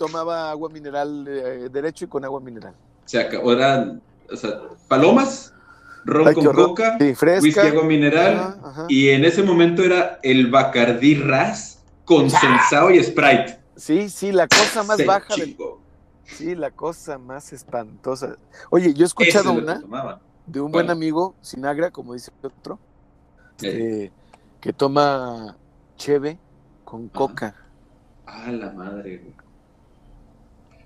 tomaba 0.00 0.50
agua 0.50 0.70
mineral 0.70 1.26
eh, 1.28 1.68
derecho 1.70 2.06
y 2.06 2.08
con 2.08 2.24
agua 2.24 2.40
mineral. 2.40 2.72
Se 3.04 3.20
acabó, 3.20 3.52
eran, 3.52 4.00
o 4.32 4.36
sea, 4.36 4.60
palomas, 4.88 5.52
ron 6.06 6.26
Ay, 6.26 6.34
con 6.34 6.46
horror. 6.46 6.68
coca, 6.68 6.96
Sí, 6.98 7.14
fresca. 7.14 7.42
whisky, 7.42 7.60
agua 7.60 7.84
mineral. 7.84 8.34
Ajá, 8.34 8.58
ajá. 8.64 8.86
Y 8.88 9.10
en 9.10 9.26
ese 9.26 9.42
momento 9.42 9.84
era 9.84 10.18
el 10.22 10.50
Bacardí 10.50 11.16
Ras 11.16 11.82
con 12.06 12.30
sensao 12.30 12.90
y 12.90 13.04
Sprite. 13.04 13.60
Sí, 13.76 14.08
sí, 14.08 14.32
la 14.32 14.48
cosa 14.48 14.82
más 14.84 14.96
Se 14.96 15.04
baja 15.04 15.36
del. 15.36 15.54
Sí, 16.24 16.54
la 16.54 16.70
cosa 16.70 17.18
más 17.18 17.52
espantosa. 17.52 18.36
Oye, 18.70 18.94
yo 18.94 19.04
he 19.04 19.06
escuchado 19.06 19.52
es 19.52 19.64
una 19.64 20.18
de 20.46 20.60
un 20.62 20.72
buen 20.72 20.88
amigo, 20.88 21.34
Sinagra, 21.42 21.90
como 21.90 22.14
dice 22.14 22.30
otro, 22.42 22.78
Eh, 23.62 23.68
eh, 23.68 24.12
que 24.62 24.72
toma 24.72 25.56
cheve 25.96 26.38
con 26.84 27.08
coca. 27.08 27.54
Ah, 28.26 28.50
la 28.50 28.70
madre, 28.70 29.18
güey. 29.18 29.49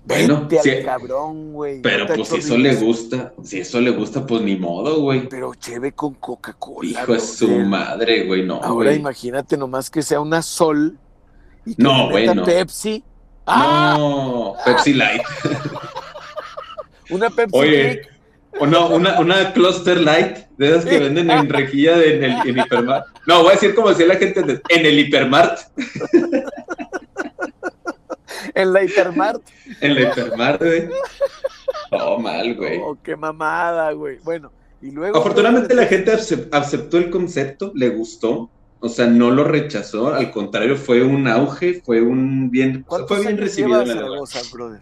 Bueno, 0.07 0.41
Vete 0.47 0.59
al 0.59 0.63
sí, 0.79 0.85
cabrón, 0.85 1.53
güey. 1.53 1.81
pero 1.81 2.05
pues 2.05 2.27
si 2.27 2.35
eso 2.37 2.57
le 2.57 2.75
gusta, 2.75 3.33
si 3.43 3.59
eso 3.61 3.81
le 3.81 3.89
gusta, 3.89 4.25
pues 4.25 4.41
ni 4.43 4.55
modo, 4.55 5.01
güey. 5.01 5.27
Pero 5.27 5.55
cheve 5.55 5.93
con 5.93 6.13
Coca-Cola. 6.13 6.89
Hijo 6.89 7.13
de 7.13 7.19
su 7.19 7.49
madre, 7.49 8.25
güey, 8.25 8.45
no, 8.45 8.61
Ahora 8.61 8.89
güey. 8.91 8.99
imagínate 8.99 9.57
nomás 9.57 9.89
que 9.89 10.03
sea 10.03 10.19
una 10.19 10.41
sol 10.43 10.97
y 11.65 11.73
que 11.75 11.81
No, 11.83 12.09
güey, 12.11 12.23
metan 12.23 12.37
no. 12.37 12.43
Pepsi. 12.45 13.03
¡Ah! 13.47 13.95
No, 13.97 14.55
Pepsi 14.63 14.93
Light. 14.93 15.21
Una 17.09 17.29
Pepsi 17.29 17.57
Oye, 17.57 18.01
o 18.59 18.65
no, 18.65 18.87
una, 18.89 19.19
una 19.19 19.53
Cluster 19.53 19.99
Light, 20.01 20.37
de 20.57 20.69
esas 20.69 20.85
que 20.85 20.97
venden 20.97 21.29
en 21.29 21.49
rejilla 21.49 21.97
de, 21.97 22.15
en 22.17 22.23
el 22.23 22.49
en 22.49 22.57
Hipermart. 22.59 23.05
No, 23.27 23.41
voy 23.41 23.49
a 23.49 23.53
decir 23.53 23.75
como 23.75 23.89
decía 23.89 24.07
la 24.07 24.15
gente 24.15 24.39
en 24.69 24.85
el 24.85 24.99
Hipermart. 24.99 25.59
en 28.55 28.73
la 28.73 28.83
Hipermart. 28.83 29.41
En 29.81 29.95
la 29.95 30.01
Hipermart, 30.01 30.61
güey. 30.61 30.89
Oh, 31.91 32.19
mal, 32.19 32.55
güey. 32.55 32.79
Oh, 32.81 32.97
qué 33.03 33.15
mamada, 33.15 33.91
güey. 33.91 34.17
Bueno, 34.23 34.51
y 34.81 34.91
luego. 34.91 35.17
Afortunadamente 35.17 35.73
la 35.75 35.85
gente 35.85 36.11
acep- 36.13 36.49
aceptó 36.51 36.97
el 36.97 37.09
concepto, 37.09 37.71
le 37.75 37.89
gustó. 37.89 38.49
O 38.79 38.87
o 38.87 38.89
sea, 38.89 39.07
no 39.07 39.31
lo 39.31 39.43
rechazó, 39.43 40.13
al 40.13 40.29
contrario, 40.29 40.75
fue 40.75 41.01
un 41.01 41.27
auge, 41.27 41.81
fue 41.83 42.01
un 42.01 42.51
bien, 42.51 42.85
fue 43.07 43.21
bien 43.21 43.35
recibido 43.35 43.81
en 43.81 43.87
la 43.87 43.93
Zaragoza, 43.95 44.39
brother? 44.53 44.81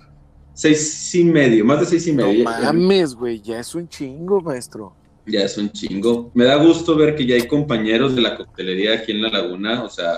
Seis 0.53 1.15
y 1.15 1.23
medio, 1.23 1.63
más 1.63 1.79
de 1.79 1.85
seis 1.85 2.05
y 2.07 2.11
medio. 2.11 2.43
No 2.43 2.51
mames, 2.51 3.15
güey, 3.15 3.39
ya 3.39 3.59
es 3.59 3.73
un 3.75 3.87
chingo, 3.87 4.41
maestro. 4.41 4.93
Ya 5.25 5.43
es 5.43 5.57
un 5.57 5.71
chingo. 5.71 6.31
Me 6.33 6.43
da 6.43 6.55
gusto 6.55 6.97
ver 6.97 7.15
que 7.15 7.25
ya 7.25 7.35
hay 7.35 7.47
compañeros 7.47 8.13
de 8.13 8.23
la 8.23 8.35
coctelería 8.35 8.95
aquí 8.95 9.13
en 9.13 9.21
La 9.21 9.29
Laguna, 9.29 9.83
o 9.83 9.89
sea, 9.89 10.17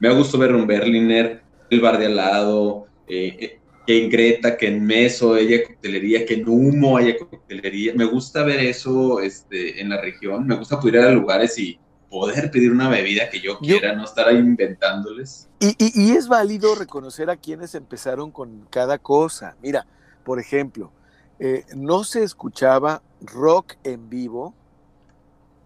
me 0.00 0.08
da 0.08 0.14
gusto 0.14 0.38
ver 0.38 0.54
un 0.54 0.66
Berliner, 0.66 1.42
el 1.68 1.80
bar 1.80 1.98
de 1.98 2.06
al 2.06 2.16
lado, 2.16 2.85
eh, 3.08 3.60
que 3.86 4.04
en 4.04 4.10
Greta, 4.10 4.56
que 4.56 4.66
en 4.66 4.84
Meso 4.84 5.34
haya 5.34 5.64
coctelería, 5.64 6.26
que 6.26 6.34
en 6.34 6.48
Humo 6.48 6.96
haya 6.96 7.16
coctelería. 7.16 7.94
Me 7.94 8.04
gusta 8.04 8.42
ver 8.42 8.60
eso 8.60 9.20
este, 9.20 9.80
en 9.80 9.90
la 9.90 10.00
región, 10.00 10.46
me 10.46 10.56
gusta 10.56 10.80
poder 10.80 10.96
ir 10.96 11.00
a 11.02 11.10
lugares 11.12 11.56
y 11.58 11.78
poder 12.10 12.50
pedir 12.50 12.72
una 12.72 12.88
bebida 12.88 13.30
que 13.30 13.40
yo 13.40 13.58
quiera, 13.58 13.94
no 13.94 14.04
estar 14.04 14.28
ahí 14.28 14.38
inventándoles. 14.38 15.48
Y, 15.60 16.12
es 16.12 16.28
válido 16.28 16.74
reconocer 16.74 17.30
a 17.30 17.36
quienes 17.36 17.74
empezaron 17.74 18.30
con 18.30 18.66
cada 18.70 18.98
cosa. 18.98 19.56
Mira, 19.62 19.86
por 20.24 20.40
ejemplo, 20.40 20.92
eh, 21.38 21.64
no 21.74 22.04
se 22.04 22.22
escuchaba 22.22 23.02
rock 23.20 23.74
en 23.84 24.08
vivo 24.08 24.54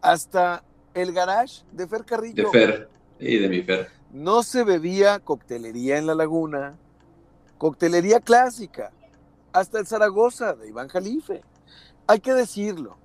hasta 0.03 0.62
el 0.95 1.12
garage 1.12 1.62
de 1.72 1.86
Fer 1.86 2.05
Carrillo. 2.05 2.51
De 2.51 2.59
Fer, 2.59 2.88
y 3.18 3.38
de 3.38 3.49
mi 3.49 3.62
Fer. 3.62 3.88
No 4.12 4.43
se 4.43 4.64
bebía 4.64 5.20
coctelería 5.20 5.99
en 5.99 6.07
la 6.07 6.14
laguna, 6.14 6.78
coctelería 7.61 8.21
clásica, 8.21 8.91
hasta 9.53 9.79
el 9.81 9.87
Zaragoza 9.87 10.55
de 10.55 10.71
Iván 10.71 10.89
Jalife. 10.89 11.43
Hay 12.07 12.21
que 12.21 12.33
decirlo, 12.33 12.97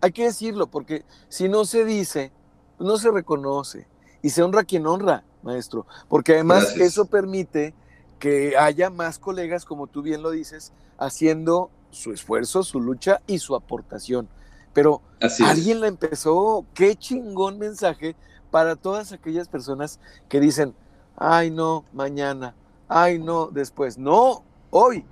hay 0.00 0.12
que 0.12 0.24
decirlo, 0.24 0.66
porque 0.66 1.04
si 1.28 1.46
no 1.50 1.66
se 1.66 1.84
dice, 1.84 2.32
no 2.78 2.96
se 2.96 3.10
reconoce 3.10 3.86
y 4.22 4.30
se 4.30 4.42
honra 4.42 4.64
quien 4.64 4.86
honra, 4.86 5.24
maestro, 5.42 5.86
porque 6.08 6.32
además 6.32 6.74
eso 6.78 7.04
permite 7.04 7.74
que 8.18 8.56
haya 8.56 8.88
más 8.88 9.18
colegas, 9.18 9.66
como 9.66 9.88
tú 9.88 10.00
bien 10.00 10.22
lo 10.22 10.30
dices, 10.30 10.72
haciendo 10.96 11.70
su 11.90 12.10
esfuerzo, 12.14 12.62
su 12.62 12.80
lucha 12.80 13.20
y 13.26 13.40
su 13.40 13.54
aportación. 13.54 14.26
Pero 14.72 15.02
alguien 15.44 15.82
la 15.82 15.86
empezó, 15.86 16.64
qué 16.72 16.96
chingón 16.96 17.58
mensaje 17.58 18.16
para 18.50 18.74
todas 18.74 19.12
aquellas 19.12 19.48
personas 19.48 20.00
que 20.30 20.40
dicen, 20.40 20.74
ay 21.14 21.50
no, 21.50 21.84
mañana, 21.92 22.54
ay 22.88 23.18
no, 23.18 23.46
después, 23.46 23.98
no, 23.98 24.44
hoy. 24.70 25.04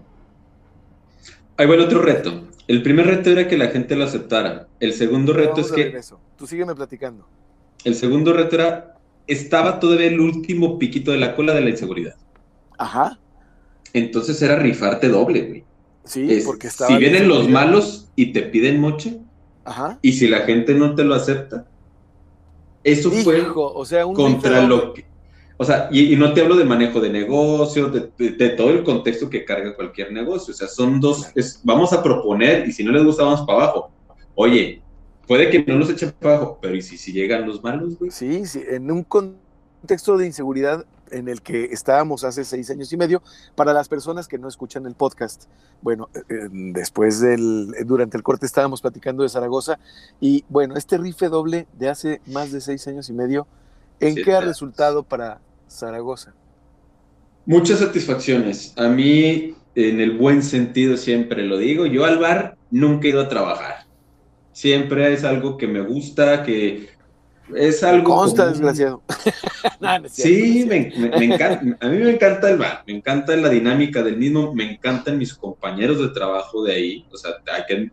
Ahí 1.56 1.66
va 1.66 1.74
el 1.74 1.80
otro 1.80 2.02
reto. 2.02 2.44
El 2.68 2.82
primer 2.82 3.06
reto 3.06 3.30
era 3.30 3.46
que 3.46 3.56
la 3.56 3.68
gente 3.68 3.94
lo 3.96 4.04
aceptara. 4.04 4.66
El 4.80 4.92
segundo 4.92 5.32
reto 5.32 5.60
es 5.60 5.70
que... 5.70 5.98
Tú 6.36 6.46
sígueme 6.46 6.74
platicando. 6.74 7.26
El 7.84 7.94
segundo 7.94 8.32
reto 8.32 8.56
era, 8.56 8.96
estaba 9.26 9.78
todavía 9.78 10.08
el 10.08 10.20
último 10.20 10.78
piquito 10.78 11.12
de 11.12 11.18
la 11.18 11.36
cola 11.36 11.54
de 11.54 11.60
la 11.60 11.70
inseguridad. 11.70 12.16
Ajá. 12.76 13.18
Entonces 13.92 14.42
era 14.42 14.56
rifarte 14.56 15.08
doble, 15.08 15.42
güey. 15.42 15.64
Sí, 16.04 16.42
porque 16.44 16.66
estaba. 16.68 16.90
Si 16.90 16.98
vienen 16.98 17.28
los 17.28 17.48
malos 17.48 18.08
y 18.16 18.32
te 18.32 18.42
piden 18.42 18.80
moche, 18.80 19.18
Ajá. 19.64 19.98
y 20.02 20.12
si 20.12 20.28
la 20.28 20.40
gente 20.40 20.74
no 20.74 20.94
te 20.94 21.04
lo 21.04 21.14
acepta, 21.14 21.66
eso 22.84 23.10
fue 23.10 23.44
o 23.54 23.84
sea, 23.84 24.06
un 24.06 24.14
contra 24.14 24.62
lo 24.62 24.94
que. 24.94 25.04
O 25.58 25.64
sea, 25.64 25.88
y, 25.90 26.14
no 26.16 26.34
te 26.34 26.42
hablo 26.42 26.56
de 26.56 26.64
manejo 26.64 27.00
de 27.00 27.08
negocio, 27.10 27.88
de, 27.88 28.48
todo 28.50 28.70
el 28.70 28.84
contexto 28.84 29.30
que 29.30 29.44
carga 29.44 29.74
cualquier 29.74 30.12
negocio. 30.12 30.52
O 30.52 30.56
sea, 30.56 30.68
son 30.68 31.00
dos. 31.00 31.32
vamos 31.62 31.92
a 31.92 32.02
proponer 32.02 32.68
y 32.68 32.72
si 32.72 32.84
no 32.84 32.92
les 32.92 33.04
gusta, 33.04 33.24
vamos 33.24 33.42
para 33.42 33.64
abajo. 33.64 33.90
Oye, 34.34 34.82
Puede 35.26 35.50
que 35.50 35.64
no 35.64 35.78
los 35.78 35.90
echen 35.90 36.12
para 36.12 36.36
abajo, 36.36 36.58
pero 36.62 36.76
¿y 36.76 36.82
si, 36.82 36.96
si 36.96 37.12
llegan 37.12 37.46
los 37.46 37.62
malos, 37.62 37.98
güey? 37.98 38.10
Sí, 38.10 38.46
sí, 38.46 38.62
en 38.68 38.90
un 38.90 39.02
contexto 39.02 40.16
de 40.16 40.26
inseguridad 40.26 40.86
en 41.10 41.28
el 41.28 41.42
que 41.42 41.64
estábamos 41.66 42.24
hace 42.24 42.44
seis 42.44 42.70
años 42.70 42.92
y 42.92 42.96
medio, 42.96 43.22
para 43.54 43.72
las 43.72 43.88
personas 43.88 44.28
que 44.28 44.38
no 44.38 44.48
escuchan 44.48 44.86
el 44.86 44.94
podcast, 44.94 45.44
bueno, 45.82 46.08
eh, 46.14 46.20
eh, 46.28 46.48
después 46.50 47.20
del, 47.20 47.74
durante 47.86 48.16
el 48.16 48.22
corte 48.22 48.46
estábamos 48.46 48.82
platicando 48.82 49.22
de 49.22 49.28
Zaragoza 49.28 49.78
y 50.20 50.44
bueno, 50.48 50.76
este 50.76 50.96
rife 50.98 51.28
doble 51.28 51.66
de 51.76 51.88
hace 51.88 52.20
más 52.26 52.52
de 52.52 52.60
seis 52.60 52.86
años 52.88 53.08
y 53.08 53.12
medio, 53.12 53.46
¿en 54.00 54.14
qué 54.14 54.32
ha 54.32 54.40
resultado 54.40 55.02
para 55.02 55.40
Zaragoza? 55.68 56.34
Muchas 57.44 57.78
satisfacciones. 57.78 58.72
A 58.76 58.88
mí, 58.88 59.54
en 59.74 60.00
el 60.00 60.16
buen 60.16 60.42
sentido, 60.42 60.96
siempre 60.96 61.44
lo 61.44 61.58
digo, 61.58 61.86
yo 61.86 62.04
al 62.04 62.18
bar 62.18 62.56
nunca 62.70 63.06
he 63.06 63.10
ido 63.10 63.20
a 63.20 63.28
trabajar 63.28 63.86
siempre 64.56 65.12
es 65.12 65.22
algo 65.22 65.58
que 65.58 65.66
me 65.66 65.82
gusta, 65.82 66.42
que 66.42 66.88
es 67.54 67.84
algo... 67.84 68.04
Consta, 68.16 68.46
desgraciado. 68.46 69.02
sí, 70.08 70.64
me, 70.66 70.90
encanta, 71.22 71.76
a 71.86 71.88
mí 71.90 71.98
me 71.98 72.12
encanta 72.12 72.48
el 72.48 72.56
bar, 72.56 72.82
me 72.86 72.94
encanta 72.94 73.36
la 73.36 73.50
dinámica 73.50 74.02
del 74.02 74.16
mismo, 74.16 74.54
me 74.54 74.72
encantan 74.72 75.18
mis 75.18 75.34
compañeros 75.34 76.00
de 76.00 76.08
trabajo 76.08 76.64
de 76.64 76.72
ahí, 76.72 77.06
o 77.12 77.18
sea, 77.18 77.32
hay 77.52 77.64
que 77.68 77.90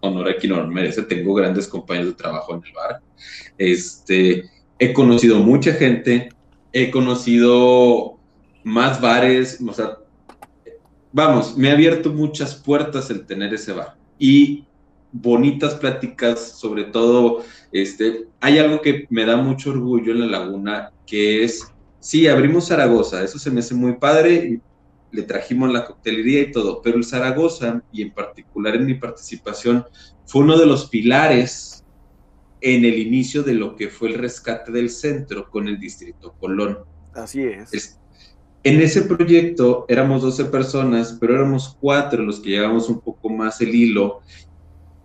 honor 0.00 0.30
a 0.30 0.34
quien 0.34 0.52
no 0.52 0.66
merece, 0.66 1.02
tengo 1.02 1.32
grandes 1.32 1.68
compañeros 1.68 2.08
de 2.08 2.16
trabajo 2.16 2.56
en 2.56 2.64
el 2.66 2.72
bar. 2.72 3.00
Este, 3.56 4.50
he 4.82 4.92
conocido 4.92 5.38
mucha 5.38 5.74
gente, 5.74 6.30
he 6.72 6.90
conocido 6.90 8.18
más 8.64 9.00
bares, 9.00 9.60
o 9.64 9.72
sea, 9.72 9.98
vamos, 11.12 11.56
me 11.56 11.70
ha 11.70 11.74
abierto 11.74 12.10
muchas 12.10 12.56
puertas 12.56 13.08
el 13.08 13.24
tener 13.24 13.54
ese 13.54 13.72
bar. 13.72 13.94
Y 14.18 14.64
bonitas 15.12 15.76
pláticas, 15.76 16.58
sobre 16.58 16.82
todo, 16.82 17.44
este, 17.70 18.26
hay 18.40 18.58
algo 18.58 18.80
que 18.80 19.06
me 19.08 19.24
da 19.24 19.36
mucho 19.36 19.70
orgullo 19.70 20.10
en 20.10 20.20
la 20.22 20.38
laguna, 20.38 20.90
que 21.06 21.44
es, 21.44 21.62
sí, 22.00 22.26
abrimos 22.26 22.66
Zaragoza, 22.66 23.22
eso 23.22 23.38
se 23.38 23.52
me 23.52 23.60
hace 23.60 23.76
muy 23.76 23.98
padre, 23.98 24.60
le 25.12 25.22
trajimos 25.22 25.72
la 25.72 25.84
coctelería 25.84 26.40
y 26.40 26.50
todo, 26.50 26.82
pero 26.82 26.96
el 26.96 27.04
Zaragoza, 27.04 27.84
y 27.92 28.02
en 28.02 28.10
particular 28.10 28.74
en 28.74 28.86
mi 28.86 28.94
participación, 28.94 29.84
fue 30.26 30.42
uno 30.42 30.58
de 30.58 30.66
los 30.66 30.88
pilares 30.88 31.71
en 32.62 32.84
el 32.84 32.98
inicio 32.98 33.42
de 33.42 33.54
lo 33.54 33.76
que 33.76 33.88
fue 33.88 34.08
el 34.08 34.14
rescate 34.14 34.72
del 34.72 34.88
centro 34.88 35.50
con 35.50 35.68
el 35.68 35.78
distrito 35.78 36.34
Colón. 36.38 36.78
Así 37.12 37.42
es. 37.42 37.98
en 38.62 38.80
ese 38.80 39.02
proyecto 39.02 39.84
éramos 39.88 40.22
12 40.22 40.46
personas, 40.46 41.18
pero 41.20 41.34
éramos 41.34 41.76
cuatro 41.80 42.22
los 42.22 42.40
que 42.40 42.50
llevamos 42.50 42.88
un 42.88 43.00
poco 43.00 43.28
más 43.28 43.60
el 43.60 43.74
hilo 43.74 44.20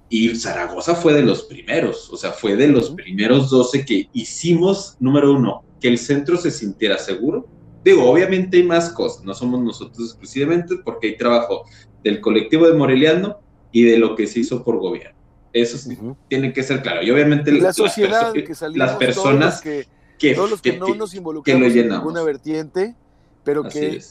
y 0.10 0.36
Zaragoza 0.36 0.96
fue 0.96 1.14
de 1.14 1.24
los 1.24 1.44
primeros, 1.44 2.10
o 2.12 2.18
sea, 2.18 2.32
fue 2.32 2.56
de 2.56 2.68
los 2.68 2.92
primeros 2.92 3.50
12 3.50 3.86
que 3.86 4.10
hicimos, 4.14 4.96
número 5.00 5.34
uno, 5.34 5.64
que 5.82 5.90
el 5.90 5.98
centro 5.98 6.38
se 6.38 6.52
sintiera 6.52 6.98
seguro. 6.98 7.48
Digo, 7.84 8.10
obviamente 8.10 8.58
hay 8.58 8.64
más 8.64 8.90
cosas, 8.90 9.26
no 9.26 9.34
somos 9.34 9.62
nosotros 9.62 10.10
exclusivamente, 10.10 10.78
porque 10.78 11.08
hay 11.08 11.18
trabajo 11.18 11.64
del 12.04 12.22
colectivo 12.22 12.68
de 12.68 12.74
Moreliano 12.74 13.40
y 13.72 13.84
de 13.84 13.98
lo 13.98 14.16
que 14.16 14.28
se 14.28 14.40
hizo 14.40 14.64
por 14.64 14.78
gobierno. 14.78 15.17
Eso 15.62 15.90
tiene 16.28 16.54
que 16.54 16.64
ser 16.64 16.82
claro. 16.82 17.04
Y 17.04 17.12
obviamente 17.12 17.52
la 17.52 17.74
sociedad, 17.74 18.34
las, 18.74 18.96
personas 18.96 19.62
que, 19.62 19.88
todos 20.36 20.50
los 20.50 20.62
que, 20.62 20.78
no 20.78 20.94
nos 20.96 21.14
involucramos 21.14 21.76
en 21.76 21.90
ninguna 21.90 22.24
vertiente, 22.24 22.96
pero 23.44 23.64
que 23.64 24.02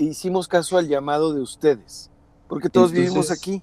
hicimos 0.00 0.48
caso 0.48 0.78
al 0.78 0.88
llamado 0.88 1.34
de 1.34 1.40
ustedes, 1.40 2.10
porque 2.48 2.68
todos 2.68 2.92
vivimos 2.92 3.30
aquí. 3.30 3.62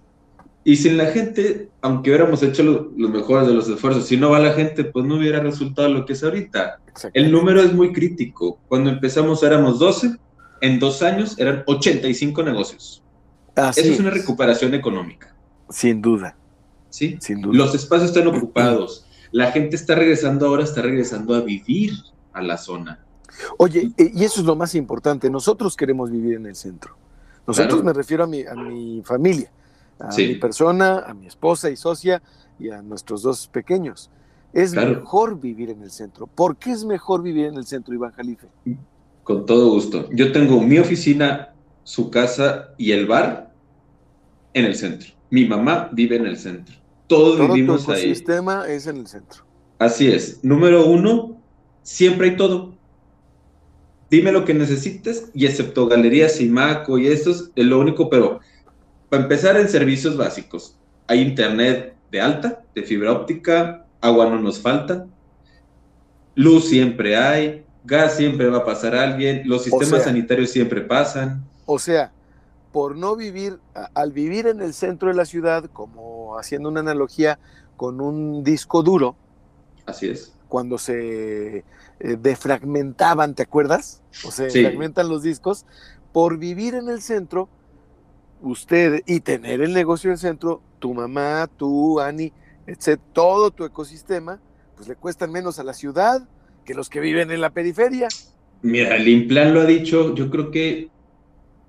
Y 0.64 0.76
sin 0.76 0.98
la 0.98 1.08
gente, 1.08 1.70
aunque 1.82 2.10
hubiéramos 2.10 2.44
hecho 2.44 2.64
los 2.64 3.10
mejores 3.10 3.48
de 3.48 3.54
los 3.54 3.68
esfuerzos, 3.70 4.06
si 4.06 4.18
no 4.18 4.30
va 4.30 4.40
la 4.40 4.54
gente, 4.54 4.84
pues 4.84 5.06
no 5.06 5.16
hubiera 5.16 5.40
resultado 5.40 5.90
lo 5.90 6.06
que 6.06 6.14
es 6.14 6.24
ahorita. 6.24 6.80
El 7.14 7.32
número 7.32 7.62
es 7.62 7.74
muy 7.74 7.94
crítico. 7.94 8.60
Cuando 8.68 8.90
empezamos 8.90 9.42
éramos 9.42 9.80
12, 9.80 10.18
en 10.62 10.80
dos 10.80 11.02
años 11.02 11.40
eran 11.40 11.64
85 11.66 12.44
negocios. 12.44 13.04
Eso 13.56 13.94
es 13.94 14.00
una 14.00 14.10
recuperación 14.10 14.74
económica. 14.74 15.36
Sin 15.70 16.02
duda. 16.02 16.36
Sí, 16.90 17.18
sin 17.22 17.42
duda. 17.42 17.58
Los 17.58 17.76
espacios 17.76 18.10
están 18.10 18.28
ocupados. 18.28 19.06
La 19.32 19.52
gente 19.52 19.76
está 19.76 19.96
regresando 19.96 20.48
ahora, 20.48 20.64
está 20.64 20.82
regresando 20.82 21.36
a 21.36 21.42
vivir 21.42 21.94
a 22.34 22.42
la 22.42 22.58
zona. 22.58 23.06
Oye, 23.58 23.92
y 23.96 24.24
eso 24.24 24.40
es 24.40 24.46
lo 24.46 24.56
más 24.56 24.74
importante. 24.74 25.30
Nosotros 25.30 25.78
queremos 25.78 26.10
vivir 26.10 26.36
en 26.36 26.48
el 26.48 26.56
centro. 26.56 26.98
Nosotros 27.46 27.84
me 27.84 27.94
refiero 27.94 28.24
a 28.24 28.28
mi, 28.28 28.42
a 28.44 28.56
mi 28.56 29.04
familia 29.06 29.52
a 30.00 30.16
mi 30.16 30.36
persona, 30.36 31.00
a 31.00 31.14
mi 31.14 31.28
esposa 31.28 31.70
y 31.70 31.76
socia 31.76 32.22
y 32.58 32.70
a 32.70 32.82
nuestros 32.82 33.22
dos 33.22 33.48
pequeños. 33.48 34.10
Es 34.54 34.74
mejor 34.74 35.40
vivir 35.40 35.70
en 35.70 35.84
el 35.84 35.92
centro. 35.92 36.26
¿Por 36.26 36.58
qué 36.58 36.72
es 36.72 36.84
mejor 36.84 37.22
vivir 37.22 37.46
en 37.46 37.56
el 37.56 37.66
centro, 37.66 37.94
Iván 37.94 38.12
Jalife? 38.14 38.48
Con 39.24 39.46
todo 39.46 39.70
gusto. 39.70 40.10
Yo 40.12 40.32
tengo 40.32 40.60
mi 40.62 40.80
oficina, 40.80 41.54
su 41.84 42.10
casa 42.10 42.70
y 42.78 42.92
el 42.92 43.06
bar 43.06 43.54
en 44.54 44.66
el 44.66 44.76
centro. 44.76 45.12
Mi 45.30 45.46
mamá 45.46 45.90
vive 45.92 46.16
en 46.16 46.26
el 46.26 46.38
centro. 46.38 46.76
Todos 47.10 47.38
todo 47.38 47.54
vivimos 47.54 47.86
tu 47.86 47.92
ahí. 47.92 48.04
El 48.04 48.16
sistema 48.16 48.66
es 48.68 48.88
en 48.88 48.98
el 48.98 49.08
centro. 49.08 49.44
Así 49.80 50.10
es. 50.10 50.44
Número 50.44 50.86
uno, 50.86 51.42
siempre 51.82 52.30
hay 52.30 52.38
todo. 52.38 52.76
Dime 54.10 54.32
lo 54.32 54.46
que 54.46 54.54
necesites 54.54 55.30
y 55.34 55.46
excepto 55.46 55.88
galerías 55.88 56.40
y 56.40 56.48
maco 56.48 56.98
y 56.98 57.08
esto 57.08 57.32
es 57.32 57.52
lo 57.56 57.80
único, 57.80 58.10
pero 58.10 58.40
para 59.10 59.24
empezar, 59.24 59.58
en 59.58 59.68
servicios 59.68 60.16
básicos. 60.16 60.76
Hay 61.08 61.22
internet 61.22 61.96
de 62.12 62.22
alta, 62.22 62.64
de 62.76 62.84
fibra 62.84 63.12
óptica, 63.12 63.88
agua 64.02 64.30
no 64.30 64.40
nos 64.40 64.60
falta. 64.60 65.08
luz 66.36 66.70
siempre 66.70 67.18
hay, 67.18 67.66
gas 67.86 68.18
siempre 68.18 68.48
va 68.50 68.60
a 68.60 68.66
pasar 68.66 68.96
a 68.96 69.02
alguien, 69.04 69.44
los 69.46 69.64
sistemas 69.64 70.04
sanitarios 70.04 70.52
siempre 70.52 70.82
pasan. 70.82 71.44
O 71.66 71.80
sea, 71.80 72.12
por 72.72 72.96
no 72.96 73.16
vivir, 73.16 73.60
al 73.94 74.12
vivir 74.12 74.48
en 74.48 74.62
el 74.62 74.74
centro 74.74 75.10
de 75.10 75.16
la 75.16 75.26
ciudad, 75.26 75.70
como 75.72 76.38
haciendo 76.38 76.70
una 76.70 76.82
analogía 76.82 77.40
con 77.78 78.02
un 78.02 78.44
disco 78.44 78.84
duro. 78.84 79.16
Así 79.86 80.10
es. 80.10 80.36
Cuando 80.48 80.78
se 80.78 81.58
eh, 81.58 81.64
defragmentaban, 82.00 83.36
¿te 83.36 83.44
acuerdas? 83.44 84.02
O 84.26 84.32
se 84.32 84.50
fragmentan 84.50 85.10
los 85.10 85.24
discos. 85.24 85.66
Por 86.12 86.38
vivir 86.38 86.76
en 86.76 86.90
el 86.90 87.02
centro, 87.02 87.50
usted 88.42 89.02
y 89.06 89.20
tener 89.20 89.62
el 89.62 89.74
negocio 89.74 90.10
en 90.10 90.14
el 90.14 90.20
centro, 90.20 90.62
tu 90.80 90.94
mamá, 90.94 91.50
tú, 91.58 92.00
Ani, 92.00 92.34
etc., 92.68 93.00
todo 93.14 93.52
tu 93.52 93.64
ecosistema, 93.66 94.40
pues 94.76 94.88
le 94.88 94.96
cuestan 94.96 95.32
menos 95.32 95.60
a 95.60 95.64
la 95.64 95.74
ciudad 95.74 96.28
que 96.66 96.74
los 96.74 96.90
que 96.90 97.00
viven 97.00 97.32
en 97.32 97.42
la 97.42 97.50
periferia. 97.50 98.08
Mira, 98.62 98.96
el 98.96 99.08
Implan 99.08 99.54
lo 99.54 99.62
ha 99.62 99.66
dicho, 99.66 100.14
yo 100.16 100.30
creo 100.30 100.52
que 100.52 100.90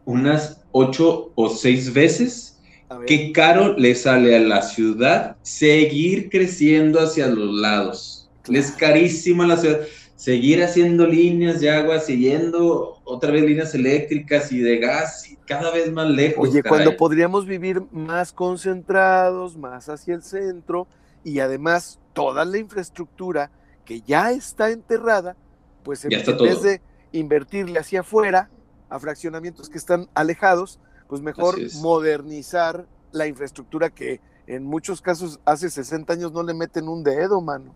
unas 0.04 0.59
ocho 0.72 1.32
o 1.34 1.48
seis 1.48 1.92
veces. 1.92 2.58
Qué 3.06 3.30
caro 3.32 3.76
le 3.76 3.94
sale 3.94 4.36
a 4.36 4.40
la 4.40 4.62
ciudad 4.62 5.36
seguir 5.42 6.28
creciendo 6.28 7.00
hacia 7.00 7.28
los 7.28 7.54
lados. 7.54 8.28
Es 8.48 8.72
carísimo 8.72 9.44
a 9.44 9.46
la 9.46 9.56
ciudad 9.56 9.80
seguir 10.20 10.62
haciendo 10.62 11.06
líneas 11.06 11.60
de 11.60 11.70
agua, 11.70 11.98
siguiendo 11.98 13.00
otra 13.04 13.30
vez 13.30 13.42
líneas 13.42 13.74
eléctricas 13.74 14.52
y 14.52 14.58
de 14.58 14.76
gas 14.76 15.30
y 15.30 15.36
cada 15.46 15.70
vez 15.70 15.90
más 15.90 16.10
lejos. 16.10 16.46
Oye, 16.46 16.62
cuando 16.62 16.94
podríamos 16.94 17.46
vivir 17.46 17.82
más 17.90 18.30
concentrados, 18.30 19.56
más 19.56 19.88
hacia 19.88 20.14
el 20.14 20.22
centro 20.22 20.86
y 21.24 21.38
además 21.38 21.98
toda 22.12 22.44
la 22.44 22.58
infraestructura 22.58 23.50
que 23.86 24.02
ya 24.02 24.30
está 24.30 24.70
enterrada, 24.70 25.36
pues 25.84 26.04
en, 26.04 26.10
vez 26.10 26.62
de 26.62 26.82
invertirle 27.12 27.78
hacia 27.78 28.00
afuera 28.00 28.50
a 28.90 28.98
fraccionamientos 28.98 29.70
que 29.70 29.78
están 29.78 30.08
alejados, 30.14 30.78
pues 31.08 31.22
mejor 31.22 31.56
modernizar 31.80 32.86
la 33.12 33.26
infraestructura 33.26 33.90
que 33.90 34.20
en 34.46 34.64
muchos 34.64 35.00
casos 35.00 35.40
hace 35.44 35.70
60 35.70 36.12
años 36.12 36.32
no 36.32 36.42
le 36.42 36.54
meten 36.54 36.88
un 36.88 37.02
dedo, 37.02 37.40
mano. 37.40 37.74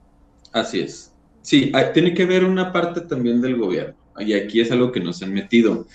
Así 0.53 0.81
es. 0.81 1.13
Sí, 1.43 1.73
tiene 1.93 2.15
que 2.15 2.25
ver 2.25 2.45
una 2.45 2.73
parte 2.73 3.03
también 3.03 3.41
del 3.41 3.59
gobierno, 3.59 3.95
y 4.19 4.33
aquí 4.33 4.61
es 4.61 4.71
algo 4.73 4.93
que 4.93 5.01
nos 5.01 5.23
han 5.23 5.33
metido. 5.33 5.87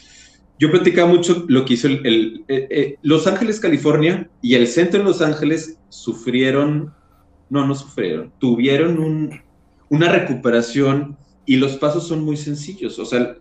Yo 0.60 0.70
platicaba 0.70 1.08
mucho 1.08 1.46
lo 1.48 1.66
que 1.66 1.74
hizo 1.74 1.88
el, 1.88 2.44
eh, 2.48 2.68
eh, 2.70 2.96
Los 3.02 3.26
Ángeles, 3.28 3.60
California, 3.60 4.30
y 4.42 4.56
el 4.56 4.68
centro 4.68 5.00
de 5.00 5.06
Los 5.06 5.22
Ángeles 5.22 5.78
sufrieron, 5.88 6.94
no, 7.50 7.66
no 7.66 7.74
sufrieron, 7.74 8.32
tuvieron 8.40 9.42
una 9.90 10.12
recuperación 10.12 11.18
y 11.46 11.56
los 11.56 11.78
pasos 11.78 12.08
son 12.08 12.24
muy 12.24 12.38
sencillos. 12.38 13.00
O 13.00 13.06
sea, 13.06 13.36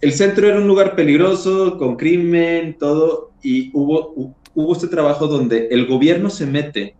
el 0.00 0.12
centro 0.12 0.48
era 0.48 0.58
un 0.58 0.68
lugar 0.68 0.94
peligroso, 0.94 1.76
con 1.76 1.96
crimen, 1.96 2.76
todo, 2.78 3.32
y 3.42 3.70
hubo, 3.74 4.34
hubo 4.54 4.72
este 4.72 4.88
trabajo 4.88 5.26
donde 5.26 5.68
el 5.70 5.86
gobierno 5.86 6.30
se 6.30 6.46
mete 6.46 6.94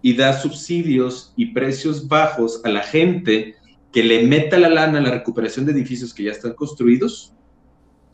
y 0.00 0.16
da 0.16 0.32
subsidios 0.32 1.32
y 1.36 1.46
precios 1.46 2.08
bajos 2.08 2.60
a 2.64 2.68
la 2.68 2.82
gente 2.82 3.54
que 3.92 4.02
le 4.02 4.26
meta 4.26 4.58
la 4.58 4.68
lana 4.68 4.98
a 4.98 5.02
la 5.02 5.10
recuperación 5.10 5.66
de 5.66 5.72
edificios 5.72 6.12
que 6.12 6.24
ya 6.24 6.32
están 6.32 6.54
construidos. 6.54 7.34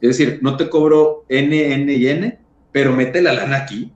Es 0.01 0.19
decir, 0.19 0.41
no 0.43 0.57
te 0.57 0.69
cobro 0.69 1.25
N, 1.29 1.73
N 1.73 1.93
y 1.93 2.09
N, 2.09 2.39
pero 2.73 2.93
mete 2.93 3.23
la 3.23 3.33
lana 3.33 3.57
aquí. 3.59 3.93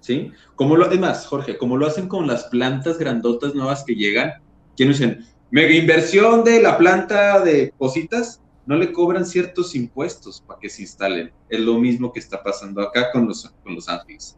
¿Sí? 0.00 0.32
Como 0.56 0.76
lo, 0.76 0.90
es 0.90 1.26
Jorge, 1.26 1.56
como 1.56 1.76
lo 1.76 1.86
hacen 1.86 2.08
con 2.08 2.26
las 2.26 2.44
plantas 2.44 2.98
grandotas 2.98 3.54
nuevas 3.54 3.84
que 3.84 3.94
llegan, 3.94 4.32
que 4.76 4.84
dicen, 4.84 5.24
mega 5.52 5.72
inversión 5.72 6.42
de 6.42 6.60
la 6.60 6.76
planta 6.76 7.40
de 7.40 7.72
cositas, 7.78 8.42
no 8.66 8.76
le 8.76 8.92
cobran 8.92 9.26
ciertos 9.26 9.74
impuestos 9.74 10.42
para 10.46 10.60
que 10.60 10.68
se 10.68 10.82
instalen. 10.82 11.32
Es 11.48 11.60
lo 11.60 11.78
mismo 11.78 12.12
que 12.12 12.20
está 12.20 12.42
pasando 12.42 12.80
acá 12.80 13.10
con 13.12 13.26
los, 13.26 13.52
con 13.62 13.74
los 13.74 13.88
ángeles. 13.88 14.36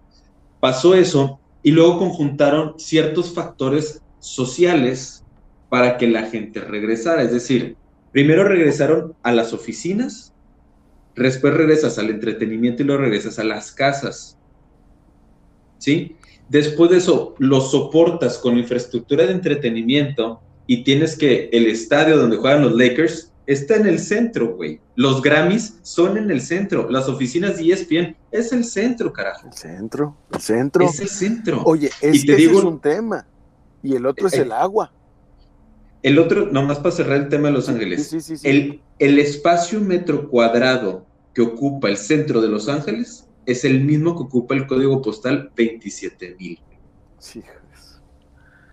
Pasó 0.60 0.94
eso 0.94 1.40
y 1.62 1.70
luego 1.72 1.98
conjuntaron 1.98 2.78
ciertos 2.78 3.32
factores 3.34 4.02
sociales 4.18 5.24
para 5.68 5.98
que 5.98 6.08
la 6.08 6.22
gente 6.24 6.60
regresara. 6.60 7.22
Es 7.22 7.32
decir, 7.32 7.76
primero 8.12 8.44
regresaron 8.44 9.14
a 9.22 9.32
las 9.32 9.52
oficinas, 9.52 10.32
después 11.16 11.54
regresas 11.54 11.98
al 11.98 12.10
entretenimiento 12.10 12.82
y 12.82 12.86
luego 12.86 13.02
regresas 13.02 13.38
a 13.38 13.44
las 13.44 13.72
casas. 13.72 14.38
¿Sí? 15.78 16.16
Después 16.48 16.90
de 16.90 16.98
eso, 16.98 17.34
lo 17.38 17.60
soportas 17.60 18.38
con 18.38 18.56
infraestructura 18.56 19.26
de 19.26 19.32
entretenimiento 19.32 20.40
y 20.66 20.84
tienes 20.84 21.16
que 21.16 21.50
el 21.52 21.66
estadio 21.66 22.16
donde 22.16 22.36
juegan 22.36 22.62
los 22.62 22.74
Lakers 22.74 23.33
está 23.46 23.76
en 23.76 23.86
el 23.86 23.98
centro, 23.98 24.56
güey. 24.56 24.80
Los 24.96 25.22
Grammys 25.22 25.78
son 25.82 26.16
en 26.16 26.30
el 26.30 26.40
centro. 26.40 26.90
Las 26.90 27.08
oficinas 27.08 27.56
de 27.56 27.72
ESPN 27.72 28.16
es 28.30 28.52
el 28.52 28.64
centro, 28.64 29.12
carajo. 29.12 29.48
El 29.48 29.54
centro, 29.54 30.16
el 30.32 30.40
centro. 30.40 30.84
Es 30.84 31.00
el 31.00 31.08
centro. 31.08 31.62
Oye, 31.64 31.90
es, 32.00 32.24
te 32.24 32.36
digo, 32.36 32.58
es 32.58 32.64
un 32.64 32.80
tema. 32.80 33.26
Y 33.82 33.94
el 33.94 34.06
otro 34.06 34.28
es 34.28 34.34
el 34.34 34.52
agua. 34.52 34.92
El 36.02 36.18
otro, 36.18 36.46
nomás 36.46 36.78
para 36.78 36.90
cerrar 36.90 37.16
el 37.16 37.28
tema 37.28 37.48
de 37.48 37.54
Los 37.54 37.68
Ángeles, 37.68 38.42
el, 38.44 38.82
el 38.98 39.18
espacio 39.18 39.80
metro 39.80 40.28
cuadrado 40.28 41.06
que 41.32 41.42
ocupa 41.42 41.88
el 41.88 41.96
centro 41.96 42.42
de 42.42 42.48
Los 42.48 42.68
Ángeles 42.68 43.26
es 43.46 43.64
el 43.64 43.84
mismo 43.84 44.16
que 44.16 44.24
ocupa 44.24 44.54
el 44.54 44.66
código 44.66 45.00
postal 45.02 45.50
27000. 45.54 46.60
Sí, 47.18 47.42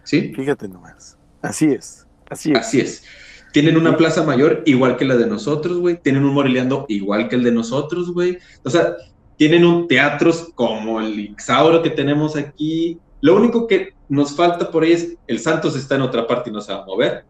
¿Sí? 0.03 0.34
Fíjate 0.36 0.67
nomás. 0.67 1.17
Así 1.41 1.67
es. 1.67 2.05
Así 2.30 2.51
es. 2.51 2.57
Así 2.57 2.80
es. 2.82 3.03
Tienen 3.51 3.77
una 3.77 3.97
plaza 3.97 4.23
mayor 4.23 4.63
igual 4.65 4.97
que 4.97 5.05
la 5.05 5.15
de 5.15 5.27
nosotros, 5.27 5.77
güey. 5.77 6.01
Tienen 6.01 6.23
un 6.23 6.33
Moreleando 6.33 6.85
igual 6.87 7.27
que 7.27 7.35
el 7.35 7.43
de 7.43 7.51
nosotros, 7.51 8.13
güey. 8.13 8.37
O 8.63 8.69
sea, 8.69 8.95
tienen 9.37 9.65
un 9.65 9.87
teatros 9.87 10.51
como 10.55 11.01
el 11.01 11.19
Ixauro 11.19 11.81
que 11.81 11.89
tenemos 11.89 12.35
aquí. 12.35 12.99
Lo 13.21 13.35
único 13.35 13.67
que 13.67 13.93
nos 14.07 14.35
falta 14.35 14.69
por 14.69 14.83
ahí 14.83 14.91
es, 14.91 15.15
el 15.25 15.39
Santos 15.39 15.75
está 15.75 15.95
en 15.95 16.01
otra 16.01 16.27
parte 16.27 16.49
y 16.49 16.53
no 16.53 16.61
se 16.61 16.73
va 16.73 16.83
a 16.83 16.85
mover, 16.85 17.23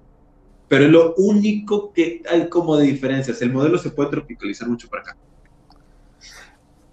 pero 0.67 0.87
lo 0.87 1.13
único 1.15 1.93
que 1.93 2.23
hay 2.29 2.49
como 2.49 2.75
de 2.75 2.87
diferencias, 2.87 3.41
el 3.41 3.53
modelo 3.53 3.77
se 3.77 3.91
puede 3.91 4.09
tropicalizar 4.09 4.67
mucho 4.67 4.89
para 4.89 5.03
acá. 5.03 5.17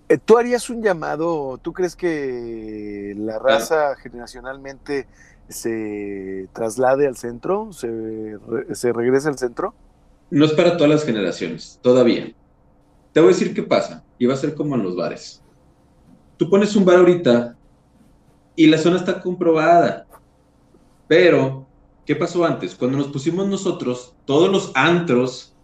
Eh, 0.09 0.19
¿Tú 0.25 0.37
harías 0.37 0.69
un 0.69 0.83
llamado, 0.83 1.59
tú 1.59 1.73
crees 1.73 1.97
que 1.97 3.15
la 3.17 3.39
raza 3.39 3.97
generacionalmente 3.97 5.07
se 5.49 6.49
traslade 6.53 7.07
al 7.07 7.17
centro, 7.17 7.73
se, 7.73 8.39
se 8.73 8.93
regrese 8.93 9.29
al 9.29 9.39
centro? 9.39 9.75
No 10.31 10.45
es 10.45 10.53
para 10.53 10.77
todas 10.77 10.91
las 10.91 11.05
generaciones, 11.05 11.79
todavía. 11.83 12.33
Te 13.13 13.21
voy 13.21 13.31
a 13.31 13.33
decir 13.33 13.55
qué 13.55 13.63
pasa, 13.63 14.05
y 14.19 14.27
va 14.27 14.35
a 14.35 14.39
ser 14.39 14.55
como 14.55 14.75
en 14.75 14.83
los 14.83 14.95
bares. 14.97 15.43
Tú 16.37 16.49
pones 16.51 16.77
un 16.77 16.85
bar 16.85 16.97
ahorita 16.99 17.57
y 18.55 18.67
la 18.67 18.79
zona 18.79 18.97
está 18.97 19.21
comprobada. 19.21 20.07
Pero, 21.07 21.67
¿qué 22.05 22.15
pasó 22.15 22.45
antes? 22.45 22.75
Cuando 22.75 22.99
nos 22.99 23.09
pusimos 23.09 23.49
nosotros, 23.49 24.15
todos 24.25 24.51
los 24.51 24.73
antros 24.75 25.57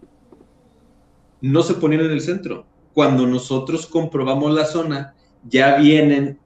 no 1.41 1.62
se 1.62 1.74
ponían 1.74 2.03
en 2.03 2.12
el 2.12 2.20
centro. 2.20 2.66
Cuando 2.95 3.26
nosotros 3.26 3.87
comprobamos 3.87 4.55
la 4.55 4.64
zona, 4.64 5.14
ya 5.47 5.76
vienen 5.76 6.39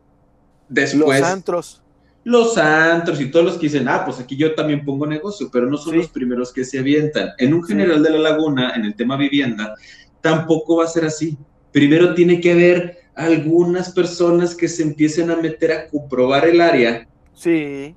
después. 0.69 1.21
Los 1.21 1.31
antros. 1.31 1.83
Los 2.29 2.59
antros 2.59 3.19
y 3.23 3.31
todos 3.31 3.47
los 3.47 3.55
que 3.55 3.69
dicen, 3.69 3.89
ah, 3.89 4.03
pues 4.05 4.21
aquí 4.21 4.37
yo 4.37 4.55
también 4.55 4.85
pongo 4.85 5.07
negocio, 5.07 5.49
pero 5.51 5.65
no 5.65 5.79
son 5.79 5.97
los 5.97 6.09
primeros 6.09 6.53
que 6.53 6.63
se 6.63 6.79
avientan. 6.79 7.31
En 7.39 7.55
un 7.55 7.65
general 7.65 8.03
de 8.03 8.11
la 8.11 8.19
laguna, 8.19 8.75
en 8.77 8.85
el 8.85 8.95
tema 8.95 9.17
vivienda, 9.17 9.75
tampoco 10.21 10.77
va 10.77 10.85
a 10.85 10.89
ser 10.89 11.07
así. 11.07 11.39
Primero 11.73 12.13
tiene 12.13 12.39
que 12.39 12.53
haber 12.53 12.99
algunas 13.15 13.93
personas 13.93 14.55
que 14.55 14.69
se 14.69 14.83
empiecen 14.83 15.31
a 15.31 15.37
meter 15.37 15.73
a 15.73 15.89
comprobar 15.89 16.47
el 16.47 16.61
área. 16.61 17.09
Sí. 17.33 17.95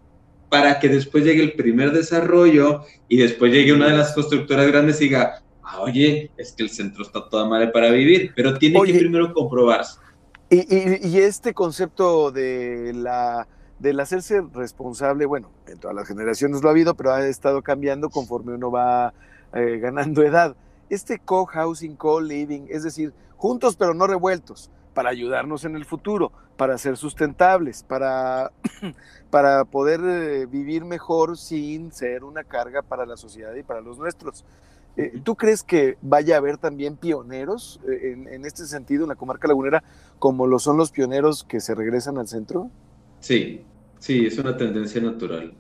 Para 0.48 0.80
que 0.80 0.88
después 0.88 1.26
llegue 1.26 1.44
el 1.44 1.52
primer 1.52 1.92
desarrollo 1.92 2.86
y 3.10 3.18
después 3.18 3.52
llegue 3.52 3.74
una 3.74 3.88
de 3.88 3.98
las 3.98 4.14
constructoras 4.14 4.66
grandes 4.68 5.02
y 5.02 5.10
diga, 5.10 5.44
ah, 5.62 5.82
oye, 5.82 6.32
es 6.38 6.54
que 6.54 6.64
el 6.64 6.70
centro 6.70 7.04
está 7.04 7.28
toda 7.28 7.50
madre 7.50 7.68
para 7.68 7.92
vivir, 7.92 8.32
pero 8.34 8.58
tiene 8.58 8.82
que 8.82 8.94
primero 8.94 9.34
comprobarse. 9.34 10.00
Y, 10.50 11.18
este 11.18 11.54
concepto 11.54 12.32
de 12.32 12.94
la 12.94 13.46
del 13.82 14.00
hacerse 14.00 14.42
responsable, 14.54 15.26
bueno, 15.26 15.50
en 15.68 15.80
todas 15.80 15.96
las 15.96 16.08
generaciones 16.08 16.62
lo 16.62 16.70
ha 16.70 16.72
habido, 16.72 16.94
pero 16.96 17.14
ha 17.14 17.26
estado 17.26 17.64
cambiando 17.64 18.10
conforme 18.10 18.54
uno 18.54 18.70
va 18.70 19.14
eh, 19.54 19.80
ganando 19.80 20.22
edad. 20.24 20.56
Este 20.90 21.20
co-housing, 21.20 21.96
co-living, 21.96 22.68
es 22.70 22.84
decir, 22.84 23.14
juntos 23.38 23.76
pero 23.76 23.94
no 23.94 24.06
revueltos 24.06 24.70
para 24.94 25.10
ayudarnos 25.10 25.66
en 25.66 25.76
el 25.76 25.86
futuro, 25.86 26.32
para 26.58 26.78
ser 26.78 26.98
sustentables, 26.98 27.84
para, 27.84 28.52
para 29.32 29.66
poder 29.66 30.02
eh, 30.04 30.46
vivir 30.46 30.86
mejor 30.86 31.38
sin 31.38 31.92
ser 31.92 32.24
una 32.24 32.44
carga 32.44 32.84
para 32.84 33.06
la 33.06 33.18
sociedad 33.18 33.56
y 33.56 33.64
para 33.64 33.82
los 33.82 33.98
nuestros. 33.98 34.46
Eh, 34.98 35.22
¿Tú 35.24 35.36
crees 35.36 35.64
que 35.64 35.98
vaya 36.02 36.36
a 36.36 36.38
haber 36.40 36.58
también 36.58 36.98
pioneros 36.98 37.80
eh, 37.88 38.12
en, 38.12 38.28
en, 38.28 38.46
este 38.46 38.66
sentido 38.66 39.04
en 39.04 39.10
la 39.10 39.16
comarca 39.16 39.48
lagunera 39.48 39.84
como 40.20 40.46
lo 40.46 40.60
son 40.60 40.76
los 40.76 40.92
pioneros 40.92 41.46
que 41.46 41.62
se 41.62 41.74
regresan 41.74 42.18
al 42.18 42.28
centro? 42.28 42.70
Sí, 43.22 43.64
Sí, 44.02 44.26
es 44.26 44.38
una 44.40 44.58
tendencia 44.58 45.00
natural. 45.00 45.54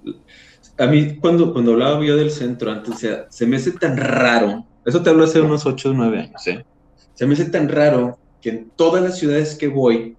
A 0.79 0.87
mí, 0.87 1.17
cuando, 1.17 1.53
cuando 1.53 1.73
hablaba 1.73 2.03
yo 2.03 2.17
del 2.17 2.31
centro 2.31 2.71
antes, 2.71 2.95
o 2.95 2.97
sea, 2.97 3.27
se 3.29 3.45
me 3.45 3.57
hace 3.57 3.71
tan 3.73 3.95
raro, 3.95 4.65
eso 4.83 5.03
te 5.03 5.11
hablo 5.11 5.25
hace 5.25 5.39
unos 5.41 5.63
8 5.67 5.91
o 5.91 5.93
9 5.93 6.19
años, 6.19 6.47
¿eh? 6.47 6.65
Se 7.13 7.27
me 7.27 7.35
hace 7.35 7.45
tan 7.45 7.69
raro 7.69 8.17
que 8.41 8.49
en 8.49 8.71
todas 8.75 9.03
las 9.03 9.19
ciudades 9.19 9.53
que 9.53 9.67
voy, 9.67 10.17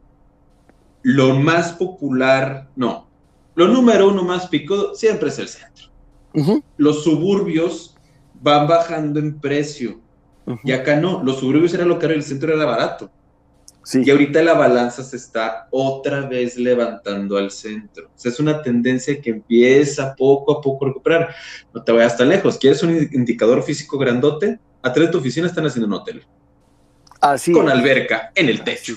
lo 1.02 1.34
más 1.34 1.72
popular, 1.72 2.68
no, 2.76 3.08
lo 3.56 3.66
número 3.66 4.08
uno 4.08 4.22
más 4.22 4.46
pico 4.46 4.94
siempre 4.94 5.30
es 5.30 5.38
el 5.40 5.48
centro. 5.48 5.88
Los 6.76 7.02
suburbios 7.02 7.96
van 8.40 8.68
bajando 8.68 9.18
en 9.18 9.40
precio. 9.40 10.00
Y 10.62 10.70
acá 10.70 10.94
no, 10.94 11.24
los 11.24 11.40
suburbios 11.40 11.74
era 11.74 11.84
lo 11.84 11.98
caro 11.98 12.12
y 12.12 12.18
el 12.18 12.22
centro 12.22 12.54
era 12.54 12.64
barato. 12.64 13.10
Y 13.94 14.10
ahorita 14.10 14.42
la 14.42 14.54
balanza 14.54 15.02
se 15.02 15.16
está 15.16 15.66
otra 15.70 16.20
vez 16.20 16.56
levantando 16.56 17.36
al 17.36 17.50
centro. 17.50 18.06
O 18.06 18.18
sea, 18.18 18.30
es 18.30 18.38
una 18.38 18.62
tendencia 18.62 19.20
que 19.20 19.30
empieza 19.30 20.14
poco 20.14 20.58
a 20.58 20.60
poco 20.60 20.84
a 20.84 20.88
recuperar. 20.88 21.34
No 21.74 21.82
te 21.82 21.90
vayas 21.90 22.12
hasta 22.12 22.24
lejos. 22.24 22.58
¿Quieres 22.58 22.82
un 22.82 23.08
indicador 23.12 23.62
físico 23.62 23.98
grandote? 23.98 24.60
Atrás 24.82 25.06
de 25.06 25.12
tu 25.12 25.18
oficina 25.18 25.48
están 25.48 25.66
haciendo 25.66 25.88
un 25.88 25.94
hotel. 25.94 26.24
Así 27.20 27.52
Con 27.52 27.68
alberca 27.68 28.30
en 28.34 28.48
el 28.48 28.62
techo. 28.62 28.94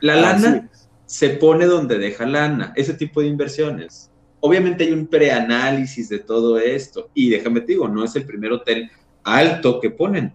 La 0.00 0.16
lana 0.16 0.70
se 1.04 1.30
pone 1.30 1.66
donde 1.66 1.98
deja 1.98 2.24
lana. 2.24 2.72
Ese 2.76 2.94
tipo 2.94 3.20
de 3.20 3.26
inversiones. 3.26 4.10
Obviamente 4.38 4.84
hay 4.84 4.92
un 4.92 5.08
preanálisis 5.08 6.08
de 6.08 6.20
todo 6.20 6.58
esto. 6.58 7.10
Y 7.12 7.30
déjame 7.30 7.60
te 7.60 7.72
digo, 7.72 7.88
no 7.88 8.04
es 8.04 8.14
el 8.14 8.24
primer 8.24 8.52
hotel 8.52 8.88
alto 9.24 9.80
que 9.80 9.90
ponen. 9.90 10.32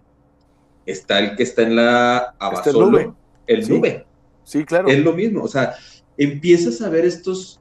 Está 0.84 1.18
el 1.20 1.36
que 1.36 1.42
está 1.42 1.62
en 1.62 1.76
la 1.76 2.34
Abasolo 2.38 3.16
el 3.48 3.68
nube. 3.68 4.06
Sí, 4.44 4.64
claro. 4.64 4.88
Es 4.88 5.00
lo 5.00 5.12
mismo, 5.12 5.42
o 5.42 5.48
sea, 5.48 5.74
empiezas 6.16 6.80
a 6.80 6.88
ver 6.88 7.04
estos... 7.04 7.60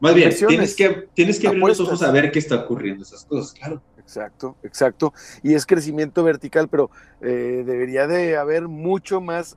Más 0.00 0.14
bien, 0.14 0.30
tienes 0.46 0.74
que, 0.76 1.08
tienes 1.14 1.40
que 1.40 1.46
abrir 1.48 1.62
los 1.64 1.80
ojos 1.80 2.02
a 2.02 2.10
ver 2.10 2.30
qué 2.30 2.38
está 2.38 2.56
ocurriendo, 2.56 3.02
esas 3.04 3.24
cosas, 3.24 3.54
claro. 3.54 3.80
Exacto, 4.04 4.54
exacto. 4.62 5.14
Y 5.42 5.54
es 5.54 5.64
crecimiento 5.64 6.22
vertical, 6.22 6.68
pero 6.68 6.90
eh, 7.22 7.62
debería 7.64 8.06
de 8.06 8.36
haber 8.36 8.68
mucho 8.68 9.22
más 9.22 9.56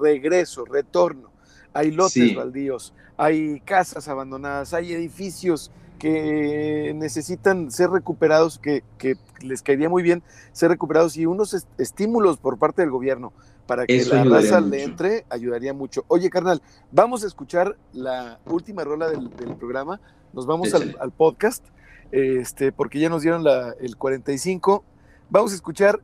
regreso, 0.00 0.64
retorno. 0.64 1.32
Hay 1.72 1.90
lotes 1.90 2.36
baldíos, 2.36 2.94
hay 3.16 3.58
casas 3.60 4.06
abandonadas, 4.06 4.74
hay 4.74 4.92
edificios 4.92 5.72
que 5.98 6.92
necesitan 6.94 7.72
ser 7.72 7.90
recuperados, 7.90 8.60
que, 8.60 8.84
que 8.96 9.16
les 9.40 9.60
caería 9.62 9.88
muy 9.88 10.04
bien 10.04 10.22
ser 10.52 10.70
recuperados 10.70 11.16
y 11.16 11.26
unos 11.26 11.66
estímulos 11.78 12.38
por 12.38 12.58
parte 12.58 12.82
del 12.82 12.92
gobierno 12.92 13.32
para 13.66 13.86
que 13.86 14.04
la 14.04 14.24
raza 14.24 14.60
le 14.60 14.82
entre, 14.82 15.24
ayudaría 15.30 15.72
mucho. 15.72 16.04
Oye, 16.08 16.30
carnal, 16.30 16.60
vamos 16.92 17.24
a 17.24 17.26
escuchar 17.26 17.76
la 17.92 18.38
última 18.46 18.84
rola 18.84 19.08
del, 19.08 19.30
programa. 19.56 20.00
Nos 20.32 20.46
vamos 20.46 20.74
al, 20.74 21.12
podcast, 21.12 21.64
este, 22.10 22.72
porque 22.72 22.98
ya 22.98 23.08
nos 23.08 23.22
dieron 23.22 23.44
la, 23.44 23.74
el 23.80 23.96
45. 23.96 24.84
Vamos 25.30 25.52
a 25.52 25.54
escuchar 25.54 26.00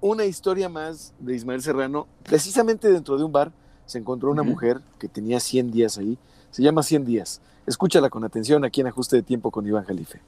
una 0.00 0.24
historia 0.24 0.68
más 0.68 1.14
de 1.18 1.34
Ismael 1.34 1.62
Serrano. 1.62 2.06
Precisamente 2.24 2.90
dentro 2.90 3.16
de 3.16 3.24
un 3.24 3.32
bar 3.32 3.52
se 3.86 3.98
encontró 3.98 4.30
una 4.30 4.42
mujer 4.42 4.80
que 4.98 5.08
tenía 5.08 5.40
100 5.40 5.70
días 5.70 5.98
ahí. 5.98 6.18
Se 6.50 6.62
llama 6.62 6.82
100 6.82 7.04
días. 7.04 7.40
Escúchala 7.66 8.10
con 8.10 8.24
atención 8.24 8.64
aquí 8.64 8.80
en 8.80 8.88
Ajuste 8.88 9.16
de 9.16 9.22
Tiempo 9.22 9.50
con 9.50 9.66
Iván 9.66 9.84
Jalife. 9.84 10.20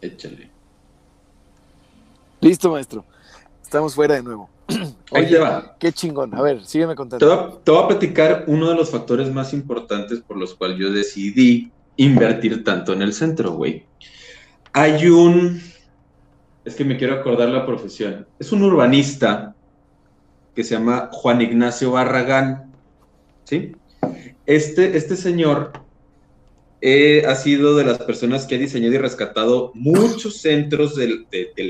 Échale. 0.00 0.50
Listo, 2.40 2.70
maestro. 2.70 3.04
Estamos 3.62 3.94
fuera 3.94 4.14
de 4.14 4.22
nuevo. 4.22 4.48
Ahí 5.12 5.28
te 5.28 5.38
va. 5.38 5.76
Qué 5.78 5.92
chingón. 5.92 6.34
A 6.34 6.42
ver, 6.42 6.64
sígueme 6.64 6.94
contando. 6.94 7.60
Te 7.64 7.70
voy, 7.70 7.82
a, 7.82 7.88
platicar 7.88 8.44
uno 8.46 8.68
de 8.70 8.74
los 8.74 8.90
factores 8.90 9.32
más 9.32 9.52
importantes 9.52 10.20
por 10.20 10.36
los 10.36 10.54
cuales 10.54 10.78
yo 10.78 10.90
decidí 10.90 11.70
invertir 11.96 12.64
tanto 12.64 12.92
en 12.92 13.02
el 13.02 13.12
centro, 13.12 13.52
güey. 13.52 13.84
Hay 14.72 15.06
un. 15.08 15.60
Es 16.64 16.74
que 16.74 16.84
me 16.84 16.96
quiero 16.96 17.14
acordar 17.14 17.48
la 17.48 17.64
profesión. 17.64 18.26
Es 18.38 18.52
un 18.52 18.62
urbanista 18.62 19.54
que 20.54 20.64
se 20.64 20.74
llama 20.74 21.08
Juan 21.12 21.40
Ignacio 21.40 21.92
Barragán. 21.92 22.72
¿Sí? 23.44 23.72
Este, 24.44 24.96
este 24.96 25.16
señor 25.16 25.72
ha 26.80 27.34
sido 27.34 27.76
de 27.76 27.84
las 27.84 27.98
personas 27.98 28.46
que 28.46 28.54
ha 28.54 28.58
diseñado 28.58 28.94
y 28.94 28.98
rescatado 28.98 29.72
muchos 29.74 30.40
centros 30.40 30.94
del, 30.94 31.26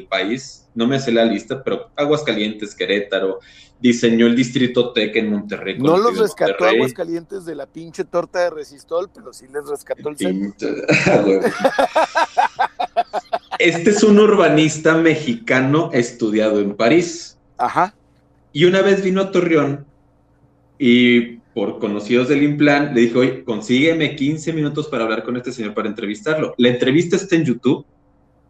país. 0.08 0.68
No 0.74 0.86
me 0.86 0.96
hace 0.96 1.12
la 1.12 1.24
lista, 1.24 1.62
pero 1.64 1.90
Aguascalientes, 1.96 2.74
Querétaro, 2.74 3.40
diseñó 3.80 4.26
el 4.26 4.36
Distrito 4.36 4.92
Tec 4.92 5.16
en 5.16 5.30
Monterrey. 5.30 5.78
No 5.78 5.96
los 5.96 6.18
rescató 6.18 6.64
Aguascalientes 6.64 7.44
de 7.44 7.54
la 7.54 7.66
pinche 7.66 8.04
torta 8.04 8.40
de 8.40 8.50
Resistol, 8.50 9.08
pero 9.14 9.32
sí 9.32 9.46
les 9.52 9.66
rescató 9.66 10.10
el, 10.10 10.18
centro. 10.18 10.68
este 13.58 13.90
es 13.90 14.02
un 14.02 14.18
urbanista 14.18 14.94
mexicano 14.94 15.90
estudiado 15.92 16.60
en 16.60 16.74
París. 16.74 17.38
Ajá. 17.56 17.94
Y 18.52 18.64
una 18.64 18.82
vez 18.82 19.02
vino 19.02 19.22
a 19.22 19.30
Torreón 19.30 19.86
y 20.78 21.38
por 21.58 21.80
conocidos 21.80 22.28
del 22.28 22.44
Implan, 22.44 22.94
le 22.94 23.00
dijo, 23.00 23.18
oye, 23.18 23.42
consígueme 23.42 24.14
15 24.14 24.52
minutos 24.52 24.86
para 24.86 25.02
hablar 25.02 25.24
con 25.24 25.36
este 25.36 25.50
señor 25.50 25.74
para 25.74 25.88
entrevistarlo. 25.88 26.54
La 26.56 26.68
entrevista 26.68 27.16
está 27.16 27.34
en 27.34 27.44
YouTube, 27.44 27.84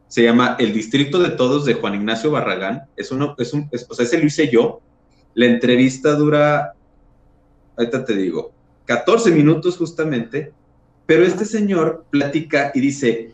se 0.08 0.24
llama 0.24 0.56
El 0.58 0.74
Distrito 0.74 1.18
de 1.18 1.30
Todos 1.30 1.64
de 1.64 1.72
Juan 1.72 1.94
Ignacio 1.94 2.30
Barragán, 2.30 2.82
es 2.98 3.10
uno, 3.10 3.34
es 3.38 3.54
un, 3.54 3.70
o 3.88 3.94
sea, 3.94 4.04
ese 4.04 4.18
lo 4.18 4.26
hice 4.26 4.50
yo. 4.50 4.82
La 5.32 5.46
entrevista 5.46 6.12
dura, 6.16 6.74
ahorita 7.78 8.04
te 8.04 8.14
digo, 8.14 8.52
14 8.84 9.30
minutos 9.30 9.78
justamente, 9.78 10.52
pero 11.06 11.24
este 11.24 11.46
señor 11.46 12.04
platica 12.10 12.72
y 12.74 12.80
dice, 12.80 13.32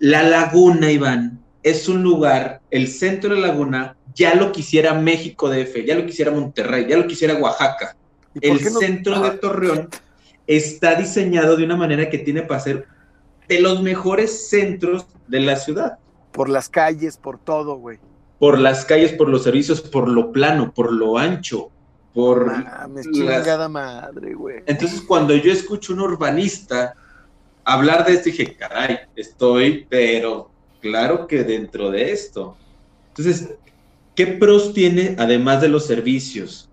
la 0.00 0.24
laguna, 0.24 0.90
Iván, 0.90 1.38
es 1.62 1.88
un 1.88 2.02
lugar, 2.02 2.62
el 2.68 2.88
centro 2.88 3.32
de 3.32 3.40
la 3.40 3.46
laguna, 3.46 3.96
ya 4.12 4.34
lo 4.34 4.50
quisiera 4.50 4.92
México 4.92 5.48
DF, 5.48 5.84
ya 5.86 5.94
lo 5.94 6.04
quisiera 6.04 6.32
Monterrey, 6.32 6.86
ya 6.88 6.96
lo 6.96 7.06
quisiera 7.06 7.34
Oaxaca 7.34 7.96
el 8.40 8.60
centro 8.60 9.20
de 9.20 9.30
Torreón 9.38 9.88
está 10.46 10.94
diseñado 10.94 11.56
de 11.56 11.64
una 11.64 11.76
manera 11.76 12.10
que 12.10 12.18
tiene 12.18 12.42
para 12.42 12.60
ser 12.60 12.86
de 13.48 13.60
los 13.60 13.82
mejores 13.82 14.48
centros 14.48 15.06
de 15.28 15.40
la 15.40 15.56
ciudad. 15.56 15.98
Por 16.32 16.48
las 16.48 16.68
calles, 16.68 17.16
por 17.16 17.38
todo, 17.38 17.76
güey. 17.76 17.98
Por 18.38 18.58
las 18.58 18.84
calles, 18.84 19.12
por 19.12 19.28
los 19.28 19.44
servicios, 19.44 19.80
por 19.80 20.08
lo 20.08 20.32
plano, 20.32 20.72
por 20.74 20.92
lo 20.92 21.16
ancho, 21.16 21.70
por... 22.12 22.46
Mames, 22.46 23.06
chingada 23.10 23.68
madre, 23.68 24.34
güey. 24.34 24.62
Entonces, 24.66 25.00
cuando 25.00 25.34
yo 25.34 25.52
escucho 25.52 25.92
un 25.92 26.00
urbanista 26.00 26.94
hablar 27.64 28.04
de 28.04 28.14
esto, 28.14 28.24
dije, 28.26 28.56
caray, 28.56 28.98
estoy, 29.14 29.86
pero 29.88 30.50
claro 30.80 31.26
que 31.26 31.44
dentro 31.44 31.90
de 31.90 32.12
esto. 32.12 32.56
Entonces, 33.08 33.54
¿qué 34.14 34.26
pros 34.26 34.74
tiene 34.74 35.14
además 35.18 35.60
de 35.60 35.68
los 35.68 35.86
servicios? 35.86 36.68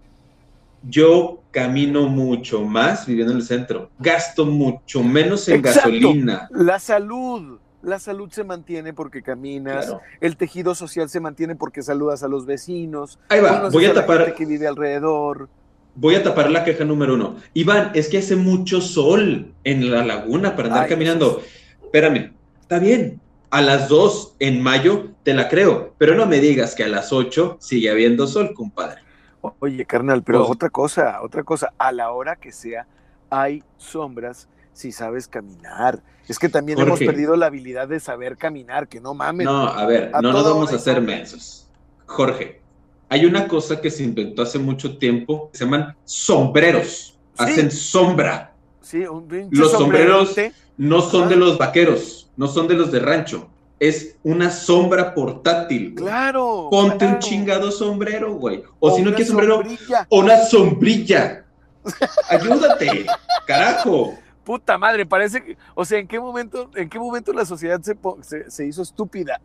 yo 0.84 1.41
camino 1.52 2.08
mucho 2.08 2.64
más 2.64 3.06
viviendo 3.06 3.34
en 3.34 3.40
el 3.40 3.46
centro, 3.46 3.92
gasto 4.00 4.46
mucho 4.46 5.04
menos 5.04 5.48
en 5.50 5.62
gasolina. 5.62 6.48
La 6.52 6.80
salud, 6.80 7.60
la 7.82 8.00
salud 8.00 8.30
se 8.32 8.44
mantiene 8.44 8.94
porque 8.94 9.22
caminas, 9.22 9.94
el 10.20 10.38
tejido 10.38 10.76
social 10.76 11.10
se 11.10 11.20
mantiene 11.20 11.56
porque 11.56 11.82
saludas 11.82 12.24
a 12.24 12.28
los 12.28 12.46
vecinos. 12.46 13.20
Ahí 13.30 13.42
va, 13.42 13.70
voy 13.70 13.86
a 13.86 13.94
tapar. 13.94 14.34
que 14.34 14.46
vive 14.46 14.68
alrededor. 14.68 15.50
Voy 15.94 16.16
a 16.16 16.24
tapar 16.24 16.50
la 16.50 16.64
queja 16.64 16.86
número 16.86 17.16
uno. 17.16 17.36
Iván, 17.54 17.92
es 17.94 18.08
que 18.08 18.20
hace 18.20 18.38
mucho 18.38 18.80
sol 18.80 19.54
en 19.66 19.92
la 19.92 20.06
laguna 20.06 20.56
para 20.56 20.70
andar 20.70 20.88
caminando. 20.88 21.44
Espérame, 21.84 22.34
está 22.62 22.80
bien. 22.80 23.20
A 23.50 23.62
las 23.62 23.90
dos 23.90 24.36
en 24.40 24.62
mayo 24.62 25.10
te 25.24 25.34
la 25.34 25.50
creo, 25.50 25.94
pero 25.98 26.16
no 26.16 26.26
me 26.26 26.40
digas 26.40 26.74
que 26.74 26.86
a 26.86 26.88
las 26.88 27.12
ocho 27.12 27.58
sigue 27.60 27.90
habiendo 27.90 28.26
sol, 28.26 28.54
compadre. 28.54 29.02
Oye, 29.60 29.86
carnal, 29.86 30.24
pero 30.24 30.48
otra 30.48 30.70
cosa, 30.70 31.22
otra 31.22 31.44
cosa, 31.44 31.74
a 31.78 31.92
la 31.92 32.12
hora 32.12 32.36
que 32.36 32.52
sea, 32.52 32.86
hay 33.30 33.64
sombras 33.78 34.48
si 34.74 34.92
sabes 34.92 35.28
caminar. 35.28 36.02
Es 36.28 36.40
que 36.40 36.50
también 36.50 36.80
hemos 36.80 37.00
perdido 37.00 37.36
la 37.36 37.48
habilidad 37.48 37.88
de 37.88 38.00
saber 38.00 38.38
caminar, 38.38 38.88
que 38.88 39.02
no 39.02 39.14
mames. 39.14 39.46
No, 39.46 39.68
a 39.68 39.86
ver, 39.86 40.12
no 40.12 40.32
nos 40.32 40.44
vamos 40.44 40.72
a 40.72 40.76
hacer 40.76 41.02
mensos. 41.02 41.68
Jorge, 42.06 42.62
hay 43.10 43.26
una 43.26 43.48
cosa 43.48 43.82
que 43.82 43.90
se 43.90 44.04
inventó 44.04 44.44
hace 44.44 44.60
mucho 44.60 44.98
tiempo, 44.98 45.50
se 45.54 45.66
llaman 45.66 45.96
sombreros. 46.06 47.18
Hacen 47.38 47.72
sombra. 47.72 48.54
Sí, 48.82 49.06
un 49.06 49.28
Los 49.52 49.72
sombreros 49.72 50.36
no 50.78 51.02
son 51.02 51.30
de 51.30 51.36
los 51.36 51.58
vaqueros, 51.58 52.30
no 52.38 52.48
son 52.48 52.68
de 52.68 52.76
los 52.76 52.92
de 52.92 53.00
rancho 53.00 53.50
es 53.82 54.16
una 54.22 54.52
sombra 54.52 55.12
portátil. 55.16 55.96
Claro. 55.96 56.68
Ponte 56.70 57.04
un 57.04 57.18
chingado 57.18 57.72
sombrero, 57.72 58.36
güey. 58.36 58.64
O, 58.80 58.96
si 58.96 59.02
no 59.02 59.10
quieres 59.10 59.30
sombrero, 59.30 59.64
o 60.08 60.20
una 60.20 60.38
sombrilla. 60.46 61.46
Ayúdate, 62.30 63.08
carajo. 63.48 64.14
Puta 64.44 64.78
madre, 64.78 65.04
parece 65.08 65.44
que, 65.44 65.58
o 65.74 65.84
sea, 65.84 65.98
¿en 65.98 66.08
qué 66.08 66.20
momento, 66.20 66.70
en 66.76 66.90
qué 66.90 67.00
momento 67.00 67.34
la 67.34 67.44
sociedad 67.44 67.82
se, 67.82 67.98
se, 68.50 68.68
hizo 68.68 68.84
estúpida? 68.84 69.42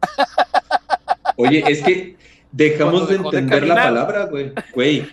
Oye, 1.39 1.65
es 1.67 1.83
que 1.83 2.19
dejamos 2.53 3.09
de 3.09 3.17
entender 3.17 3.67
la 3.67 3.75
palabra, 3.75 4.27
güey. 4.27 4.53
Güey, 4.75 5.09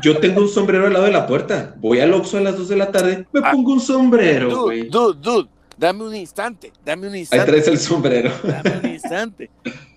yo 0.00 0.18
tengo 0.18 0.42
un 0.42 0.48
sombrero 0.48 0.86
al 0.86 0.92
lado 0.92 1.06
de 1.06 1.12
la 1.12 1.26
puerta. 1.26 1.74
Voy 1.78 1.98
al 1.98 2.14
Oxxo 2.14 2.38
a 2.38 2.40
las 2.40 2.56
2 2.56 2.68
de 2.68 2.76
la 2.76 2.92
tarde, 2.92 3.26
me 3.32 3.40
Ah, 3.42 3.50
pongo 3.50 3.72
un 3.72 3.80
sombrero, 3.80 4.48
Dude, 4.48 4.62
güey. 4.62 4.88
dude, 4.88 5.18
dude, 5.20 5.48
dame 5.82 6.04
un 6.04 6.14
instante, 6.14 6.72
dame 6.84 7.08
un 7.08 7.14
Ahí 7.14 7.20
instante. 7.20 7.46
traes 7.46 7.66
el 7.68 7.78
sombrero. 7.78 8.30
Dame 8.44 8.78
un 8.78 8.86
instante. 8.90 9.50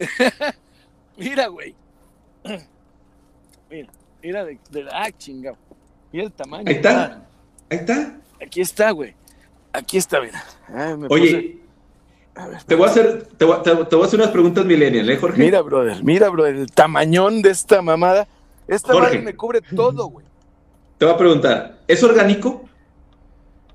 mira, 1.18 1.46
güey. 1.48 1.76
Mira, 3.70 3.90
mira 4.22 4.46
de, 4.46 4.60
de- 4.72 4.90
ah, 4.92 5.12
chingado. 5.16 5.58
Mira 6.12 6.26
el 6.26 6.32
tamaño. 6.34 6.64
Ahí 6.68 6.76
está. 6.76 7.04
Ah, 7.04 7.22
Ahí 7.70 7.78
está. 7.78 8.18
aquí 8.44 8.62
está, 8.62 8.92
güey. 8.92 9.14
Aquí 9.74 9.98
está, 9.98 10.22
mira. 10.22 10.44
Ah, 10.70 10.96
me 10.98 11.08
Oye, 11.10 11.32
puse- 11.32 11.62
a 12.42 12.48
ver, 12.48 12.64
te 12.64 12.76
voy 12.76 12.88
a 12.88 12.92
hacer, 12.92 13.28
te 13.38 13.46
voy, 13.46 13.56
a- 13.58 13.62
te 13.62 13.74
voy- 13.74 13.86
te 13.88 13.96
voy 13.96 14.04
a 14.04 14.08
hacer 14.08 14.20
unas 14.20 14.32
preguntas 14.32 14.66
millennial, 14.66 15.08
¿eh, 15.10 15.18
Jorge? 15.18 15.38
Mira, 15.40 15.62
brother, 15.62 16.04
mira, 16.04 16.30
brother, 16.30 16.56
el 16.56 16.72
tamañón 16.72 17.42
de 17.44 17.52
esta 17.52 17.82
mamada. 17.82 18.28
Esta 18.68 18.92
Jorge. 18.94 19.08
madre 19.10 19.22
me 19.22 19.36
cubre 19.36 19.62
todo, 19.62 20.08
güey. 20.08 20.26
Te 20.98 21.06
voy 21.06 21.14
a 21.14 21.18
preguntar, 21.18 21.78
¿es 21.88 22.02
orgánico? 22.04 22.68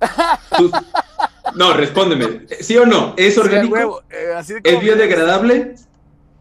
No, 1.55 1.73
respóndeme. 1.75 2.47
¿Sí 2.61 2.77
o 2.77 2.87
no? 2.87 3.15
¿Es 3.17 3.35
Sí, 3.35 3.41
orgánico? 3.41 3.75
huevo, 3.75 4.03
eh, 4.11 4.33
así 4.37 4.55
de 4.55 4.61
¿Es 4.65 4.81
biodegradable? 4.81 5.75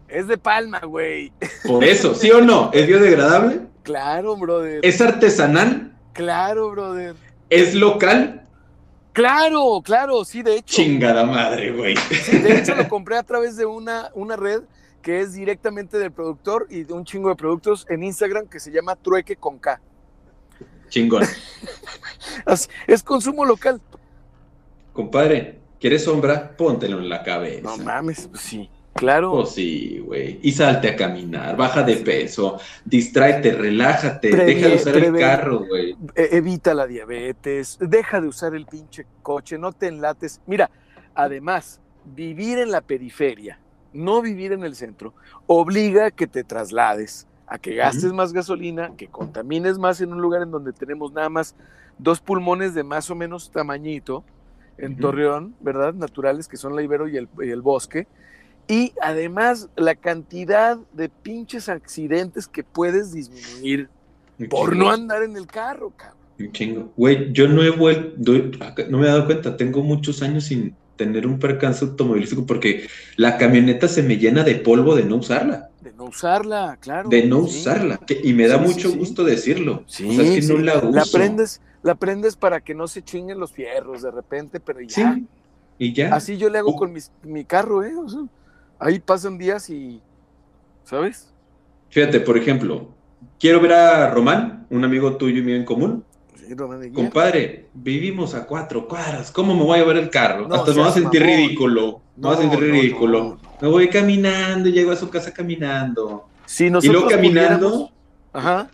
Es 0.07 0.27
de 0.27 0.37
palma, 0.37 0.79
güey. 0.79 1.31
Por 1.65 1.83
eso, 1.83 2.15
¿sí 2.15 2.31
o 2.31 2.41
no? 2.41 2.71
¿Es 2.73 2.87
biodegradable? 2.87 3.61
Claro, 3.83 4.35
brother. 4.35 4.79
¿Es 4.83 5.01
artesanal? 5.01 5.93
Claro, 6.13 6.71
brother. 6.71 7.15
¿Es 7.49 7.75
local? 7.75 8.43
Claro, 9.13 9.81
claro, 9.83 10.23
sí, 10.25 10.41
de 10.43 10.57
hecho. 10.57 10.75
Chingada 10.75 11.25
madre, 11.25 11.71
güey. 11.71 11.95
Sí, 11.97 12.37
de 12.39 12.57
hecho 12.59 12.75
lo 12.75 12.87
compré 12.87 13.17
a 13.17 13.23
través 13.23 13.55
de 13.57 13.65
una, 13.65 14.09
una 14.13 14.35
red 14.35 14.61
que 15.01 15.21
es 15.21 15.33
directamente 15.33 15.97
del 15.97 16.11
productor 16.11 16.67
y 16.69 16.83
de 16.83 16.93
un 16.93 17.05
chingo 17.05 17.29
de 17.29 17.35
productos 17.35 17.85
en 17.89 18.03
Instagram 18.03 18.47
que 18.47 18.59
se 18.59 18.71
llama 18.71 18.95
Trueque 18.95 19.35
con 19.35 19.57
K. 19.57 19.79
Chingón. 20.89 21.23
Es 22.87 23.03
consumo 23.03 23.45
local. 23.45 23.79
Compadre, 24.99 25.59
¿quieres 25.79 26.03
sombra? 26.03 26.57
Póntelo 26.57 26.99
en 26.99 27.07
la 27.07 27.23
cabeza. 27.23 27.61
No 27.61 27.77
mames, 27.77 28.27
pues 28.27 28.41
sí. 28.41 28.69
Claro. 28.93 29.31
Oh, 29.31 29.45
sí, 29.45 29.99
güey. 29.99 30.41
Y 30.43 30.51
salte 30.51 30.89
a 30.89 30.95
caminar, 30.97 31.55
baja 31.55 31.83
de 31.83 31.95
peso, 31.95 32.59
distráete, 32.83 33.53
relájate, 33.53 34.27
deja 34.35 34.67
de 34.67 34.75
usar 34.75 34.97
el 34.97 35.17
carro, 35.17 35.59
güey. 35.65 35.95
E- 36.15 36.29
evita 36.33 36.73
la 36.73 36.85
diabetes, 36.85 37.77
deja 37.79 38.19
de 38.19 38.27
usar 38.27 38.53
el 38.55 38.65
pinche 38.65 39.05
coche, 39.21 39.57
no 39.57 39.71
te 39.71 39.87
enlates. 39.87 40.41
Mira, 40.45 40.69
además, 41.15 41.79
vivir 42.03 42.59
en 42.59 42.71
la 42.71 42.81
periferia, 42.81 43.57
no 43.93 44.21
vivir 44.21 44.51
en 44.51 44.65
el 44.65 44.75
centro, 44.75 45.13
obliga 45.47 46.07
a 46.07 46.11
que 46.11 46.27
te 46.27 46.43
traslades, 46.43 47.25
a 47.47 47.57
que 47.57 47.73
gastes 47.73 48.11
más 48.11 48.33
gasolina, 48.33 48.91
que 48.97 49.07
contamines 49.07 49.77
más 49.79 50.01
en 50.01 50.11
un 50.11 50.21
lugar 50.21 50.41
en 50.41 50.51
donde 50.51 50.73
tenemos 50.73 51.13
nada 51.13 51.29
más 51.29 51.55
dos 51.97 52.19
pulmones 52.19 52.73
de 52.73 52.83
más 52.83 53.09
o 53.09 53.15
menos 53.15 53.49
tamañito, 53.49 54.25
en. 54.79 54.97
Torreón, 54.97 55.55
¿verdad? 55.59 55.93
Naturales, 55.93 56.47
que 56.47 56.57
son 56.57 56.75
la 56.75 56.81
Ibero 56.81 57.07
y 57.07 57.17
el, 57.17 57.27
y 57.41 57.49
el 57.49 57.61
bosque. 57.61 58.07
Y 58.67 58.93
además, 59.01 59.69
la 59.75 59.95
cantidad 59.95 60.77
de 60.93 61.09
pinches 61.09 61.69
accidentes 61.69 62.47
que 62.47 62.63
puedes 62.63 63.11
disminuir 63.11 63.89
Un 64.37 64.47
por 64.47 64.71
chingo, 64.71 64.85
no 64.85 64.91
andar 64.91 65.23
en 65.23 65.35
el 65.35 65.47
carro, 65.47 65.91
cabrón. 65.95 66.17
Un 66.39 66.51
chingo. 66.51 66.93
Güey, 66.95 67.33
yo 67.33 67.47
no 67.47 67.63
he 67.63 67.71
vuelto, 67.71 68.31
no 68.89 68.97
me 68.99 69.07
he 69.07 69.09
dado 69.09 69.25
cuenta, 69.25 69.57
tengo 69.57 69.81
muchos 69.81 70.21
años 70.21 70.45
sin 70.45 70.75
tener 70.95 71.25
un 71.25 71.39
percance 71.39 71.83
automovilístico 71.83 72.45
porque 72.45 72.87
la 73.15 73.37
camioneta 73.37 73.87
se 73.87 74.03
me 74.03 74.17
llena 74.17 74.43
de 74.43 74.55
polvo 74.55 74.95
de 74.95 75.05
no 75.05 75.15
usarla, 75.15 75.68
usarla, 76.09 76.77
claro. 76.81 77.09
de 77.09 77.25
no 77.25 77.47
sí. 77.47 77.59
usarla. 77.59 77.97
que- 77.97 78.19
y 78.23 78.33
me 78.33 78.47
da 78.47 78.59
Sí, 78.59 78.65
mucho 78.73 78.89
sí. 78.91 78.97
gusto 78.97 79.23
decirlo. 79.23 79.83
Sí, 79.87 80.07
o 80.09 80.11
sea, 80.13 80.23
es 80.33 80.47
que 80.47 80.53
no 80.53 80.59
la 80.59 80.77
uso. 80.77 80.91
La 80.91 81.05
prendes, 81.11 81.61
la 81.83 81.95
prendes 81.95 82.35
para 82.35 82.59
que 82.61 82.75
no 82.75 82.87
se 82.87 83.01
chinguen 83.03 83.39
los 83.39 83.53
fierros 83.53 84.01
de 84.01 84.11
repente, 84.11 84.59
pero 84.59 84.81
ya. 84.81 85.13
Sí, 85.15 85.25
y 85.77 85.93
ya. 85.93 86.13
Así 86.13 86.37
yo 86.37 86.49
le 86.49 86.57
hago 86.59 86.71
Oh. 86.71 86.75
con 86.75 86.91
mis- 86.91 87.11
mi 87.23 87.45
carro, 87.45 87.83
¿eh? 87.83 87.95
O 87.95 88.07
sea, 88.09 88.21
ahí 88.79 88.99
pasan 88.99 89.37
días 89.37 89.69
y, 89.69 90.01
¿sabes? 90.83 91.31
Fíjate, 91.89 92.19
por 92.19 92.37
ejemplo, 92.37 92.89
quiero 93.39 93.59
ver 93.61 93.73
a 93.73 94.09
Román, 94.11 94.67
un 94.69 94.83
amigo 94.83 95.15
tuyo 95.17 95.37
y 95.39 95.41
mío 95.41 95.55
en 95.55 95.65
común. 95.65 96.03
Compadre, 96.93 97.67
vivimos 97.75 98.33
a 98.33 98.45
cuatro 98.47 98.87
cuadras. 98.87 99.31
¿Cómo 99.31 99.53
me 99.55 99.63
voy 99.63 99.77
a 99.77 99.81
llevar 99.81 99.97
el 99.97 100.09
carro? 100.09 100.47
No 100.47 100.55
Hasta 100.55 100.71
me 100.71 100.79
voy 100.79 100.87
a 100.89 100.91
sentir 100.91 101.21
mamón. 101.21 101.35
ridículo. 101.37 102.01
Me 102.17 102.23
voy 102.23 102.31
a 102.31 102.35
No, 102.35 102.41
sentir 102.41 102.59
no, 102.59 102.65
ridículo. 102.73 103.37
Me 103.61 103.67
voy 103.67 103.89
caminando 103.89 104.69
y 104.69 104.71
llego 104.71 104.91
a 104.91 104.95
su 104.95 105.09
casa 105.09 105.33
caminando. 105.33 106.27
Si 106.45 106.65
y 106.67 106.69
nosotros 106.69 106.93
luego 107.03 107.09
caminando. 107.09 107.91
Ajá. 108.33 108.69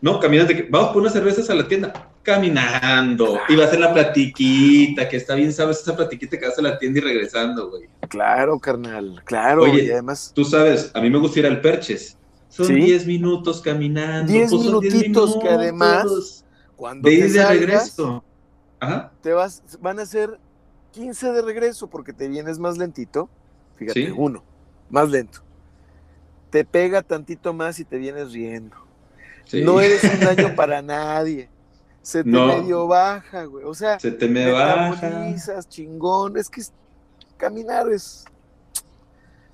No, 0.00 0.18
que 0.18 0.68
vamos 0.70 0.90
por 0.90 1.02
unas 1.02 1.12
cervezas 1.12 1.50
a 1.50 1.54
la 1.54 1.68
tienda. 1.68 1.92
Caminando. 2.22 3.38
Y 3.48 3.56
vas 3.56 3.72
en 3.72 3.80
la 3.80 3.92
platiquita, 3.92 5.08
que 5.08 5.16
está 5.16 5.34
bien, 5.34 5.52
sabes, 5.52 5.80
esa 5.80 5.96
platiquita 5.96 6.38
que 6.38 6.46
vas 6.46 6.58
a 6.58 6.62
la 6.62 6.78
tienda 6.78 7.00
y 7.00 7.02
regresando, 7.02 7.70
güey. 7.70 7.88
Claro, 8.08 8.58
carnal, 8.58 9.20
claro. 9.24 9.62
Oye, 9.62 9.84
y 9.84 9.90
además, 9.90 10.32
Tú 10.34 10.44
sabes, 10.44 10.90
a 10.94 11.00
mí 11.00 11.10
me 11.10 11.18
gusta 11.18 11.40
ir 11.40 11.46
al 11.46 11.60
Perches. 11.60 12.16
Son 12.48 12.66
Sí. 12.66 12.74
10 12.74 13.06
minutos 13.06 13.60
caminando. 13.60 14.32
10 14.32 14.50
pues 14.50 14.62
son 14.62 14.80
10 14.80 14.94
minutitos 14.94 15.38
que 15.40 15.48
además, 15.48 16.04
minutos 16.04 16.44
cuando 16.76 17.08
de 17.08 17.14
te 17.16 17.20
ir 17.20 17.26
y 17.26 17.28
de 17.32 17.38
salgas, 17.38 17.58
regreso. 17.60 18.24
Ajá. 18.80 19.12
te 19.20 19.32
vas, 19.34 19.62
van 19.80 19.98
a 20.00 20.06
ser 20.06 20.40
15 20.92 21.32
de 21.32 21.42
regreso 21.42 21.88
porque 21.88 22.12
te 22.12 22.26
vienes 22.28 22.58
más 22.58 22.78
lentito. 22.78 23.28
Fíjate, 23.80 24.06
Sí. 24.06 24.12
uno, 24.16 24.44
más 24.90 25.08
lento. 25.10 25.40
Te 26.50 26.64
pega 26.64 27.02
tantito 27.02 27.52
más 27.52 27.80
y 27.80 27.84
te 27.84 27.96
vienes 27.96 28.32
riendo. 28.32 28.76
Sí. 29.44 29.62
No 29.64 29.80
eres 29.80 30.04
un 30.04 30.20
daño 30.20 30.54
para 30.56 30.82
nadie. 30.82 31.48
Se 32.02 32.22
te 32.22 32.30
No. 32.30 32.46
medio 32.46 32.86
baja, 32.86 33.44
güey. 33.44 33.64
O 33.64 33.74
sea, 33.74 33.98
Se 33.98 34.10
te 34.12 34.28
me 34.28 34.50
baja. 34.52 35.60
chingón. 35.68 36.36
Es 36.36 36.48
que 36.48 36.60
es- 36.60 36.72
caminar 37.36 37.90
es. 37.90 38.24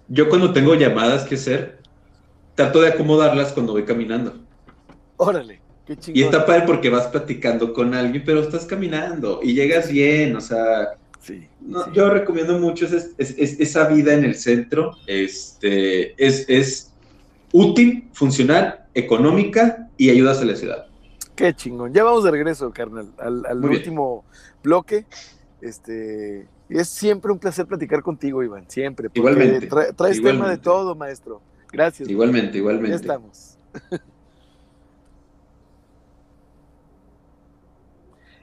Yo 0.09 0.29
cuando 0.29 0.53
tengo 0.53 0.75
llamadas 0.75 1.25
que 1.25 1.37
hacer, 1.37 1.79
trato 2.55 2.81
de 2.81 2.89
acomodarlas 2.89 3.53
cuando 3.53 3.73
voy 3.73 3.85
caminando. 3.85 4.35
Órale, 5.17 5.61
qué 5.87 5.97
chingón. 5.97 6.19
Y 6.19 6.23
está 6.25 6.45
padre 6.47 6.63
porque 6.67 6.91
vas 6.91 7.07
platicando 7.09 7.73
con 7.73 7.95
alguien, 7.95 8.23
pero 8.25 8.41
estás 8.41 8.65
caminando 8.67 9.41
y 9.43 9.55
llegas 9.55 9.89
bien, 9.91 10.35
o 10.37 10.41
sea, 10.41 10.95
Sí, 11.27 11.49
no, 11.61 11.85
sí. 11.85 11.91
yo 11.93 12.09
recomiendo 12.11 12.59
mucho 12.59 12.87
es- 12.87 13.11
es- 13.19 13.35
es- 13.37 13.59
esa 13.61 13.89
vida 13.89 14.15
en 14.15 14.25
el 14.25 14.37
centro, 14.37 14.93
este, 15.09 16.15
es, 16.25 16.49
es 16.49 16.93
útil, 17.53 18.09
funcional, 18.13 18.87
económica 18.95 19.89
y 19.97 20.11
ayudas 20.11 20.41
a 20.41 20.45
la 20.45 20.55
ciudad. 20.55 20.87
Qué 21.35 21.53
chingón. 21.55 21.93
Ya 21.93 22.05
vamos 22.05 22.23
de 22.25 22.31
regreso, 22.31 22.71
carnal, 22.73 23.09
al, 23.19 23.45
al 23.47 23.59
Muy 23.59 23.71
bien. 23.71 23.81
último 23.81 24.25
bloque. 24.63 25.05
Este, 25.61 26.47
es 26.69 26.89
siempre 26.89 27.33
un 27.33 27.39
placer 27.39 27.67
platicar 27.67 28.03
contigo, 28.03 28.43
Iván, 28.43 28.65
siempre. 28.71 29.09
Igualmente, 29.13 29.69
tra- 29.69 29.95
traes 29.97 30.23
tema 30.23 30.49
de 30.49 30.59
todo, 30.59 30.95
maestro. 30.95 31.43
Gracias. 31.73 32.09
Igualmente, 32.09 32.53
Ya 32.53 32.59
igualmente. 32.59 32.97
estamos. 32.97 33.59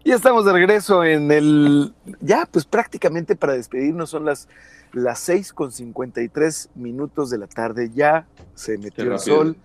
ya 0.04 0.16
estamos 0.16 0.46
de 0.46 0.54
regreso 0.54 1.04
en 1.04 1.32
el. 1.32 1.94
Ya, 2.20 2.48
pues 2.50 2.66
prácticamente 2.66 3.36
para 3.36 3.54
despedirnos 3.54 4.10
son 4.10 4.26
las, 4.26 4.48
las 4.92 5.20
6 5.20 5.54
con 5.54 5.72
53 5.72 6.70
minutos 6.76 7.30
de 7.30 7.38
la 7.38 7.48
tarde. 7.48 7.92
Ya 7.94 8.28
se 8.54 8.78
metió 8.78 9.12
el 9.12 9.20
sol, 9.20 9.56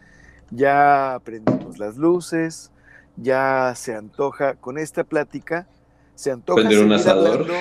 ya 0.51 1.21
prendimos 1.25 1.79
las 1.79 1.97
luces, 1.97 2.71
ya 3.17 3.73
se 3.77 3.95
antoja 3.95 4.55
con 4.55 4.79
esta 4.79 5.05
plática. 5.05 5.67
Se 6.15 6.33
antoja 6.33 6.63
Prender 6.63 6.85
un 6.85 6.93
asador. 6.93 7.43
hablando 7.43 7.55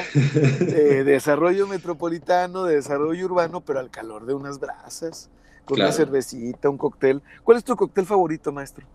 de 0.66 1.04
desarrollo 1.04 1.68
metropolitano, 1.68 2.64
de 2.64 2.76
desarrollo 2.76 3.26
urbano, 3.26 3.62
pero 3.62 3.80
al 3.80 3.92
calor 3.92 4.26
de 4.26 4.34
unas 4.34 4.60
brasas, 4.60 5.30
con 5.64 5.80
una 5.80 5.92
cervecita, 5.92 6.68
un 6.68 6.78
cóctel. 6.78 7.22
¿Cuál 7.44 7.60
es 7.60 7.64
tu 7.64 7.76
cóctel 7.76 8.08
favorito, 8.08 8.52
maestro? 8.52 8.88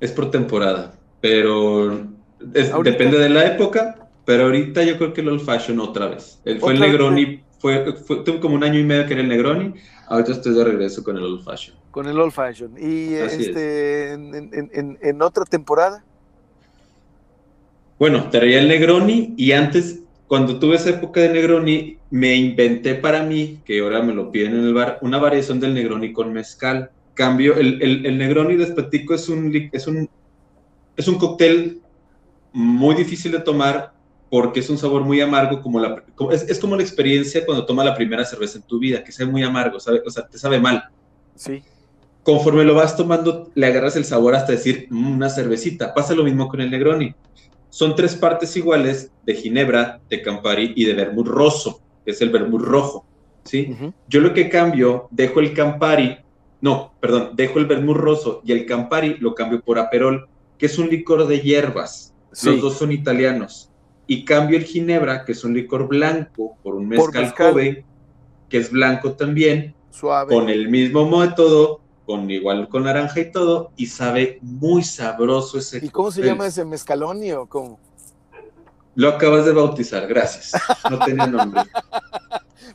Es 0.00 0.12
por 0.12 0.30
temporada, 0.30 0.94
pero 1.20 2.06
es- 2.54 2.70
Ahorita. 2.70 2.90
depende 2.96 3.18
de 3.18 3.28
la 3.28 3.46
época, 3.46 4.08
pero 4.24 4.44
ahorita 4.44 4.82
yo 4.84 4.96
creo 4.98 5.12
que 5.12 5.20
el 5.20 5.28
old 5.28 5.40
fashion 5.44 5.80
otra 5.80 6.06
vez. 6.08 6.40
El, 6.44 6.60
fue 6.60 6.72
el 6.74 6.80
vez. 6.80 6.90
Negroni, 6.90 7.40
fue, 7.58 7.92
fue, 7.94 8.16
tuve 8.24 8.40
como 8.40 8.54
un 8.54 8.64
año 8.64 8.78
y 8.78 8.84
medio 8.84 9.06
que 9.06 9.12
era 9.14 9.22
el 9.22 9.28
Negroni, 9.28 9.74
ahorita 10.08 10.32
estoy 10.32 10.54
de 10.54 10.64
regreso 10.64 11.02
con 11.04 11.16
el 11.16 11.22
old 11.24 11.44
fashion. 11.44 11.76
Con 11.90 12.06
el 12.08 12.18
old 12.18 12.32
fashion. 12.32 12.72
Y 12.78 13.16
Así 13.16 13.42
este, 13.44 14.12
en, 14.12 14.34
en- 14.34 14.70
en- 14.72 14.98
en 15.00 15.22
otra 15.22 15.44
temporada, 15.44 16.04
Bueno, 17.98 18.30
traía 18.30 18.58
el 18.58 18.66
Negroni 18.68 19.34
y 19.36 19.52
antes, 19.52 20.00
cuando 20.26 20.58
tuve 20.58 20.74
esa 20.76 20.90
época 20.90 21.20
de 21.20 21.28
Negroni, 21.28 21.98
me 22.10 22.34
inventé 22.34 22.94
para 22.96 23.22
mí, 23.22 23.60
que 23.64 23.78
ahora 23.80 24.02
me 24.02 24.12
lo 24.12 24.32
piden 24.32 24.54
en 24.54 24.64
el 24.64 24.74
bar, 24.74 24.98
una 25.02 25.18
variación 25.18 25.60
del 25.60 25.74
Negroni 25.74 26.12
con 26.12 26.32
mezcal. 26.32 26.90
Cambio, 27.14 27.54
el, 27.56 27.80
el, 27.82 28.06
el 28.06 28.18
Negroni, 28.18 28.56
les 28.56 28.70
platico, 28.72 29.14
es 29.14 29.28
un, 29.28 29.54
es, 29.70 29.86
un, 29.86 30.08
es 30.96 31.06
un 31.06 31.16
cóctel 31.18 31.80
muy 32.52 32.94
difícil 32.94 33.32
de 33.32 33.40
tomar 33.40 33.92
porque 34.30 34.60
es 34.60 34.70
un 34.70 34.78
sabor 34.78 35.02
muy 35.02 35.20
amargo, 35.20 35.60
como 35.60 35.78
la, 35.78 36.02
es, 36.30 36.42
es 36.48 36.58
como 36.58 36.74
la 36.76 36.82
experiencia 36.82 37.44
cuando 37.44 37.66
tomas 37.66 37.84
la 37.84 37.94
primera 37.94 38.24
cerveza 38.24 38.58
en 38.58 38.64
tu 38.64 38.78
vida, 38.78 39.04
que 39.04 39.12
sabe 39.12 39.30
muy 39.30 39.42
amargo, 39.42 39.78
sabe, 39.78 40.02
o 40.06 40.10
sea, 40.10 40.26
te 40.26 40.38
sabe 40.38 40.58
mal. 40.58 40.84
sí. 41.34 41.62
conforme 42.22 42.64
lo 42.64 42.74
vas 42.74 42.96
tomando, 42.96 43.50
le 43.54 43.66
agarras 43.66 43.96
el 43.96 44.04
sabor 44.04 44.34
hasta 44.36 44.52
decir 44.52 44.86
"Mm, 44.90 45.16
una 45.16 45.28
cervecita. 45.28 45.92
Pasa 45.92 46.14
lo 46.14 46.22
mismo 46.24 46.46
con 46.48 46.60
el 46.60 46.70
Negroni. 46.70 47.14
Son 47.68 47.96
tres 47.96 48.14
partes 48.14 48.54
iguales 48.56 49.10
de 49.24 49.34
Ginebra, 49.34 50.00
de 50.08 50.22
Campari 50.22 50.72
y 50.76 50.84
de 50.84 50.94
Vermouth 50.94 51.26
Rosso, 51.26 51.80
que 52.04 52.12
es 52.12 52.20
el 52.22 52.30
Vermouth 52.30 52.62
rojo. 52.62 53.04
¿sí? 53.44 53.76
Yo 54.08 54.20
lo 54.20 54.32
que 54.34 54.48
cambio, 54.48 55.08
dejo 55.10 55.40
el 55.40 55.52
Campari, 55.52 56.16
no, 56.60 56.92
perdón, 57.00 57.30
dejo 57.34 57.58
el 57.58 57.66
Vermouth 57.66 57.96
Rosso 57.96 58.40
y 58.44 58.52
el 58.52 58.66
Campari 58.66 59.16
lo 59.18 59.34
cambio 59.34 59.60
por 59.60 59.78
Aperol, 59.80 60.28
que 60.58 60.66
es 60.66 60.78
un 60.78 60.88
licor 60.90 61.26
de 61.26 61.40
hierbas. 61.40 62.11
Sí. 62.32 62.50
Los 62.50 62.60
dos 62.60 62.78
son 62.78 62.92
italianos. 62.92 63.70
Y 64.06 64.24
cambio 64.24 64.58
el 64.58 64.64
Ginebra, 64.64 65.24
que 65.24 65.32
es 65.32 65.44
un 65.44 65.54
licor 65.54 65.86
blanco, 65.88 66.56
por 66.62 66.74
un 66.74 66.88
mezcal, 66.88 67.22
mezcal. 67.24 67.50
Kobe, 67.52 67.84
que 68.48 68.58
es 68.58 68.70
blanco 68.70 69.12
también, 69.12 69.74
Suave. 69.90 70.34
con 70.34 70.48
el 70.48 70.68
mismo 70.68 71.08
método, 71.08 71.80
con 72.04 72.30
igual 72.30 72.68
con 72.68 72.84
naranja 72.84 73.20
y 73.20 73.30
todo, 73.30 73.70
y 73.76 73.86
sabe 73.86 74.38
muy 74.42 74.82
sabroso 74.82 75.58
ese. 75.58 75.78
¿Y 75.84 75.88
cómo 75.88 76.10
se 76.10 76.22
llama 76.22 76.46
ese 76.46 76.64
mezcaloni 76.64 77.32
o 77.32 77.46
cómo? 77.46 77.78
Lo 78.94 79.08
acabas 79.08 79.46
de 79.46 79.52
bautizar, 79.52 80.06
gracias. 80.06 80.52
No 80.90 80.98
tenía 80.98 81.26
nombre. 81.26 81.62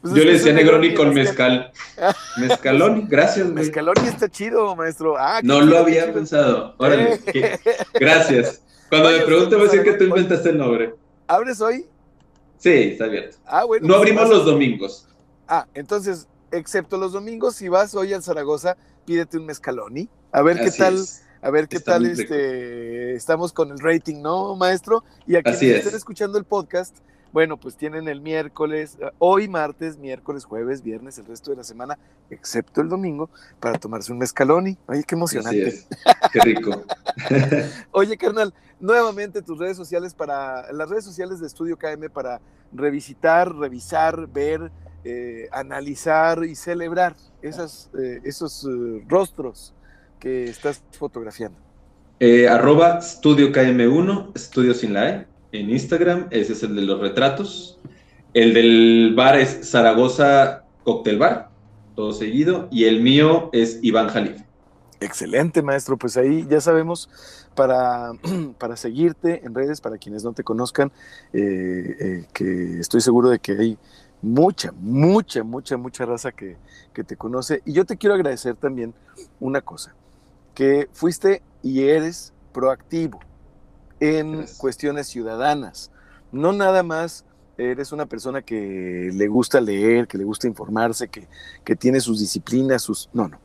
Pues 0.01 0.14
Yo 0.14 0.24
le 0.26 0.34
decía 0.34 0.53
Negroni 0.53 0.93
con 0.93 1.12
mezcal. 1.12 1.72
mezcal. 1.97 2.16
Mezcaloni, 2.38 3.05
gracias. 3.08 3.47
Mezcaloni 3.47 4.08
está 4.08 4.30
chido, 4.30 4.76
maestro. 4.76 5.16
Ah, 5.18 5.39
No 5.41 5.60
lo 5.62 5.80
había 5.80 6.03
chido. 6.03 6.14
pensado. 6.14 6.76
Órale, 6.78 7.20
gracias. 7.95 8.62
Cuando 8.90 9.10
me 9.10 9.20
pregunte, 9.20 9.56
voy 9.56 9.68
a 9.68 9.72
decir 9.72 9.84
que 9.84 9.94
tú 9.94 10.06
inventaste 10.06 10.50
el 10.50 10.58
nombre. 10.58 10.96
¿Abres 11.28 11.60
hoy? 11.62 11.86
Sí, 12.58 12.70
está 12.70 13.06
abierto. 13.06 13.38
Ah, 13.46 13.66
bueno. 13.66 13.88
No 13.88 13.96
pues 13.96 14.02
abrimos 14.02 14.30
los 14.30 14.46
domingos. 14.46 15.08
Ah, 15.48 15.68
entonces, 15.74 16.28
excepto 16.52 16.98
los 16.98 17.12
domingos, 17.12 17.56
si 17.56 17.70
vas 17.70 17.94
hoy 17.96 18.14
a 18.14 18.22
Zaragoza, 18.22 18.78
pídete 19.06 19.38
un 19.38 19.46
mezcaloni. 19.46 20.10
A 20.32 20.42
ver 20.42 20.60
qué 20.60 20.72
tal, 20.72 20.96
es. 20.96 21.24
a 21.42 21.50
ver 21.50 21.68
qué 21.68 21.78
Está 21.78 21.94
tal 21.94 22.06
este 22.06 23.16
estamos 23.16 23.54
con 23.54 23.72
el 23.72 23.80
rating, 23.80 24.22
¿no, 24.22 24.56
maestro? 24.56 25.04
Y 25.26 25.36
a 25.36 25.44
quienes 25.44 25.62
estén 25.62 25.96
escuchando 25.96 26.38
el 26.38 26.44
podcast, 26.44 26.98
bueno, 27.32 27.58
pues 27.58 27.76
tienen 27.76 28.08
el 28.08 28.22
miércoles, 28.22 28.98
eh, 29.02 29.10
hoy 29.20 29.48
martes, 29.48 29.98
miércoles, 29.98 30.46
jueves, 30.46 30.82
viernes, 30.82 31.18
el 31.18 31.26
resto 31.26 31.52
de 31.52 31.58
la 31.58 31.64
semana, 31.64 31.98
excepto 32.30 32.82
el 32.82 32.90
domingo, 32.90 33.30
para 33.60 33.78
tomarse 33.78 34.12
un 34.12 34.20
mezcaloni. 34.20 34.78
Oye, 34.88 35.04
qué 35.04 35.16
Así 35.16 35.16
emocionante. 35.16 35.68
es. 35.68 35.88
Qué 36.32 36.40
rico. 36.40 36.84
Oye, 37.92 38.18
carnal, 38.18 38.54
nuevamente 38.80 39.42
tus 39.42 39.58
redes 39.58 39.78
sociales 39.78 40.14
para, 40.14 40.72
las 40.72 40.90
redes 40.90 41.06
sociales 41.06 41.40
de 41.40 41.48
Estudio 41.48 41.78
KM 41.78 42.10
para 42.10 42.40
revisitar, 42.74 43.54
revisar, 43.56 44.28
ver, 44.28 44.72
eh, 45.04 45.48
analizar 45.54 46.44
y 46.44 46.56
celebrar 46.56 47.16
esas, 47.42 47.90
eh, 47.98 48.20
esos 48.26 48.66
eh, 48.66 49.06
rostros 49.08 49.74
que 50.20 50.46
estás 50.50 50.84
fotografiando. 50.92 51.58
Arroba 52.50 53.00
Studio 53.02 53.52
KM1, 53.52 54.36
Estudio 54.36 54.74
sin 54.74 54.94
la 54.94 55.10
E, 55.10 55.28
en 55.60 55.70
Instagram. 55.70 56.28
Ese 56.32 56.53
es 56.53 56.64
el 56.64 56.76
de 56.76 56.84
los 56.84 56.99
retratos. 56.99 57.80
El 58.34 58.53
del 58.53 59.14
bar 59.16 59.38
es 59.38 59.70
Zaragoza 59.70 60.66
Cocktail 60.84 61.18
Bar, 61.18 61.49
todo 61.95 62.14
seguido. 62.14 62.68
Y 62.72 62.86
el 62.86 63.01
mío 63.01 63.49
es 63.53 63.80
Iván 63.82 64.10
Jalif. 64.10 64.41
Excelente, 64.99 65.62
maestro. 65.62 65.97
Pues 65.97 66.18
ahí 66.18 66.45
ya 66.49 66.62
sabemos 66.62 67.10
para, 67.55 68.12
para 68.60 68.76
seguirte 68.76 69.45
en 69.45 69.53
redes, 69.53 69.82
para 69.82 69.97
quienes 69.97 70.24
no 70.24 70.34
te 70.34 70.43
conozcan, 70.43 70.91
eh, 71.34 71.95
eh, 71.99 72.26
que 72.34 72.80
estoy 72.80 73.01
seguro 73.01 73.30
de 73.30 73.39
que 73.39 73.53
hay 73.53 73.78
mucha, 74.22 74.72
mucha, 74.74 75.43
mucha, 75.43 75.78
mucha 75.78 76.05
raza 76.05 76.32
que, 76.32 76.58
que 76.93 77.03
te 77.03 77.16
conoce. 77.16 77.62
Y 77.66 77.74
yo 77.74 77.86
te 77.86 77.97
quiero 77.97 78.16
agradecer 78.16 78.55
también 78.55 78.93
una 79.39 79.62
cosa, 79.62 79.93
que 80.53 80.89
fuiste 80.91 81.41
y 81.62 81.84
eres 81.84 82.34
proactivo 82.51 83.20
en 84.00 84.38
Gracias. 84.38 84.58
cuestiones 84.58 85.08
ciudadanas. 85.08 85.91
No 86.32 86.54
nada 86.54 86.84
más 86.84 87.26
eres 87.58 87.91
una 87.91 88.06
persona 88.06 88.41
que 88.41 89.10
le 89.14 89.28
gusta 89.28 89.60
leer, 89.62 90.08
que 90.08 90.18
le 90.18 90.24
gusta 90.24 90.48
informarse, 90.48 91.08
que, 91.08 91.28
que 91.64 91.76
tiene 91.76 92.00
sus 92.00 92.20
disciplinas, 92.20 92.84
sus... 92.84 93.10
No, 93.14 93.28
no. 93.28 93.39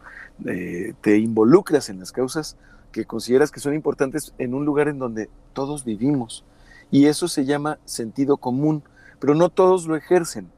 Eh, 0.47 0.95
te 1.01 1.19
involucras 1.19 1.89
en 1.89 2.01
las 2.01 2.13
causas 2.13 2.57
que 2.91 3.05
consideras 3.05 3.51
que 3.51 3.61
son 3.61 3.75
importantes 3.75 4.35
en 4.39 4.55
un 4.55 4.65
lugar 4.65 4.89
en 4.89 4.99
donde 4.99 5.31
todos 5.53 5.85
vivimos. 5.85 6.45
Y 6.91 7.07
eso 7.07 7.27
se 7.27 7.45
llama 7.45 7.79
sentido 7.85 8.37
común, 8.37 8.83
pero 9.19 9.35
no 9.35 9.49
todos 9.49 9.87
lo 9.87 9.97
ejercen, 9.97 10.51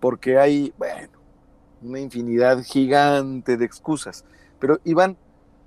porque 0.00 0.38
hay, 0.38 0.72
bueno, 0.78 1.18
una 1.82 2.00
infinidad 2.00 2.62
gigante 2.62 3.56
de 3.56 3.64
excusas. 3.64 4.24
Pero 4.58 4.80
Iván, 4.84 5.16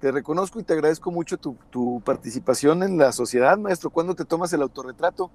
te 0.03 0.11
reconozco 0.11 0.59
y 0.59 0.63
te 0.63 0.73
agradezco 0.73 1.11
mucho 1.11 1.37
tu, 1.37 1.55
tu 1.71 2.01
participación 2.03 2.83
en 2.83 2.97
la 2.97 3.13
sociedad, 3.13 3.57
maestro. 3.57 3.89
¿Cuándo 3.89 4.13
te 4.13 4.25
tomas 4.25 4.51
el 4.51 4.61
autorretrato? 4.61 5.31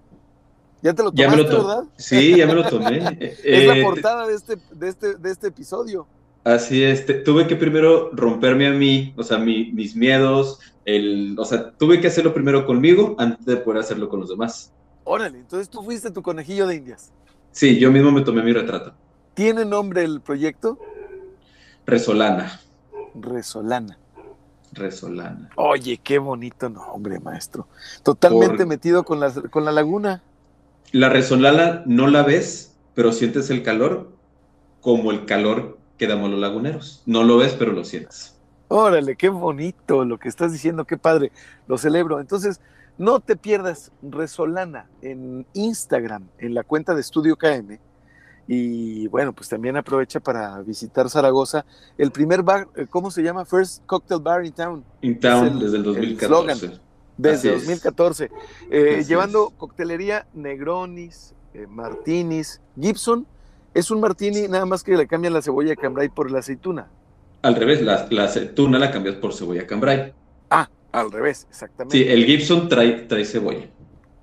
Ya 0.82 0.92
te 0.92 1.02
lo 1.02 1.10
Ya 1.10 1.24
tomaste, 1.24 1.42
me 1.42 1.42
lo 1.42 1.48
tomé. 1.48 1.68
¿verdad? 1.68 1.84
Sí, 1.96 2.36
ya 2.36 2.46
me 2.46 2.52
lo 2.52 2.66
tomé. 2.68 2.98
Es 3.18 3.38
Eh, 3.46 3.66
la 3.66 3.82
portada 3.82 4.26
de 4.26 4.34
este, 4.34 4.56
de 4.72 4.88
este, 4.90 5.14
de 5.14 5.30
este 5.30 5.46
episodio. 5.46 6.06
Así 6.44 6.82
es, 6.84 7.06
te- 7.06 7.14
tuve 7.14 7.46
que 7.46 7.56
primero 7.56 8.10
romperme 8.12 8.66
a 8.66 8.72
mí, 8.72 9.14
o 9.16 9.22
sea, 9.22 9.38
mi- 9.38 9.72
mis 9.72 9.96
miedos, 9.96 10.58
el, 10.84 11.34
o 11.38 11.46
sea, 11.46 11.72
tuve 11.78 11.98
que 12.02 12.08
hacerlo 12.08 12.34
primero 12.34 12.66
conmigo 12.66 13.16
antes 13.18 13.46
de 13.46 13.56
poder 13.56 13.80
hacerlo 13.80 14.10
con 14.10 14.20
los 14.20 14.28
demás. 14.28 14.70
Órale, 15.04 15.38
entonces 15.38 15.70
tú 15.70 15.82
fuiste 15.82 16.10
tu 16.10 16.20
conejillo 16.20 16.66
de 16.66 16.74
indias. 16.76 17.10
Sí, 17.52 17.78
yo 17.78 17.90
mismo 17.90 18.12
me 18.12 18.20
tomé 18.20 18.42
mi 18.42 18.52
retrato. 18.52 18.94
¿Tiene 19.32 19.64
nombre 19.64 20.04
el 20.04 20.20
proyecto? 20.20 20.78
Resolana, 21.86 22.60
Resolana. 23.14 23.98
Resolana. 24.72 25.50
Oye, 25.56 25.98
qué 26.02 26.18
bonito 26.18 26.68
nombre, 26.68 27.20
maestro. 27.20 27.66
Totalmente 28.02 28.58
Por- 28.58 28.66
metido 28.66 29.04
con 29.04 29.20
la, 29.20 29.32
con 29.50 29.64
la 29.64 29.72
laguna. 29.72 30.22
La 30.92 31.08
Resolana 31.08 31.82
no 31.86 32.06
la 32.06 32.22
ves, 32.22 32.76
pero 32.94 33.12
sientes 33.12 33.50
el 33.50 33.62
calor 33.62 34.10
como 34.80 35.10
el 35.10 35.26
calor 35.26 35.78
que 35.98 36.06
damos 36.06 36.30
los 36.30 36.40
laguneros. 36.40 37.02
No 37.06 37.24
lo 37.24 37.36
ves, 37.36 37.54
pero 37.58 37.72
lo 37.72 37.84
sientes. 37.84 38.36
Órale, 38.68 39.16
qué 39.16 39.28
bonito 39.28 40.04
lo 40.04 40.18
que 40.18 40.28
estás 40.28 40.52
diciendo, 40.52 40.84
qué 40.84 40.96
padre. 40.96 41.32
Lo 41.66 41.78
celebro. 41.78 42.20
Entonces, 42.20 42.60
no 42.96 43.20
te 43.20 43.36
pierdas 43.36 43.92
Resolana 44.02 44.88
en 45.02 45.46
Instagram, 45.54 46.28
en 46.38 46.54
la 46.54 46.64
cuenta 46.64 46.94
de 46.94 47.00
Estudio 47.00 47.36
KM. 47.36 47.78
Y 48.50 49.06
bueno, 49.08 49.34
pues 49.34 49.48
también 49.50 49.76
aprovecha 49.76 50.20
para 50.20 50.60
visitar 50.62 51.10
Zaragoza. 51.10 51.66
El 51.98 52.10
primer 52.10 52.42
bar, 52.42 52.66
eh, 52.76 52.86
¿cómo 52.88 53.10
se 53.10 53.22
llama? 53.22 53.44
First 53.44 53.84
Cocktail 53.84 54.22
Bar 54.22 54.44
in 54.46 54.52
Town. 54.52 54.84
In 55.02 55.20
Town 55.20 55.48
el- 55.48 55.58
desde 55.60 55.76
el 55.76 55.76
el 55.76 55.82
2014. 55.84 56.80
Desde 57.18 57.36
Así 57.36 57.48
es. 57.48 57.54
2014, 57.66 58.30
eh, 58.70 59.04
llevando 59.06 59.48
es. 59.48 59.54
coctelería 59.58 60.26
Negronis, 60.32 61.34
eh, 61.52 61.66
Martinis, 61.68 62.60
Gibson. 62.80 63.26
Es 63.74 63.90
un 63.90 64.00
martini, 64.00 64.48
nada 64.48 64.64
más 64.64 64.82
que 64.82 64.96
le 64.96 65.06
cambian 65.06 65.34
la 65.34 65.42
cebolla 65.42 65.70
de 65.70 65.76
cambray 65.76 66.08
por 66.08 66.30
la 66.30 66.38
aceituna. 66.38 66.88
Al 67.42 67.54
revés, 67.54 67.82
la, 67.82 68.06
la 68.10 68.24
aceituna 68.24 68.78
la 68.78 68.90
cambias 68.90 69.16
por 69.16 69.34
cebolla 69.34 69.66
cambray. 69.66 70.14
Ah, 70.48 70.70
al 70.92 71.10
revés, 71.12 71.46
exactamente. 71.50 71.98
Sí, 71.98 72.04
el 72.08 72.24
Gibson 72.24 72.68
trae, 72.68 72.92
trae 73.06 73.24
cebolla. 73.24 73.66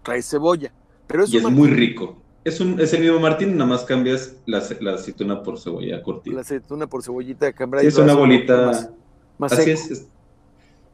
Trae 0.01 0.21
cebolla. 0.21 0.73
Pero 1.07 1.23
es 1.25 1.33
y 1.33 1.37
es 1.37 1.43
muy 1.43 1.69
rico. 1.69 2.17
Es, 2.45 2.59
un, 2.61 2.79
es 2.79 2.93
el 2.93 3.01
mismo 3.01 3.19
Martín, 3.19 3.57
nada 3.57 3.65
más 3.69 3.83
cambias 3.83 4.35
la, 4.45 4.61
ce- 4.61 4.77
la 4.79 4.93
aceituna 4.93 5.41
por 5.43 5.59
cebolla 5.59 5.97
La 5.97 6.03
curtida. 6.03 6.39
aceituna 6.41 6.87
por 6.87 7.03
cebollita 7.03 7.47
de 7.47 7.53
cambray. 7.53 7.81
Sí, 7.81 7.87
es 7.87 7.97
una 7.97 8.13
bolita. 8.13 8.67
Más, 8.67 8.89
más 9.39 9.51
Así 9.53 9.71
es, 9.71 9.91
es- 9.91 10.07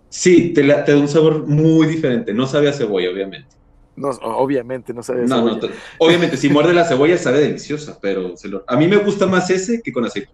Sí, 0.10 0.54
te, 0.54 0.64
la- 0.64 0.84
te 0.86 0.94
da 0.94 0.98
un 0.98 1.08
sabor 1.10 1.46
muy 1.46 1.88
diferente. 1.88 2.34
No 2.34 2.48
sabe 2.48 2.70
a 2.70 2.74
cebolla, 2.74 3.10
obviamente. 3.12 3.56
No, 3.98 4.10
obviamente 4.10 4.94
no 4.94 5.04
sabe 5.04 5.24
a 5.24 5.28
No, 5.28 5.36
cebolla. 5.36 5.54
no, 5.56 5.60
te- 5.60 5.70
obviamente, 6.00 6.38
si 6.38 6.48
muerde 6.50 6.74
la 6.74 6.86
cebolla 6.86 7.18
sabe 7.18 7.40
deliciosa, 7.40 8.00
pero 8.02 8.36
se 8.38 8.48
lo- 8.48 8.64
a 8.66 8.78
mí 8.78 8.88
me 8.88 8.98
gusta 8.98 9.28
más 9.28 9.50
ese 9.50 9.82
que 9.82 9.92
con 9.92 10.06
aceite. 10.06 10.30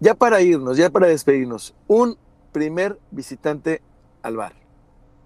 Ya 0.00 0.14
para 0.14 0.40
irnos, 0.40 0.76
ya 0.78 0.88
para 0.90 1.06
despedirnos, 1.08 1.74
un 1.86 2.16
primer 2.52 2.98
visitante 3.10 3.82
al 4.22 4.36
bar. 4.38 4.54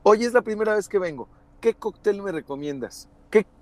Hoy 0.02 0.24
es 0.24 0.32
la 0.32 0.42
primera 0.42 0.74
vez 0.74 0.88
que 0.88 0.98
vengo. 0.98 1.28
¿Qué 1.60 1.74
cóctel 1.74 2.22
me 2.22 2.32
recomiendas? 2.32 3.08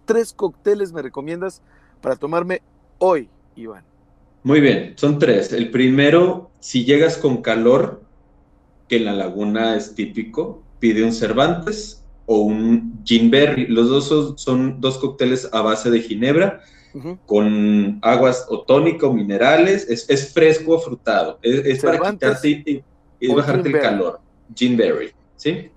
¿Qué 0.06 0.12
tres 0.14 0.32
cócteles 0.32 0.92
me 0.92 1.02
recomiendas 1.02 1.62
para 2.00 2.14
tomarme 2.14 2.62
hoy, 2.98 3.28
Iván? 3.56 3.82
Muy 4.44 4.60
bien, 4.60 4.92
son 4.96 5.18
tres. 5.18 5.52
El 5.52 5.72
primero, 5.72 6.50
si 6.60 6.84
llegas 6.84 7.16
con 7.16 7.42
calor, 7.42 8.02
que 8.88 8.98
en 8.98 9.06
la 9.06 9.12
laguna 9.12 9.74
es 9.74 9.96
típico, 9.96 10.62
pide 10.78 11.02
un 11.02 11.12
Cervantes 11.12 12.04
o 12.26 12.38
un 12.38 13.00
Gin 13.04 13.32
Berry. 13.32 13.66
Los 13.66 13.88
dos 13.88 14.06
son, 14.06 14.38
son 14.38 14.80
dos 14.80 14.98
cócteles 14.98 15.48
a 15.52 15.60
base 15.62 15.90
de 15.90 16.00
ginebra 16.00 16.60
con 17.26 17.98
aguas 18.02 18.46
o 18.48 18.62
tónico, 18.62 19.12
minerales. 19.12 19.88
Es, 19.90 20.08
es 20.08 20.32
fresco, 20.32 20.78
frutado. 20.78 21.40
Es, 21.42 21.66
es 21.66 21.82
para 21.82 22.12
quitarte 22.12 22.84
y, 23.18 23.34
bajarte 23.34 23.68
el 23.70 23.80
calor. 23.80 24.20
Gin 24.54 24.76
Berry, 24.76 25.10
¿sí? 25.34 25.68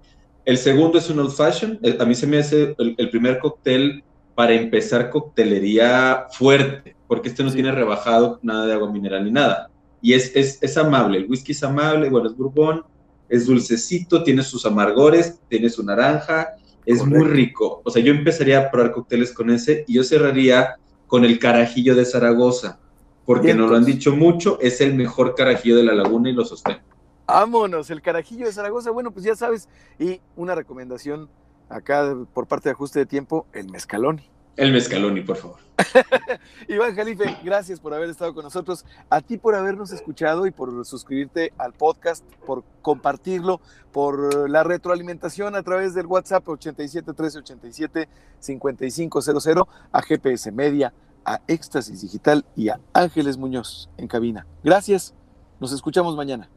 El 0.45 0.57
segundo 0.57 0.99
es 0.99 1.09
un 1.09 1.19
Old 1.19 1.31
Fashion. 1.31 1.79
Eh, 1.81 1.97
A 1.99 2.05
mí 2.05 2.13
se 2.13 2.27
me 2.27 2.37
hace 2.37 2.75
el, 2.77 2.93
el 2.95 3.09
primer 3.09 3.39
cóctel 3.39 4.03
para 4.39 4.53
empezar 4.53 5.09
coctelería 5.09 6.27
fuerte, 6.31 6.95
porque 7.09 7.27
este 7.27 7.43
no 7.43 7.51
tiene 7.51 7.73
rebajado 7.73 8.39
nada 8.41 8.65
de 8.65 8.71
agua 8.71 8.89
mineral 8.89 9.25
ni 9.25 9.31
nada. 9.31 9.69
y 10.01 10.13
es, 10.13 10.33
es, 10.33 10.77
amable. 10.77 11.17
El 11.17 11.29
whisky 11.29 11.51
es 11.51 11.61
amable, 11.61 12.09
bueno, 12.09 12.29
es 12.29 12.37
bourbon, 12.37 12.85
es 13.27 13.47
dulcecito, 13.47 14.23
tiene 14.23 14.41
sus 14.43 14.65
amargores, 14.65 15.41
tiene 15.49 15.69
su 15.69 15.83
naranja, 15.83 16.53
es 16.85 17.05
muy 17.05 17.27
rico. 17.27 17.81
O 17.83 17.91
sea, 17.91 18.01
yo 18.01 18.13
empezaría 18.13 18.59
a 18.59 18.71
probar 18.71 18.93
cócteles 18.93 19.33
con 19.33 19.49
ese 19.49 19.83
y 19.89 19.95
yo 19.95 20.05
cerraría 20.05 20.77
con 21.05 21.25
el 21.25 21.37
carajillo 21.37 21.93
de 21.93 22.05
Zaragoza, 22.05 22.79
porque 23.25 23.53
nos 23.53 23.69
lo 23.69 23.75
han 23.75 23.83
dicho 23.83 24.15
mucho, 24.15 24.57
es 24.61 24.79
el 24.79 24.93
mejor 24.93 25.35
carajillo 25.35 25.75
de 25.75 25.83
la 25.83 25.95
laguna 25.95 26.29
y 26.29 26.33
lo 26.33 26.45
sostengo. 26.45 26.79
Vámonos, 27.27 27.89
el 27.89 28.01
carajillo 28.01 28.45
de 28.45 28.53
Zaragoza. 28.53 28.89
Bueno, 28.91 29.11
pues 29.11 29.25
ya 29.25 29.35
sabes, 29.35 29.67
y 29.99 30.21
una 30.37 30.55
recomendación 30.55 31.27
acá 31.69 32.15
por 32.33 32.47
parte 32.47 32.69
de 32.69 32.73
ajuste 32.73 32.99
de 32.99 33.05
tiempo, 33.05 33.45
el 33.53 33.69
mezcaloni. 33.69 34.29
El 34.59 34.73
mezcaloni, 34.73 35.21
por 35.21 35.37
favor. 35.37 35.57
Iván 36.67 36.93
Jalife, 36.93 37.37
gracias 37.45 37.79
por 37.79 37.93
haber 37.93 38.09
estado 38.09 38.33
con 38.33 38.43
nosotros. 38.43 38.83
A 39.09 39.21
ti 39.21 39.37
por 39.37 39.55
habernos 39.55 39.93
escuchado 39.93 40.45
y 40.45 40.51
por 40.51 40.85
suscribirte 40.85 41.53
al 41.57 41.71
podcast, 41.71 42.25
por 42.45 42.65
compartirlo, 42.81 43.61
por 43.93 44.49
la 44.49 44.63
retroalimentación 44.65 45.55
a 45.55 45.63
través 45.63 45.93
del 45.93 46.07
WhatsApp 46.07 46.45
87 46.47 47.11
1387 47.11 48.09
5500 48.39 49.67
a 49.93 50.01
GPS 50.01 50.51
Media, 50.51 50.93
a 51.23 51.39
Éxtasis 51.47 52.01
Digital 52.01 52.45
y 52.57 52.67
a 52.67 52.81
Ángeles 52.91 53.37
Muñoz 53.37 53.89
en 53.97 54.09
cabina. 54.09 54.45
Gracias. 54.61 55.13
Nos 55.61 55.71
escuchamos 55.71 56.17
mañana. 56.17 56.49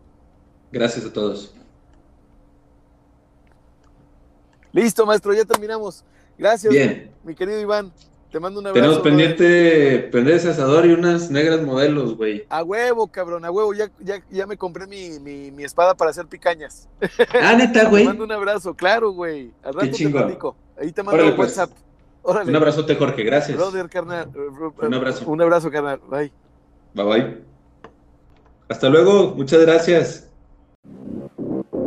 Gracias 0.72 1.06
a 1.06 1.12
todos. 1.12 1.54
Listo, 4.73 5.07
maestro, 5.07 5.33
ya 5.35 5.45
terminamos. 5.45 6.05
Gracias, 6.39 6.73
Bien. 6.73 7.11
mi 7.25 7.35
querido 7.35 7.61
Iván. 7.61 7.93
Te 8.33 8.41
mando 8.41 8.61
un 8.61 8.66
abrazo. 8.66 8.83
Tenemos 8.83 9.03
pendiente, 9.03 10.09
pendiente 10.11 10.49
asador 10.49 10.87
y 10.87 10.93
unas 10.93 11.31
negras 11.31 11.61
modelos, 11.61 12.16
güey. 12.16 12.47
A 12.49 12.62
huevo, 12.62 13.07
cabrón, 13.07 13.45
a 13.45 13.51
huevo. 13.51 13.75
Ya, 13.75 13.91
ya, 14.01 14.23
ya 14.31 14.47
me 14.47 14.57
compré 14.57 14.87
mi, 14.87 15.20
mi, 15.20 15.51
mi, 15.51 15.64
espada 15.64 15.95
para 15.95 16.12
hacer 16.12 16.27
picañas. 16.27 16.89
Ah, 17.43 17.53
neta, 17.55 17.85
güey. 17.91 18.05
Te 18.05 18.09
mando 18.09 18.25
un 18.25 18.33
abrazo, 18.33 18.75
claro, 18.75 19.11
güey. 19.11 19.53
Al 19.62 19.75
rato 19.75 19.95
te 19.95 20.09
platico. 20.09 20.57
Ahí 20.81 20.93
te 20.93 21.03
mando 21.03 21.16
Órale, 21.16 21.31
un 21.33 21.37
pues. 21.37 21.51
WhatsApp. 21.51 21.77
Órale. 22.23 22.49
Un 22.49 22.57
abrazote, 22.57 22.97
Jorge, 22.97 23.23
gracias. 23.23 23.59
Brother, 23.59 23.91
carnal. 23.91 24.31
Un 24.35 24.95
abrazo. 24.95 25.27
Un 25.27 25.43
abrazo, 25.43 25.70
carnal. 25.70 26.01
Bye. 26.09 26.33
Bye, 26.95 27.05
bye. 27.05 27.39
Hasta 28.70 28.89
luego, 28.89 29.35
muchas 29.37 29.61
gracias. 29.61 30.32